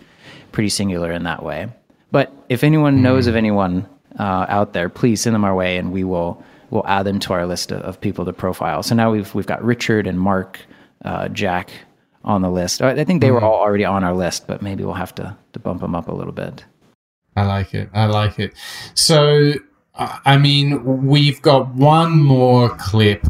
pretty 0.52 0.70
singular 0.70 1.12
in 1.12 1.24
that 1.24 1.42
way. 1.42 1.68
But 2.10 2.32
if 2.48 2.64
anyone 2.64 3.02
knows 3.02 3.26
of 3.26 3.36
anyone 3.36 3.86
uh, 4.18 4.46
out 4.48 4.72
there, 4.72 4.88
please 4.88 5.20
send 5.20 5.34
them 5.34 5.44
our 5.44 5.54
way, 5.54 5.78
and 5.78 5.92
we 5.92 6.04
will 6.04 6.42
we'll 6.70 6.86
add 6.86 7.04
them 7.04 7.18
to 7.20 7.32
our 7.32 7.46
list 7.46 7.72
of, 7.72 7.80
of 7.82 8.00
people 8.00 8.24
to 8.24 8.32
profile. 8.32 8.82
So 8.82 8.94
now 8.94 9.10
we've 9.10 9.34
we've 9.34 9.46
got 9.46 9.62
Richard 9.64 10.06
and 10.06 10.18
Marc, 10.18 10.60
uh, 11.04 11.28
Jack 11.28 11.70
on 12.24 12.42
the 12.42 12.50
list. 12.50 12.82
I 12.82 13.04
think 13.04 13.20
they 13.20 13.30
were 13.30 13.42
all 13.42 13.60
already 13.60 13.84
on 13.84 14.04
our 14.04 14.14
list, 14.14 14.46
but 14.46 14.62
maybe 14.62 14.84
we'll 14.84 14.94
have 14.94 15.14
to 15.16 15.36
to 15.52 15.58
bump 15.58 15.80
them 15.80 15.94
up 15.94 16.08
a 16.08 16.14
little 16.14 16.32
bit. 16.32 16.64
I 17.36 17.44
like 17.44 17.74
it. 17.74 17.88
I 17.94 18.06
like 18.06 18.38
it. 18.38 18.54
So, 18.94 19.54
I 19.94 20.36
mean, 20.36 21.06
we've 21.06 21.40
got 21.40 21.74
one 21.74 22.20
more 22.20 22.76
clip, 22.76 23.24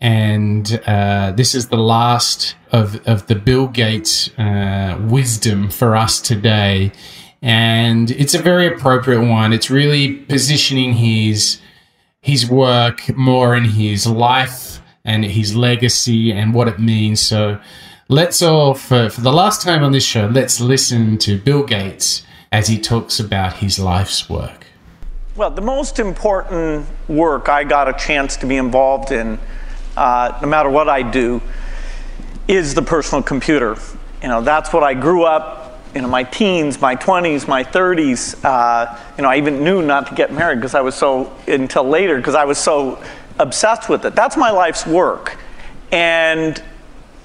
and 0.00 0.80
uh, 0.86 1.32
this 1.32 1.54
is 1.54 1.68
the 1.68 1.76
last 1.76 2.56
of, 2.70 3.06
of 3.06 3.26
the 3.26 3.34
Bill 3.34 3.68
Gates 3.68 4.30
uh, 4.38 4.98
wisdom 5.08 5.70
for 5.70 5.96
us 5.96 6.20
today. 6.20 6.92
And 7.42 8.10
it's 8.12 8.34
a 8.34 8.38
very 8.38 8.68
appropriate 8.68 9.20
one. 9.20 9.52
It's 9.52 9.68
really 9.68 10.14
positioning 10.14 10.94
his 10.94 11.60
his 12.20 12.48
work 12.48 13.14
more 13.16 13.56
in 13.56 13.64
his 13.64 14.06
life 14.06 14.80
and 15.04 15.24
his 15.24 15.56
legacy 15.56 16.30
and 16.30 16.54
what 16.54 16.68
it 16.68 16.78
means. 16.78 17.20
So 17.20 17.58
let's 18.08 18.40
all, 18.42 18.74
for, 18.74 19.10
for 19.10 19.20
the 19.20 19.32
last 19.32 19.62
time 19.62 19.82
on 19.82 19.90
this 19.90 20.04
show, 20.04 20.26
let's 20.26 20.60
listen 20.60 21.18
to 21.18 21.36
Bill 21.38 21.64
Gates 21.64 22.22
as 22.52 22.68
he 22.68 22.78
talks 22.78 23.18
about 23.18 23.54
his 23.54 23.80
life's 23.80 24.30
work. 24.30 24.66
Well, 25.34 25.50
the 25.50 25.62
most 25.62 25.98
important 25.98 26.86
work 27.08 27.48
I 27.48 27.64
got 27.64 27.88
a 27.88 27.94
chance 27.94 28.36
to 28.36 28.46
be 28.46 28.56
involved 28.56 29.10
in, 29.10 29.38
uh, 29.96 30.38
no 30.42 30.46
matter 30.46 30.68
what 30.68 30.88
I 30.88 31.02
do, 31.02 31.40
is 32.46 32.74
the 32.74 32.82
personal 32.82 33.22
computer. 33.22 33.76
You 34.22 34.28
know, 34.28 34.42
that's 34.42 34.72
what 34.72 34.84
I 34.84 34.94
grew 34.94 35.24
up. 35.24 35.61
You 35.94 36.00
know, 36.00 36.08
my 36.08 36.24
teens, 36.24 36.80
my 36.80 36.96
20s, 36.96 37.46
my 37.46 37.62
30s. 37.62 38.42
Uh, 38.42 38.98
you 39.16 39.22
know, 39.22 39.28
I 39.28 39.36
even 39.36 39.62
knew 39.62 39.82
not 39.82 40.06
to 40.06 40.14
get 40.14 40.32
married 40.32 40.56
because 40.56 40.74
I 40.74 40.80
was 40.80 40.94
so 40.94 41.36
until 41.46 41.84
later 41.84 42.16
because 42.16 42.34
I 42.34 42.44
was 42.44 42.56
so 42.56 43.02
obsessed 43.38 43.88
with 43.90 44.06
it. 44.06 44.14
That's 44.14 44.36
my 44.36 44.50
life's 44.50 44.86
work, 44.86 45.38
and 45.90 46.62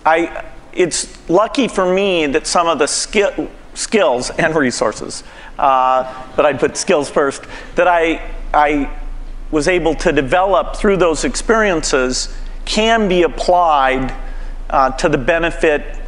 I. 0.05 0.45
It's 0.73 1.27
lucky 1.27 1.67
for 1.67 1.91
me 1.91 2.27
that 2.27 2.45
some 2.45 2.67
of 2.67 2.77
the 2.77 2.87
skill, 2.87 3.49
skills 3.73 4.29
and 4.31 4.55
resources, 4.55 5.23
uh, 5.57 6.25
but 6.35 6.45
I'd 6.45 6.59
put 6.59 6.77
skills 6.77 7.09
first, 7.09 7.45
that 7.75 7.87
I, 7.87 8.31
I 8.53 8.95
was 9.49 9.67
able 9.67 9.95
to 9.95 10.11
develop 10.11 10.75
through 10.75 10.97
those 10.97 11.23
experiences 11.23 12.35
can 12.65 13.07
be 13.07 13.23
applied 13.23 14.13
uh, 14.69 14.91
to 14.91 15.09
the 15.09 15.17
benefit 15.17 15.99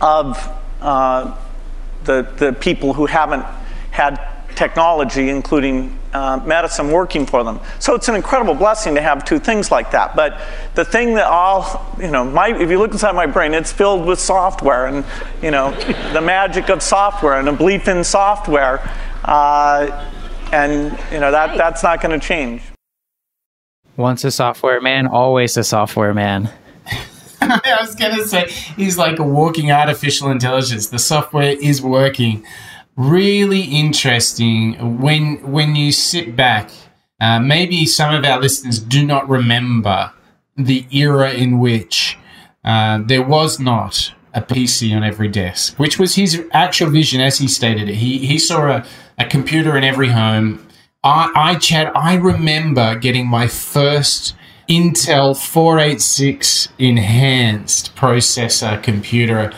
of 0.00 0.38
uh, 0.80 1.36
the, 2.04 2.28
the 2.36 2.52
people 2.52 2.92
who 2.92 3.06
haven't 3.06 3.44
had 3.90 4.20
technology, 4.54 5.30
including 5.30 5.98
uh, 6.12 6.40
medicine, 6.46 6.90
working 6.90 7.26
for 7.26 7.42
them. 7.42 7.58
So 7.80 7.94
it's 7.94 8.08
an 8.08 8.14
incredible 8.14 8.54
blessing 8.54 8.94
to 8.94 9.00
have 9.00 9.24
two 9.24 9.38
things 9.38 9.70
like 9.70 9.90
that. 9.90 10.14
But 10.14 10.40
the 10.74 10.84
thing 10.84 11.14
that 11.14 11.26
I'll, 11.26 11.96
you 11.98 12.10
know, 12.10 12.24
my, 12.24 12.48
if 12.56 12.70
you 12.70 12.78
look 12.78 12.92
inside 12.92 13.14
my 13.16 13.26
brain, 13.26 13.52
it's 13.52 13.72
filled 13.72 14.06
with 14.06 14.20
software 14.20 14.86
and, 14.86 15.04
you 15.42 15.50
know, 15.50 15.72
the 16.12 16.20
magic 16.20 16.70
of 16.70 16.82
software 16.82 17.38
and 17.38 17.48
a 17.48 17.52
belief 17.52 17.88
in 17.88 18.04
software. 18.04 18.80
Uh, 19.24 20.08
and, 20.52 20.96
you 21.10 21.18
know, 21.18 21.32
that, 21.32 21.56
that's 21.56 21.82
not 21.82 22.00
going 22.00 22.18
to 22.18 22.24
change. 22.24 22.62
Once 23.96 24.24
a 24.24 24.30
software 24.30 24.80
man, 24.80 25.06
always 25.06 25.56
a 25.56 25.64
software 25.64 26.14
man. 26.14 26.50
I 27.64 27.78
was 27.80 27.94
going 27.94 28.16
to 28.16 28.26
say, 28.26 28.48
he's 28.76 28.96
like 28.98 29.18
a 29.18 29.22
walking 29.22 29.70
artificial 29.70 30.30
intelligence. 30.30 30.88
The 30.88 30.98
software 30.98 31.56
is 31.60 31.82
working. 31.82 32.44
Really 32.96 33.62
interesting 33.62 35.00
when 35.00 35.36
when 35.50 35.74
you 35.76 35.92
sit 35.92 36.36
back. 36.36 36.70
Uh, 37.20 37.40
maybe 37.40 37.86
some 37.86 38.14
of 38.14 38.24
our 38.24 38.40
listeners 38.40 38.78
do 38.78 39.04
not 39.04 39.28
remember 39.28 40.12
the 40.56 40.86
era 40.90 41.32
in 41.32 41.58
which 41.58 42.18
uh, 42.64 43.00
there 43.04 43.22
was 43.22 43.58
not 43.58 44.12
a 44.32 44.42
PC 44.42 44.94
on 44.96 45.04
every 45.04 45.28
desk, 45.28 45.78
which 45.78 45.98
was 45.98 46.16
his 46.16 46.44
actual 46.52 46.90
vision 46.90 47.20
as 47.20 47.38
he 47.38 47.48
stated 47.48 47.88
it. 47.88 47.96
He, 47.96 48.18
he 48.26 48.38
saw 48.38 48.66
a, 48.66 48.86
a 49.16 49.24
computer 49.24 49.76
in 49.76 49.84
every 49.84 50.08
home. 50.08 50.66
I, 51.02 51.30
I, 51.34 51.54
Chad, 51.56 51.92
I 51.94 52.14
remember 52.14 52.96
getting 52.96 53.26
my 53.26 53.46
first 53.46 54.34
Intel 54.68 55.36
486 55.36 56.68
enhanced 56.78 57.94
processor 57.96 58.82
computer, 58.82 59.52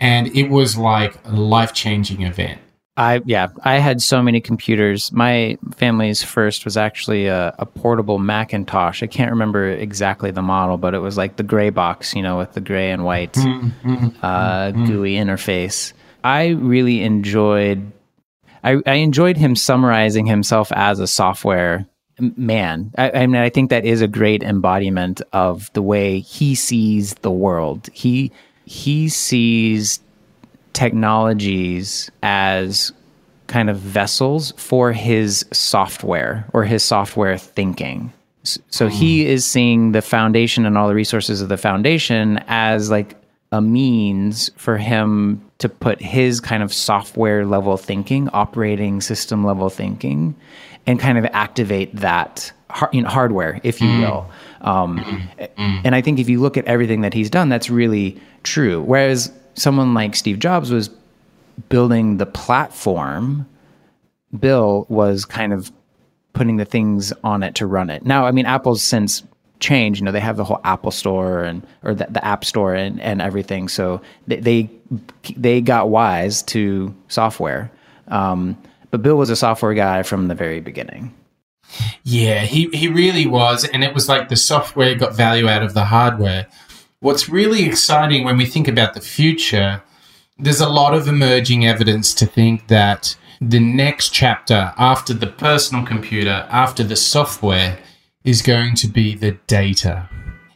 and 0.00 0.34
it 0.36 0.48
was 0.48 0.76
like 0.76 1.18
a 1.24 1.32
life 1.32 1.72
changing 1.74 2.22
event. 2.22 2.60
I 2.96 3.20
yeah, 3.26 3.48
I 3.62 3.78
had 3.78 4.00
so 4.00 4.22
many 4.22 4.40
computers. 4.40 5.12
My 5.12 5.56
family's 5.76 6.22
first 6.22 6.64
was 6.64 6.76
actually 6.76 7.26
a, 7.26 7.54
a, 7.58 7.64
portable 7.64 8.18
Macintosh. 8.18 9.04
I 9.04 9.06
can't 9.06 9.30
remember 9.30 9.68
exactly 9.70 10.32
the 10.32 10.42
model, 10.42 10.78
but 10.78 10.94
it 10.94 10.98
was 10.98 11.16
like 11.16 11.36
the 11.36 11.44
gray 11.44 11.70
box, 11.70 12.16
you 12.16 12.22
know, 12.22 12.38
with 12.38 12.54
the 12.54 12.60
gray 12.60 12.90
and 12.90 13.04
white 13.04 13.34
mm-hmm. 13.34 14.08
uh, 14.20 14.72
mm-hmm. 14.72 14.86
GUI 14.86 15.14
interface. 15.14 15.92
I 16.24 16.48
really 16.48 17.02
enjoyed. 17.02 17.92
I, 18.64 18.78
I, 18.84 18.94
enjoyed 18.94 19.36
him 19.36 19.54
summarizing 19.54 20.26
himself 20.26 20.72
as 20.72 20.98
a 20.98 21.06
software 21.06 21.86
man. 22.20 22.92
I, 22.98 23.10
I 23.10 23.26
mean, 23.26 23.40
I 23.40 23.50
think 23.50 23.70
that 23.70 23.84
is 23.84 24.00
a 24.00 24.08
great 24.08 24.42
embodiment 24.42 25.20
of 25.32 25.72
the 25.72 25.82
way 25.82 26.20
he 26.20 26.54
sees 26.54 27.14
the 27.14 27.30
world. 27.30 27.88
He 27.92 28.32
he 28.64 29.08
sees 29.08 30.00
technologies 30.72 32.10
as 32.22 32.92
kind 33.46 33.70
of 33.70 33.78
vessels 33.78 34.52
for 34.56 34.92
his 34.92 35.44
software 35.52 36.46
or 36.52 36.64
his 36.64 36.84
software 36.84 37.38
thinking. 37.38 38.12
So 38.44 38.88
mm. 38.88 38.90
he 38.90 39.26
is 39.26 39.46
seeing 39.46 39.92
the 39.92 40.02
foundation 40.02 40.66
and 40.66 40.78
all 40.78 40.88
the 40.88 40.94
resources 40.94 41.40
of 41.40 41.48
the 41.48 41.56
foundation 41.56 42.38
as 42.46 42.90
like 42.90 43.16
a 43.50 43.60
means 43.60 44.50
for 44.56 44.76
him 44.76 45.42
to 45.58 45.68
put 45.68 46.00
his 46.00 46.40
kind 46.40 46.62
of 46.62 46.72
software 46.72 47.46
level 47.46 47.76
thinking, 47.76 48.28
operating 48.28 49.00
system 49.00 49.44
level 49.44 49.70
thinking, 49.70 50.36
and 50.86 50.98
kind 50.98 51.18
of 51.18 51.24
activate 51.26 51.94
that 51.96 52.52
you 52.92 53.02
know, 53.02 53.08
hardware, 53.08 53.60
if 53.62 53.80
you 53.80 53.88
mm. 53.88 54.00
will. 54.00 54.30
Um, 54.60 54.98
mm. 54.98 55.80
And 55.84 55.94
I 55.94 56.02
think 56.02 56.18
if 56.18 56.28
you 56.28 56.40
look 56.40 56.56
at 56.56 56.64
everything 56.66 57.00
that 57.02 57.14
he's 57.14 57.30
done, 57.30 57.48
that's 57.48 57.70
really 57.70 58.20
true. 58.42 58.82
Whereas 58.82 59.32
someone 59.54 59.94
like 59.94 60.14
Steve 60.14 60.38
Jobs 60.38 60.70
was 60.70 60.90
building 61.68 62.18
the 62.18 62.26
platform, 62.26 63.46
Bill 64.38 64.86
was 64.88 65.24
kind 65.24 65.52
of 65.52 65.72
putting 66.32 66.56
the 66.56 66.64
things 66.64 67.12
on 67.24 67.42
it 67.42 67.54
to 67.56 67.66
run 67.66 67.90
it. 67.90 68.04
Now, 68.04 68.26
I 68.26 68.30
mean, 68.30 68.46
Apple's 68.46 68.82
since 68.82 69.22
changed. 69.60 70.00
You 70.00 70.04
know, 70.04 70.12
they 70.12 70.20
have 70.20 70.36
the 70.36 70.44
whole 70.44 70.60
Apple 70.64 70.90
Store 70.90 71.42
and 71.42 71.66
or 71.82 71.94
the, 71.94 72.06
the 72.10 72.24
App 72.24 72.44
Store 72.44 72.74
and, 72.74 73.00
and 73.00 73.20
everything. 73.20 73.68
So 73.68 74.00
they, 74.26 74.36
they 74.36 74.70
they 75.36 75.60
got 75.60 75.88
wise 75.88 76.42
to 76.44 76.94
software. 77.08 77.70
Um, 78.08 78.56
but 78.90 79.02
Bill 79.02 79.16
was 79.16 79.30
a 79.30 79.36
software 79.36 79.74
guy 79.74 80.02
from 80.02 80.28
the 80.28 80.34
very 80.34 80.60
beginning. 80.60 81.14
Yeah, 82.02 82.40
he, 82.40 82.68
he 82.72 82.88
really 82.88 83.26
was. 83.26 83.64
And 83.64 83.84
it 83.84 83.94
was 83.94 84.08
like 84.08 84.28
the 84.28 84.36
software 84.36 84.94
got 84.94 85.14
value 85.14 85.48
out 85.48 85.62
of 85.62 85.74
the 85.74 85.84
hardware. 85.84 86.46
What's 87.00 87.28
really 87.28 87.64
exciting 87.64 88.24
when 88.24 88.36
we 88.36 88.46
think 88.46 88.68
about 88.68 88.94
the 88.94 89.00
future, 89.00 89.82
there's 90.38 90.60
a 90.60 90.68
lot 90.68 90.94
of 90.94 91.08
emerging 91.08 91.66
evidence 91.66 92.14
to 92.14 92.26
think 92.26 92.68
that 92.68 93.16
the 93.40 93.60
next 93.60 94.10
chapter 94.10 94.72
after 94.76 95.14
the 95.14 95.26
personal 95.26 95.84
computer, 95.84 96.46
after 96.50 96.82
the 96.82 96.96
software, 96.96 97.78
is 98.24 98.42
going 98.42 98.74
to 98.76 98.88
be 98.88 99.14
the 99.14 99.32
data 99.46 100.08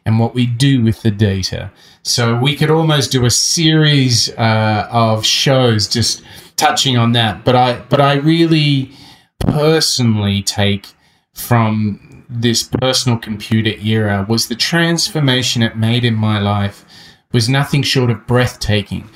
and 0.05 0.19
what 0.19 0.35
we 0.35 0.47
do 0.47 0.83
with 0.83 1.03
the 1.03 1.11
data. 1.11 1.71
So 2.03 2.37
we 2.37 2.57
could 2.57 2.71
almost 2.71 3.13
do 3.13 3.25
a 3.25 3.31
series 3.31 4.31
uh, 4.31 4.89
of 4.91 5.25
shows 5.25 5.87
just 5.87 6.23
touching 6.63 6.97
on 6.97 7.13
that. 7.13 7.45
But 7.45 7.57
I, 7.57 7.81
but 7.89 8.01
I 8.01 8.15
really 8.15 8.93
personally 9.39 10.43
take 10.43 10.87
from 11.35 12.25
this 12.29 12.63
personal 12.63 13.19
computer 13.19 13.73
era 13.83 14.25
was 14.29 14.49
the 14.49 14.55
transformation 14.55 15.63
it 15.63 15.77
made 15.77 16.05
in 16.05 16.15
my 16.15 16.39
life 16.39 16.85
was 17.33 17.49
nothing 17.49 17.83
short 17.83 18.11
of 18.11 18.27
breathtaking. 18.27 19.09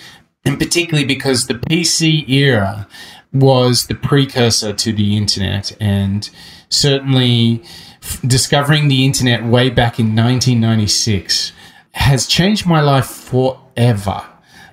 And 0.45 0.59
particularly 0.59 1.07
because 1.07 1.47
the 1.47 1.55
PC 1.55 2.29
era 2.29 2.89
was 3.33 3.87
the 3.87 3.95
precursor 3.95 4.73
to 4.73 4.93
the 4.93 5.17
internet. 5.17 5.77
And 5.81 6.29
certainly 6.69 7.63
f- 8.03 8.21
discovering 8.23 8.89
the 8.89 9.05
internet 9.05 9.45
way 9.45 9.71
back 9.71 9.99
in 9.99 10.15
1996 10.17 11.53
has 11.93 12.27
changed 12.27 12.67
my 12.67 12.81
life 12.81 13.07
forever. 13.07 14.25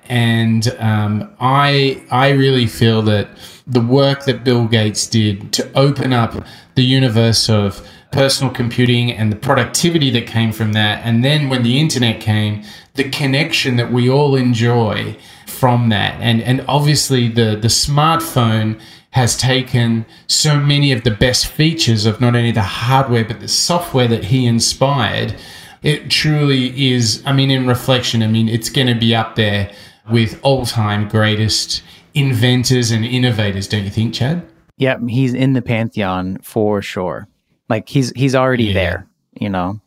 And 0.08 0.68
um, 0.78 1.34
I 1.40 2.02
I 2.10 2.30
really 2.30 2.66
feel 2.66 3.02
that 3.02 3.28
the 3.66 3.80
work 3.80 4.24
that 4.24 4.44
Bill 4.44 4.66
Gates 4.66 5.06
did 5.06 5.52
to 5.54 5.70
open 5.74 6.12
up 6.12 6.44
the 6.74 6.84
universe 6.84 7.48
of 7.48 7.86
personal 8.12 8.52
computing 8.52 9.10
and 9.10 9.32
the 9.32 9.36
productivity 9.36 10.10
that 10.10 10.26
came 10.26 10.52
from 10.52 10.72
that, 10.72 11.04
and 11.04 11.24
then 11.24 11.48
when 11.48 11.62
the 11.62 11.80
internet 11.80 12.20
came, 12.20 12.62
the 12.94 13.08
connection 13.10 13.76
that 13.76 13.90
we 13.90 14.08
all 14.08 14.36
enjoy 14.36 15.16
from 15.46 15.88
that, 15.88 16.20
and 16.20 16.42
and 16.42 16.64
obviously 16.68 17.28
the 17.28 17.56
the 17.56 17.68
smartphone 17.68 18.80
has 19.10 19.36
taken 19.36 20.04
so 20.26 20.58
many 20.58 20.90
of 20.90 21.04
the 21.04 21.10
best 21.10 21.46
features 21.46 22.04
of 22.04 22.20
not 22.20 22.34
only 22.34 22.50
the 22.50 22.60
hardware 22.60 23.24
but 23.24 23.38
the 23.38 23.48
software 23.48 24.08
that 24.08 24.24
he 24.24 24.44
inspired. 24.44 25.36
It 25.84 26.10
truly 26.10 26.92
is. 26.92 27.22
I 27.26 27.32
mean, 27.32 27.50
in 27.50 27.66
reflection, 27.66 28.22
I 28.22 28.26
mean, 28.26 28.48
it's 28.48 28.70
going 28.70 28.86
to 28.86 28.94
be 28.94 29.14
up 29.14 29.36
there 29.36 29.70
with 30.10 30.38
all 30.42 30.66
time 30.66 31.08
greatest 31.08 31.82
inventors 32.14 32.90
and 32.90 33.04
innovators, 33.04 33.68
don't 33.68 33.84
you 33.84 33.90
think, 33.90 34.14
Chad? 34.14 34.46
Yeah, 34.76 34.98
he's 35.08 35.34
in 35.34 35.52
the 35.52 35.62
pantheon 35.62 36.38
for 36.42 36.82
sure. 36.82 37.28
Like 37.68 37.88
he's 37.88 38.10
he's 38.10 38.34
already 38.34 38.64
yeah. 38.64 38.74
there, 38.74 39.06
you 39.40 39.48
know. 39.48 39.80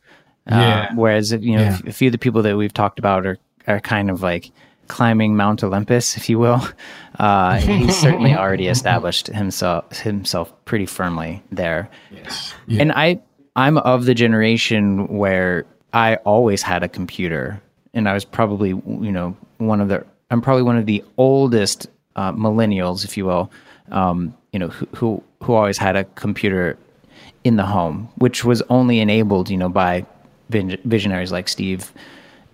Yeah. 0.49 0.87
Uh, 0.91 0.95
whereas 0.95 1.31
you 1.31 1.57
know 1.57 1.63
yeah. 1.63 1.79
a 1.85 1.91
few 1.91 2.07
of 2.07 2.13
the 2.13 2.17
people 2.17 2.41
that 2.43 2.55
we've 2.55 2.73
talked 2.73 2.99
about 2.99 3.25
are 3.25 3.37
are 3.67 3.79
kind 3.79 4.09
of 4.09 4.21
like 4.21 4.51
climbing 4.87 5.35
Mount 5.35 5.63
Olympus, 5.63 6.17
if 6.17 6.29
you 6.29 6.39
will. 6.39 6.61
Uh, 7.19 7.55
he's 7.55 7.97
certainly 7.97 8.35
already 8.35 8.67
established 8.67 9.25
himself 9.25 9.91
himself 9.97 10.53
pretty 10.65 10.85
firmly 10.85 11.41
there. 11.51 11.89
Yes. 12.11 12.53
Yeah. 12.67 12.83
And 12.83 12.91
I 12.91 13.19
I'm 13.55 13.79
of 13.79 14.05
the 14.05 14.13
generation 14.13 15.07
where 15.07 15.65
I 15.93 16.17
always 16.17 16.61
had 16.61 16.83
a 16.83 16.87
computer, 16.87 17.59
and 17.95 18.07
I 18.07 18.13
was 18.13 18.23
probably 18.23 18.69
you 18.69 19.11
know 19.11 19.35
one 19.57 19.81
of 19.81 19.89
the 19.89 20.05
I'm 20.29 20.41
probably 20.41 20.63
one 20.63 20.77
of 20.77 20.85
the 20.85 21.03
oldest 21.17 21.87
uh, 22.15 22.33
millennials, 22.33 23.05
if 23.05 23.15
you 23.15 23.25
will, 23.25 23.51
um, 23.91 24.35
you 24.51 24.59
know, 24.59 24.67
who, 24.67 24.87
who 24.95 25.23
who 25.43 25.53
always 25.53 25.77
had 25.77 25.95
a 25.95 26.03
computer 26.03 26.77
in 27.43 27.55
the 27.55 27.65
home, 27.65 28.09
which 28.17 28.43
was 28.43 28.61
only 28.69 28.99
enabled, 28.99 29.49
you 29.49 29.57
know, 29.57 29.69
by 29.69 30.05
visionaries 30.49 31.31
like 31.31 31.47
Steve 31.47 31.91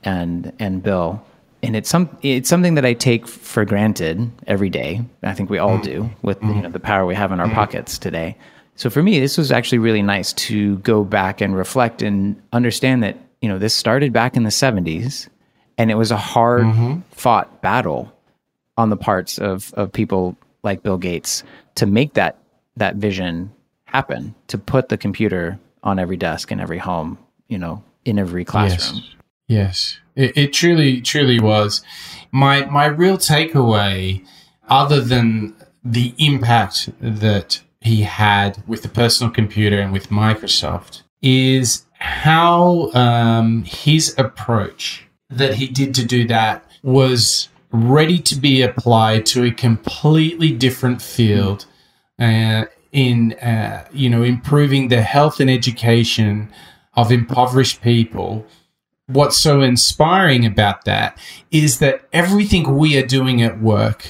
and 0.03 0.51
and 0.59 0.83
Bill. 0.83 1.23
And 1.61 1.75
it's 1.75 1.89
some 1.89 2.15
it's 2.21 2.49
something 2.49 2.75
that 2.75 2.85
I 2.85 2.93
take 2.93 3.25
for 3.25 3.63
granted 3.63 4.29
every 4.47 4.69
day. 4.69 5.01
I 5.23 5.33
think 5.33 5.49
we 5.49 5.59
all 5.59 5.77
do 5.77 6.09
with 6.21 6.41
you 6.43 6.61
know 6.61 6.69
the 6.69 6.79
power 6.79 7.05
we 7.05 7.15
have 7.15 7.31
in 7.31 7.39
our 7.39 7.49
pockets 7.49 7.97
today. 7.97 8.35
So 8.75 8.89
for 8.89 9.01
me, 9.01 9.19
this 9.19 9.37
was 9.37 9.51
actually 9.51 9.77
really 9.77 10.01
nice 10.01 10.33
to 10.33 10.77
go 10.79 11.03
back 11.03 11.41
and 11.41 11.55
reflect 11.55 12.01
and 12.01 12.41
understand 12.51 13.03
that 13.03 13.17
you 13.41 13.47
know 13.47 13.57
this 13.59 13.73
started 13.73 14.11
back 14.11 14.35
in 14.35 14.43
the 14.43 14.49
70s 14.49 15.29
and 15.77 15.91
it 15.91 15.95
was 15.95 16.11
a 16.11 16.17
hard 16.17 16.63
mm-hmm. 16.63 16.99
fought 17.11 17.61
battle 17.61 18.11
on 18.77 18.89
the 18.89 18.97
parts 18.97 19.37
of 19.37 19.73
of 19.75 19.91
people 19.91 20.37
like 20.63 20.83
Bill 20.83 20.97
Gates 20.97 21.43
to 21.75 21.85
make 21.85 22.13
that 22.13 22.37
that 22.77 22.95
vision 22.95 23.51
happen 23.85 24.35
to 24.47 24.57
put 24.57 24.89
the 24.89 24.97
computer 24.97 25.59
on 25.83 25.99
every 25.99 26.17
desk 26.17 26.51
in 26.51 26.59
every 26.59 26.79
home 26.79 27.17
you 27.47 27.57
know 27.57 27.83
in 28.05 28.17
every 28.17 28.45
classroom 28.45 29.03
yes, 29.03 29.15
yes. 29.47 29.99
It, 30.15 30.37
it 30.37 30.53
truly 30.53 31.01
truly 31.01 31.39
was 31.39 31.81
my 32.31 32.65
my 32.65 32.85
real 32.85 33.17
takeaway 33.17 34.25
other 34.69 35.01
than 35.01 35.55
the 35.83 36.13
impact 36.17 36.89
that 37.01 37.61
he 37.81 38.03
had 38.03 38.63
with 38.65 38.81
the 38.81 38.89
personal 38.89 39.31
computer 39.31 39.79
and 39.79 39.91
with 39.91 40.09
Microsoft 40.09 41.01
is 41.21 41.85
how 41.99 42.91
um, 42.93 43.63
his 43.63 44.15
approach 44.17 45.05
that 45.37 45.55
he 45.55 45.67
did 45.67 45.93
to 45.95 46.05
do 46.05 46.27
that 46.27 46.65
was 46.81 47.49
ready 47.71 48.19
to 48.19 48.35
be 48.35 48.61
applied 48.61 49.25
to 49.25 49.43
a 49.43 49.51
completely 49.51 50.51
different 50.51 51.01
field 51.01 51.65
uh, 52.19 52.65
in 52.91 53.33
uh, 53.33 53.87
you 53.91 54.09
know 54.09 54.23
improving 54.23 54.87
the 54.87 55.01
health 55.01 55.39
and 55.39 55.49
education 55.49 56.51
of 56.95 57.11
impoverished 57.11 57.81
people. 57.81 58.45
What's 59.07 59.39
so 59.39 59.61
inspiring 59.61 60.45
about 60.45 60.85
that 60.85 61.17
is 61.51 61.79
that 61.79 62.07
everything 62.13 62.77
we 62.77 62.97
are 62.97 63.05
doing 63.05 63.41
at 63.41 63.59
work 63.59 64.05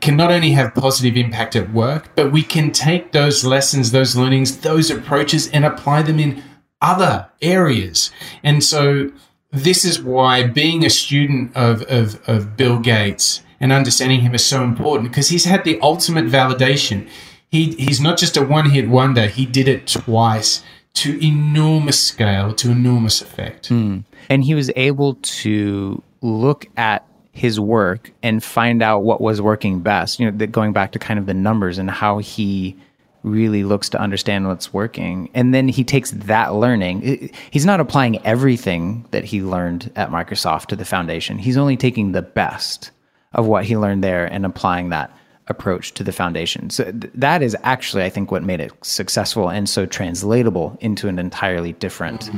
can 0.00 0.16
not 0.16 0.30
only 0.30 0.50
have 0.50 0.74
positive 0.74 1.16
impact 1.16 1.56
at 1.56 1.72
work 1.72 2.10
but 2.14 2.30
we 2.30 2.42
can 2.42 2.70
take 2.70 3.10
those 3.10 3.44
lessons 3.44 3.90
those 3.90 4.14
learnings 4.14 4.58
those 4.58 4.92
approaches 4.92 5.48
and 5.48 5.64
apply 5.64 6.02
them 6.02 6.20
in 6.20 6.42
other 6.80 7.28
areas. 7.42 8.10
And 8.42 8.62
so 8.62 9.10
this 9.50 9.84
is 9.84 10.02
why 10.02 10.46
being 10.46 10.84
a 10.84 10.90
student 10.90 11.56
of, 11.56 11.82
of, 11.82 12.20
of 12.28 12.56
Bill 12.56 12.78
Gates 12.78 13.42
and 13.60 13.72
understanding 13.72 14.20
him 14.20 14.34
is 14.34 14.44
so 14.44 14.62
important 14.62 15.10
because 15.10 15.28
he's 15.28 15.44
had 15.44 15.64
the 15.64 15.80
ultimate 15.80 16.26
validation. 16.26 17.08
He, 17.50 17.72
he's 17.72 18.00
not 18.00 18.18
just 18.18 18.36
a 18.36 18.44
one 18.44 18.70
hit 18.70 18.88
wonder, 18.88 19.26
he 19.26 19.46
did 19.46 19.68
it 19.68 19.86
twice 19.86 20.62
to 20.94 21.24
enormous 21.24 21.98
scale, 21.98 22.52
to 22.54 22.70
enormous 22.70 23.22
effect. 23.22 23.70
Mm. 23.70 24.04
And 24.28 24.44
he 24.44 24.54
was 24.54 24.70
able 24.76 25.14
to 25.14 26.02
look 26.20 26.66
at 26.76 27.06
his 27.32 27.58
work 27.60 28.10
and 28.22 28.42
find 28.42 28.82
out 28.82 29.00
what 29.04 29.20
was 29.20 29.40
working 29.40 29.80
best. 29.80 30.18
You 30.20 30.30
know, 30.30 30.46
going 30.46 30.72
back 30.72 30.92
to 30.92 30.98
kind 30.98 31.18
of 31.18 31.26
the 31.26 31.34
numbers 31.34 31.78
and 31.78 31.90
how 31.90 32.18
he 32.18 32.76
really 33.22 33.64
looks 33.64 33.88
to 33.90 34.00
understand 34.00 34.46
what's 34.46 34.72
working. 34.72 35.30
And 35.34 35.52
then 35.52 35.68
he 35.68 35.84
takes 35.84 36.10
that 36.12 36.54
learning. 36.54 37.30
He's 37.50 37.66
not 37.66 37.80
applying 37.80 38.24
everything 38.24 39.06
that 39.10 39.24
he 39.24 39.42
learned 39.42 39.90
at 39.96 40.10
Microsoft 40.10 40.66
to 40.66 40.76
the 40.76 40.84
foundation. 40.84 41.38
He's 41.38 41.56
only 41.56 41.76
taking 41.76 42.12
the 42.12 42.22
best 42.22 42.90
of 43.32 43.46
what 43.46 43.64
he 43.64 43.76
learned 43.76 44.02
there 44.04 44.26
and 44.26 44.46
applying 44.46 44.90
that 44.90 45.14
approach 45.48 45.94
to 45.94 46.04
the 46.04 46.12
foundation. 46.12 46.70
So 46.70 46.84
th- 46.84 47.12
that 47.14 47.42
is 47.42 47.56
actually, 47.62 48.04
I 48.04 48.10
think, 48.10 48.30
what 48.30 48.42
made 48.42 48.60
it 48.60 48.72
successful 48.82 49.48
and 49.48 49.68
so 49.68 49.86
translatable 49.86 50.76
into 50.80 51.08
an 51.08 51.18
entirely 51.18 51.72
different 51.72 52.30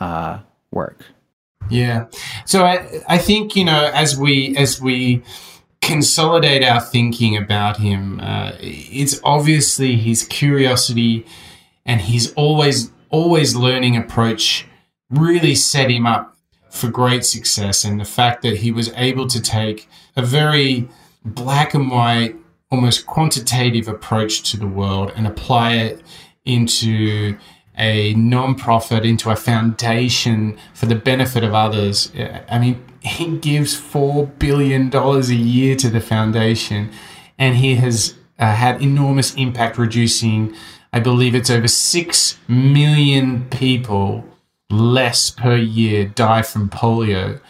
uh, 0.00 0.38
work. 0.70 1.04
Yeah. 1.70 2.06
So 2.46 2.64
I, 2.64 3.02
I 3.08 3.18
think 3.18 3.56
you 3.56 3.64
know 3.64 3.90
as 3.92 4.16
we 4.16 4.56
as 4.56 4.80
we 4.80 5.22
consolidate 5.80 6.64
our 6.64 6.80
thinking 6.80 7.36
about 7.36 7.78
him, 7.78 8.20
uh, 8.20 8.52
it's 8.60 9.20
obviously 9.24 9.96
his 9.96 10.24
curiosity 10.24 11.26
and 11.86 12.00
his 12.00 12.32
always 12.34 12.90
always 13.10 13.56
learning 13.56 13.96
approach 13.96 14.66
really 15.10 15.54
set 15.54 15.90
him 15.90 16.06
up 16.06 16.36
for 16.68 16.88
great 16.88 17.24
success. 17.24 17.84
And 17.84 17.98
the 17.98 18.04
fact 18.04 18.42
that 18.42 18.58
he 18.58 18.70
was 18.70 18.92
able 18.94 19.26
to 19.28 19.40
take 19.40 19.88
a 20.14 20.22
very 20.22 20.88
black 21.24 21.72
and 21.72 21.90
white, 21.90 22.36
almost 22.70 23.06
quantitative 23.06 23.88
approach 23.88 24.50
to 24.50 24.58
the 24.58 24.66
world 24.66 25.12
and 25.16 25.26
apply 25.26 25.76
it 25.76 26.02
into 26.44 27.38
a 27.78 28.12
non-profit 28.14 29.06
into 29.06 29.30
a 29.30 29.36
foundation 29.36 30.58
for 30.74 30.86
the 30.86 30.96
benefit 30.96 31.44
of 31.44 31.54
others. 31.54 32.12
I 32.50 32.58
mean, 32.58 32.84
he 33.00 33.36
gives 33.38 33.74
four 33.74 34.26
billion 34.26 34.90
dollars 34.90 35.30
a 35.30 35.34
year 35.34 35.76
to 35.76 35.88
the 35.88 36.00
foundation, 36.00 36.90
and 37.38 37.56
he 37.56 37.76
has 37.76 38.14
uh, 38.38 38.54
had 38.54 38.80
enormous 38.82 39.34
impact, 39.34 39.78
reducing, 39.78 40.54
I 40.92 41.00
believe 41.00 41.34
it's 41.34 41.50
over 41.50 41.68
six 41.68 42.38
million 42.48 43.48
people 43.50 44.24
less 44.70 45.30
per 45.30 45.56
year 45.56 46.04
die 46.04 46.42
from 46.42 46.68
polio, 46.68 47.40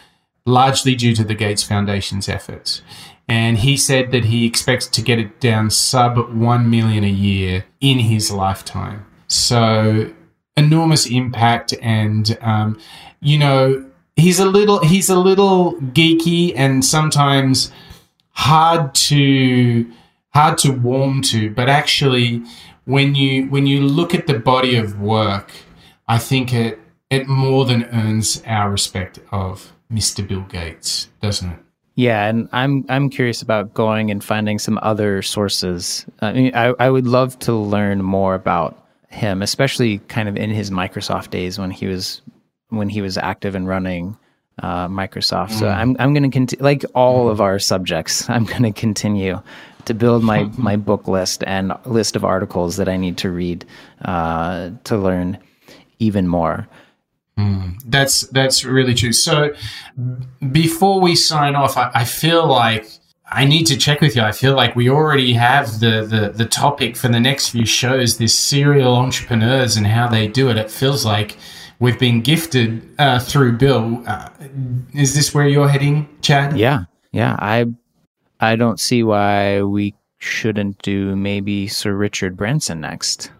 largely 0.45 0.95
due 0.95 1.15
to 1.15 1.23
the 1.23 1.35
Gates 1.35 1.63
Foundation's 1.63 2.29
efforts. 2.29 2.81
And 3.27 3.59
he 3.59 3.77
said 3.77 4.11
that 4.11 4.25
he 4.25 4.47
expects 4.47 4.87
to 4.87 5.01
get 5.01 5.19
it 5.19 5.39
down 5.39 5.69
sub 5.69 6.33
1 6.33 6.69
million 6.69 7.03
a 7.03 7.09
year 7.09 7.65
in 7.79 7.99
his 7.99 8.31
lifetime. 8.31 9.05
So 9.27 10.11
enormous 10.57 11.05
impact. 11.05 11.73
And, 11.81 12.37
um, 12.41 12.79
you 13.21 13.37
know, 13.37 13.88
he's 14.19 14.39
a 14.39 14.45
little 14.45 14.79
he's 14.79 15.09
a 15.09 15.17
little 15.17 15.73
geeky 15.75 16.53
and 16.55 16.83
sometimes 16.83 17.71
hard 18.31 18.93
to 18.93 19.89
hard 20.33 20.57
to 20.57 20.71
warm 20.71 21.21
to 21.21 21.49
but 21.51 21.69
actually 21.69 22.43
when 22.85 23.15
you 23.15 23.45
when 23.47 23.65
you 23.65 23.81
look 23.81 24.13
at 24.13 24.27
the 24.27 24.37
body 24.37 24.75
of 24.75 24.99
work 24.99 25.51
i 26.07 26.17
think 26.17 26.53
it 26.53 26.79
it 27.09 27.27
more 27.27 27.65
than 27.65 27.83
earns 27.85 28.43
our 28.45 28.69
respect 28.69 29.19
of 29.31 29.73
mr 29.91 30.25
bill 30.27 30.41
gates 30.41 31.09
doesn't 31.21 31.51
it? 31.51 31.59
Yeah 31.95 32.27
and 32.27 32.47
i'm 32.51 32.85
i'm 32.89 33.09
curious 33.09 33.41
about 33.41 33.73
going 33.73 34.11
and 34.11 34.23
finding 34.23 34.59
some 34.59 34.79
other 34.81 35.21
sources. 35.21 36.05
I 36.21 36.33
mean 36.33 36.55
i, 36.55 36.73
I 36.79 36.89
would 36.89 37.07
love 37.07 37.37
to 37.39 37.53
learn 37.53 38.03
more 38.03 38.35
about 38.35 38.85
him 39.09 39.41
especially 39.41 39.97
kind 40.07 40.29
of 40.29 40.37
in 40.37 40.51
his 40.51 40.69
microsoft 40.69 41.31
days 41.31 41.57
when 41.57 41.71
he 41.71 41.87
was 41.87 42.21
when 42.69 42.89
he 42.89 43.01
was 43.01 43.17
active 43.17 43.55
and 43.55 43.67
running 43.67 44.17
uh, 44.61 44.87
Microsoft. 44.87 45.51
Mm. 45.51 45.59
So 45.59 45.67
I'm 45.67 45.95
I'm 45.99 46.13
going 46.13 46.23
to 46.23 46.29
continue 46.29 46.63
like 46.63 46.85
all 46.93 47.27
mm. 47.27 47.31
of 47.31 47.41
our 47.41 47.59
subjects. 47.59 48.29
I'm 48.29 48.45
going 48.45 48.63
to 48.63 48.71
continue 48.71 49.41
to 49.85 49.93
build 49.93 50.23
my 50.23 50.43
my 50.57 50.75
book 50.75 51.07
list 51.07 51.43
and 51.45 51.73
list 51.85 52.15
of 52.15 52.23
articles 52.23 52.77
that 52.77 52.89
I 52.89 52.97
need 52.97 53.17
to 53.19 53.29
read 53.29 53.65
uh, 54.03 54.71
to 54.85 54.97
learn 54.97 55.37
even 55.99 56.27
more. 56.27 56.67
Mm, 57.37 57.81
that's 57.85 58.21
that's 58.27 58.65
really 58.65 58.93
true. 58.93 59.13
So 59.13 59.53
before 60.51 60.99
we 60.99 61.15
sign 61.15 61.55
off, 61.55 61.77
I, 61.77 61.89
I, 61.93 62.03
feel 62.03 62.45
like 62.45 62.85
I 63.31 63.45
need 63.45 63.65
to 63.67 63.77
check 63.77 64.01
with 64.01 64.13
you. 64.17 64.21
I 64.23 64.33
feel 64.33 64.55
like 64.55 64.75
we 64.75 64.89
already 64.89 65.33
have 65.33 65.79
the, 65.79 66.05
the 66.05 66.33
the 66.35 66.45
topic 66.45 66.97
for 66.97 67.07
the 67.07 67.19
next 67.19 67.49
few 67.49 67.65
shows. 67.65 68.17
This 68.17 68.35
serial 68.37 68.93
entrepreneurs 68.93 69.77
and 69.77 69.87
how 69.87 70.09
they 70.09 70.27
do 70.27 70.49
it. 70.49 70.57
It 70.57 70.69
feels 70.69 71.05
like 71.05 71.37
we've 71.79 71.99
been 71.99 72.21
gifted 72.21 72.81
uh, 72.99 73.19
through 73.19 73.57
Bill. 73.57 74.03
Uh, 74.05 74.29
is 74.93 75.15
this 75.15 75.33
where 75.33 75.47
you're 75.47 75.69
heading, 75.69 76.07
Chad? 76.21 76.57
Yeah, 76.57 76.83
yeah. 77.11 77.35
I 77.39 77.65
I 78.39 78.55
don't 78.55 78.79
see 78.79 79.03
why 79.03 79.61
we 79.61 79.95
shouldn't 80.19 80.81
do 80.81 81.15
maybe 81.15 81.67
Sir 81.67 81.93
Richard 81.93 82.37
Branson 82.37 82.81
next. 82.81 83.31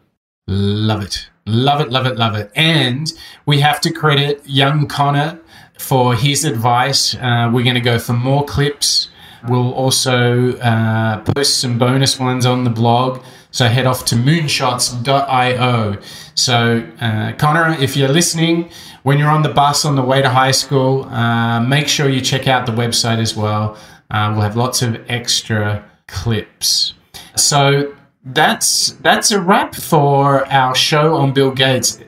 Love 0.48 1.04
it. 1.04 1.30
Love 1.46 1.82
it, 1.82 1.90
love 1.90 2.06
it, 2.06 2.18
love 2.18 2.36
it. 2.36 2.52
And 2.56 3.12
we 3.46 3.60
have 3.60 3.82
to 3.82 3.92
credit 3.92 4.42
young 4.46 4.88
Connor 4.88 5.40
for 5.80 6.14
his 6.16 6.46
advice. 6.46 7.16
Uh, 7.16 7.50
we're 7.52 7.64
going 7.64 7.76
to 7.76 7.82
go 7.82 7.98
for 7.98 8.14
more 8.14 8.46
clips. 8.46 9.10
We'll 9.48 9.74
also 9.74 10.58
uh, 10.58 11.22
post 11.22 11.60
some 11.60 11.78
bonus 11.80 12.20
ones 12.20 12.46
on 12.46 12.66
the 12.66 12.70
blog. 12.70 13.22
So 13.52 13.68
head 13.68 13.88
off 13.88 14.06
to 14.06 14.16
moonshots.io. 14.16 15.98
So, 16.36 16.88
uh, 17.02 17.34
Connor, 17.34 17.74
if 17.82 17.98
you're 17.98 18.10
listening, 18.10 18.70
when 19.04 19.18
you're 19.18 19.30
on 19.30 19.42
the 19.42 19.50
bus 19.50 19.86
on 19.86 19.96
the 19.96 20.04
way 20.04 20.22
to 20.22 20.30
high 20.30 20.52
school, 20.52 21.06
uh, 21.06 21.60
make 21.60 21.88
sure 21.88 22.10
you 22.10 22.22
check 22.22 22.48
out 22.48 22.66
the 22.66 22.72
website 22.72 23.18
as 23.18 23.36
well. 23.36 23.76
Uh, 24.12 24.32
we'll 24.34 24.42
have 24.42 24.56
lots 24.56 24.82
of 24.82 25.00
extra 25.10 25.84
clips. 26.08 26.94
So 27.36 27.96
that's 28.24 28.92
that's 29.02 29.32
a 29.32 29.42
wrap 29.42 29.76
for 29.76 30.46
our 30.52 30.76
show 30.76 31.16
on 31.16 31.34
Bill 31.34 31.52
Gates. 31.52 32.00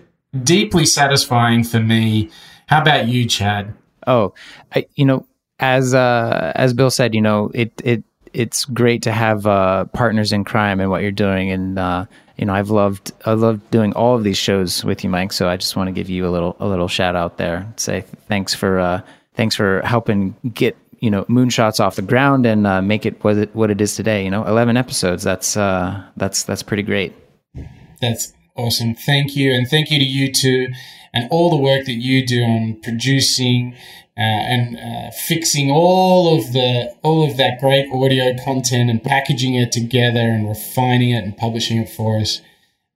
Deeply 0.44 0.86
satisfying 0.86 1.64
for 1.64 1.80
me. 1.80 2.30
How 2.68 2.82
about 2.82 3.08
you, 3.08 3.26
Chad? 3.26 3.74
Oh, 4.08 4.34
I, 4.76 4.86
you 4.96 5.06
know, 5.06 5.26
as 5.60 5.94
uh, 5.94 6.52
as 6.56 6.74
Bill 6.74 6.90
said, 6.90 7.14
you 7.14 7.22
know, 7.22 7.52
it 7.54 7.72
it 7.84 8.04
it's 8.34 8.66
great 8.66 9.04
to 9.04 9.12
have 9.12 9.46
uh, 9.46 9.86
partners 9.86 10.32
in 10.32 10.44
crime 10.44 10.80
and 10.80 10.90
what 10.90 11.02
you're 11.02 11.12
doing, 11.12 11.52
and 11.52 11.78
uh, 11.78 12.06
you 12.42 12.46
know, 12.46 12.54
I've 12.54 12.72
loved 12.72 13.12
I 13.26 13.34
loved 13.34 13.70
doing 13.70 13.94
all 13.94 14.16
of 14.16 14.24
these 14.24 14.38
shows 14.38 14.84
with 14.84 15.04
you, 15.04 15.10
Mike. 15.12 15.32
So 15.32 15.48
I 15.48 15.58
just 15.58 15.76
want 15.76 15.90
to 15.90 15.92
give 15.92 16.10
you 16.10 16.26
a 16.26 16.32
little 16.32 16.58
a 16.60 16.68
little 16.68 16.88
shout 16.88 17.16
out 17.16 17.38
there. 17.38 17.72
Say 17.78 18.02
thanks 18.28 18.56
for 18.56 18.80
uh, 18.80 19.02
thanks 19.36 19.56
for 19.56 19.82
helping 19.86 20.36
get 20.54 20.76
you 21.00 21.12
know 21.12 21.24
moonshots 21.26 21.80
off 21.80 21.98
the 21.98 22.02
ground 22.02 22.48
and 22.48 22.66
uh, 22.66 22.82
make 22.82 23.06
it 23.06 23.24
what 23.24 23.38
it 23.38 23.56
what 23.56 23.70
it 23.70 23.80
is 23.80 23.96
today. 23.96 24.24
You 24.24 24.32
know, 24.32 24.44
eleven 24.44 24.76
episodes. 24.76 25.22
That's 25.22 25.56
uh, 25.56 26.04
that's 26.18 26.44
that's 26.44 26.64
pretty 26.64 26.84
great. 26.84 27.14
That's 28.02 28.34
awesome. 28.56 28.96
Thank 28.96 29.36
you, 29.36 29.52
and 29.54 29.68
thank 29.68 29.92
you 29.92 30.00
to 30.00 30.06
you 30.06 30.32
too, 30.32 30.70
and 31.14 31.28
all 31.30 31.52
the 31.52 31.58
work 31.58 31.86
that 31.86 31.92
you 31.92 32.26
do 32.26 32.42
on 32.42 32.80
producing. 32.82 33.76
Uh, 34.18 34.20
and 34.22 34.78
uh, 34.78 35.10
fixing 35.12 35.72
all 35.72 36.38
of 36.38 36.52
the 36.52 36.94
all 37.02 37.24
of 37.24 37.38
that 37.38 37.60
great 37.62 37.90
audio 37.94 38.36
content 38.44 38.90
and 38.90 39.02
packaging 39.02 39.56
it 39.56 39.72
together 39.72 40.20
and 40.20 40.50
refining 40.50 41.12
it 41.12 41.24
and 41.24 41.38
publishing 41.38 41.78
it 41.78 41.90
for 41.90 42.18
us. 42.20 42.40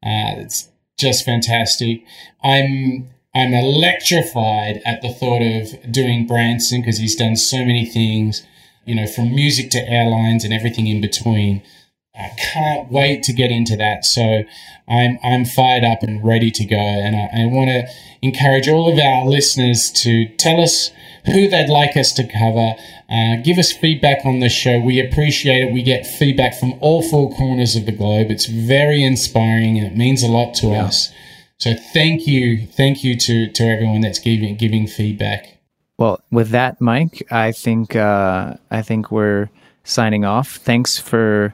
Uh, 0.05 0.43
it's 0.43 0.70
just 0.99 1.26
fantastic. 1.26 2.03
I'm 2.43 3.09
I'm 3.34 3.53
electrified 3.53 4.82
at 4.86 5.01
the 5.01 5.09
thought 5.09 5.41
of 5.41 5.91
doing 5.91 6.28
Branson 6.28 6.82
because 6.82 6.97
he's 6.97 7.16
done 7.16 7.36
so 7.36 7.57
many 7.59 7.86
things, 7.86 8.45
you 8.86 8.95
know, 8.95 9.07
from 9.07 9.36
music 9.36 9.72
to 9.72 9.89
airlines 9.89 10.43
and 10.43 10.53
everything 10.53 10.88
in 10.88 11.01
between. 11.01 11.61
I 12.18 12.32
can't 12.38 12.91
wait 12.91 13.24
to 13.24 13.34
get 13.34 13.51
into 13.51 13.76
that. 13.78 14.05
So 14.05 14.43
I'm 14.88 15.18
I'm 15.24 15.45
fired 15.45 15.84
up 15.84 16.03
and 16.03 16.24
ready 16.24 16.51
to 16.51 16.66
go. 16.66 16.78
And 16.78 17.16
I, 17.16 17.43
I 17.43 17.45
want 17.47 17.70
to 17.70 17.88
encourage 18.22 18.68
all 18.68 18.91
of 18.91 18.99
our 18.99 19.26
listeners 19.26 19.91
to 20.03 20.28
tell 20.38 20.61
us 20.61 20.91
who 21.26 21.49
they'd 21.49 21.70
like 21.70 21.97
us 21.97 22.13
to 22.13 22.24
cover. 22.28 22.76
Uh, 23.09 23.41
give 23.43 23.57
us 23.57 23.72
feedback 23.72 24.26
on 24.26 24.39
the 24.39 24.49
show. 24.49 24.80
We 24.80 24.99
appreciate 24.99 25.63
it. 25.63 25.74
We 25.74 25.84
get 25.84 26.05
feedback 26.05 26.55
from 26.55 26.74
all 26.82 27.01
four 27.01 27.32
corners 27.32 27.76
of 27.76 27.86
the 27.86 27.91
globe. 27.91 28.30
It's 28.30 28.45
very 28.45 29.03
inspiring 29.03 29.78
and 29.78 29.88
it 29.88 29.97
means 29.97 30.24
a 30.24 30.28
lot 30.28 30.53
to 30.55 30.68
yeah. 30.68 30.86
us. 30.86 31.11
So 31.57 31.74
thank 31.93 32.28
you, 32.28 32.68
thank 32.68 33.03
you 33.03 33.18
to 33.18 33.49
to 33.49 33.63
everyone 33.63 34.01
that's 34.01 34.20
giving 34.20 34.55
giving 34.55 34.88
feedback. 34.88 35.57
Well, 35.97 36.22
with 36.30 36.49
that, 36.49 36.82
Mike, 36.82 37.26
I 37.32 37.53
think 37.53 37.95
uh, 37.95 38.55
I 38.70 38.82
think 38.82 39.11
we're 39.11 39.49
signing 39.84 40.26
off. 40.26 40.57
Thanks 40.57 40.97
for 40.97 41.53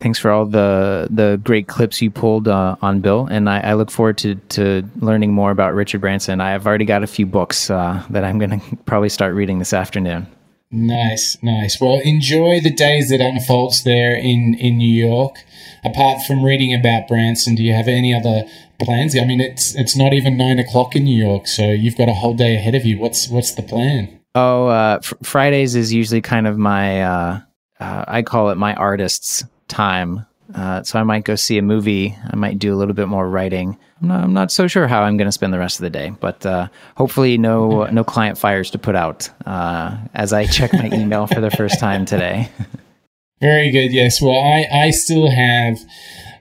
thanks 0.00 0.18
for 0.18 0.30
all 0.30 0.46
the 0.46 1.06
the 1.10 1.40
great 1.44 1.68
clips 1.68 2.02
you 2.02 2.10
pulled 2.10 2.48
uh, 2.48 2.76
on 2.82 3.00
Bill, 3.00 3.26
and 3.26 3.48
I, 3.48 3.60
I, 3.60 3.74
look 3.74 3.90
forward 3.90 4.18
to 4.18 4.34
to 4.34 4.82
learning 4.96 5.32
more 5.32 5.50
about 5.50 5.74
Richard 5.74 6.00
Branson. 6.00 6.40
I 6.40 6.50
have 6.50 6.66
already 6.66 6.84
got 6.84 7.02
a 7.02 7.06
few 7.06 7.26
books 7.26 7.70
uh, 7.70 8.02
that 8.10 8.24
I'm 8.24 8.38
going 8.38 8.60
to 8.60 8.76
probably 8.86 9.08
start 9.08 9.34
reading 9.34 9.58
this 9.58 9.72
afternoon. 9.72 10.26
Nice, 10.72 11.36
nice. 11.42 11.80
Well, 11.80 12.00
enjoy 12.04 12.60
the 12.60 12.72
days 12.72 13.10
that 13.10 13.20
unfolds 13.20 13.84
there 13.84 14.14
in 14.14 14.54
in 14.54 14.78
New 14.78 14.92
York. 14.92 15.36
Apart 15.82 16.22
from 16.26 16.44
reading 16.44 16.74
about 16.74 17.08
Branson, 17.08 17.54
do 17.54 17.62
you 17.62 17.72
have 17.72 17.88
any 17.88 18.14
other 18.14 18.44
plans? 18.78 19.16
I 19.16 19.24
mean, 19.24 19.40
it's 19.40 19.74
it's 19.74 19.96
not 19.96 20.12
even 20.12 20.36
nine 20.36 20.58
o'clock 20.58 20.94
in 20.94 21.04
New 21.04 21.16
York, 21.16 21.46
so 21.46 21.70
you've 21.70 21.96
got 21.96 22.08
a 22.08 22.14
whole 22.14 22.34
day 22.34 22.56
ahead 22.56 22.74
of 22.74 22.84
you. 22.84 22.98
What's 22.98 23.28
what's 23.28 23.54
the 23.54 23.62
plan? 23.62 24.20
Oh, 24.34 24.68
uh, 24.68 25.00
fr- 25.00 25.16
Fridays 25.22 25.74
is 25.74 25.92
usually 25.92 26.20
kind 26.20 26.46
of 26.46 26.56
my 26.56 27.02
uh, 27.02 27.40
uh, 27.80 28.04
I 28.06 28.22
call 28.22 28.50
it 28.50 28.56
my 28.56 28.74
artist's 28.74 29.42
time. 29.70 30.26
Uh, 30.54 30.82
so 30.82 30.98
I 30.98 31.04
might 31.04 31.24
go 31.24 31.36
see 31.36 31.58
a 31.58 31.62
movie. 31.62 32.16
I 32.28 32.36
might 32.36 32.58
do 32.58 32.74
a 32.74 32.76
little 32.76 32.94
bit 32.94 33.08
more 33.08 33.28
writing. 33.28 33.78
I'm 34.02 34.08
not, 34.08 34.24
I'm 34.24 34.32
not 34.32 34.52
so 34.52 34.66
sure 34.66 34.88
how 34.88 35.02
I'm 35.02 35.16
going 35.16 35.28
to 35.28 35.32
spend 35.32 35.52
the 35.52 35.58
rest 35.58 35.78
of 35.78 35.82
the 35.82 35.90
day, 35.90 36.10
but 36.20 36.44
uh, 36.44 36.68
hopefully 36.96 37.38
no 37.38 37.84
no 37.92 38.04
client 38.04 38.36
fires 38.36 38.70
to 38.72 38.78
put 38.78 38.96
out 38.96 39.30
uh, 39.46 39.96
as 40.14 40.32
I 40.32 40.46
check 40.46 40.72
my 40.72 40.90
email 40.92 41.26
for 41.26 41.40
the 41.40 41.50
first 41.50 41.78
time 41.78 42.04
today. 42.04 42.48
Very 43.40 43.70
good. 43.70 43.92
Yes. 43.92 44.20
Well, 44.20 44.38
I 44.38 44.66
I 44.72 44.90
still 44.90 45.30
have 45.30 45.78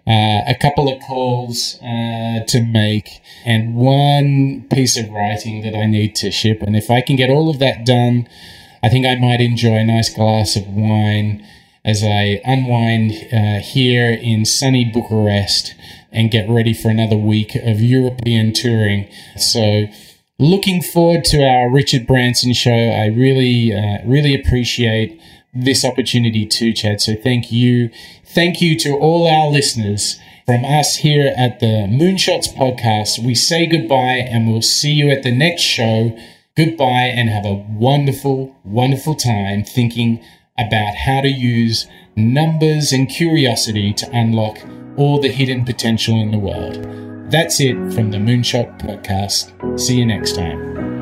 uh, 0.08 0.42
a 0.48 0.56
couple 0.60 0.92
of 0.92 1.02
calls 1.04 1.76
uh, 1.82 2.44
to 2.48 2.64
make, 2.64 3.22
and 3.46 3.76
one 3.76 4.66
piece 4.74 4.98
of 4.98 5.10
writing 5.10 5.62
that 5.62 5.76
I 5.76 5.86
need 5.86 6.16
to 6.16 6.32
ship. 6.32 6.62
And 6.62 6.76
if 6.76 6.90
I 6.90 7.02
can 7.02 7.16
get 7.16 7.30
all 7.30 7.50
of 7.50 7.60
that 7.60 7.86
done, 7.86 8.28
I 8.82 8.90
think 8.90 9.06
I 9.06 9.16
might 9.16 9.40
enjoy 9.40 9.76
a 9.76 9.86
nice 9.86 10.14
glass 10.14 10.56
of 10.56 10.68
wine 10.68 11.46
as 11.90 12.04
I 12.04 12.40
unwind 12.46 13.12
uh, 13.34 13.60
here 13.66 14.12
in 14.12 14.46
sunny 14.46 14.86
Bucharest 14.86 15.74
and 16.12 16.30
get 16.30 16.48
ready 16.48 16.74
for 16.74 16.90
another 16.90 17.18
week 17.18 17.56
of 17.56 17.82
European 17.82 18.54
touring. 18.54 19.08
So, 19.38 19.88
looking 20.38 20.84
forward 20.84 21.26
to 21.26 21.44
our 21.44 21.72
Richard 21.72 22.06
Branson 22.06 22.54
show. 22.54 22.72
I 22.72 23.08
really, 23.08 23.74
uh, 23.74 24.06
really 24.06 24.40
appreciate 24.40 25.20
this 25.52 25.84
opportunity 25.84 26.46
too, 26.46 26.74
Chad. 26.74 27.02
So, 27.02 27.16
thank 27.16 27.52
you. 27.52 27.90
Thank 28.24 28.62
you 28.62 28.78
to 28.80 28.94
all 28.94 29.28
our 29.28 29.50
listeners. 29.50 30.20
From 30.46 30.64
us 30.66 30.98
here 30.98 31.34
at 31.36 31.60
the 31.60 31.88
Moonshots 31.90 32.54
podcast, 32.54 33.24
we 33.24 33.34
say 33.34 33.66
goodbye 33.66 34.28
and 34.30 34.48
we'll 34.48 34.62
see 34.62 34.92
you 34.92 35.10
at 35.10 35.24
the 35.24 35.36
next 35.36 35.64
show. 35.64 36.18
Goodbye 36.56 37.14
and 37.16 37.30
have 37.30 37.46
a 37.46 37.54
wonderful, 37.54 38.56
wonderful 38.64 39.16
time 39.16 39.64
thinking 39.64 40.24
about 40.68 40.96
how 40.96 41.22
to 41.22 41.30
use 41.30 41.88
numbers 42.16 42.92
and 42.92 43.10
curiosity 43.10 43.94
to 43.94 44.10
unlock 44.12 44.58
all 44.98 45.20
the 45.20 45.30
hidden 45.30 45.64
potential 45.66 46.16
in 46.16 46.32
the 46.32 46.40
world. 46.40 46.86
That's 47.32 47.62
it 47.62 47.76
from 47.94 48.12
the 48.12 48.18
Moonshot 48.18 48.80
podcast. 48.80 49.80
See 49.80 49.98
you 49.98 50.06
next 50.06 50.36
time. 50.36 50.99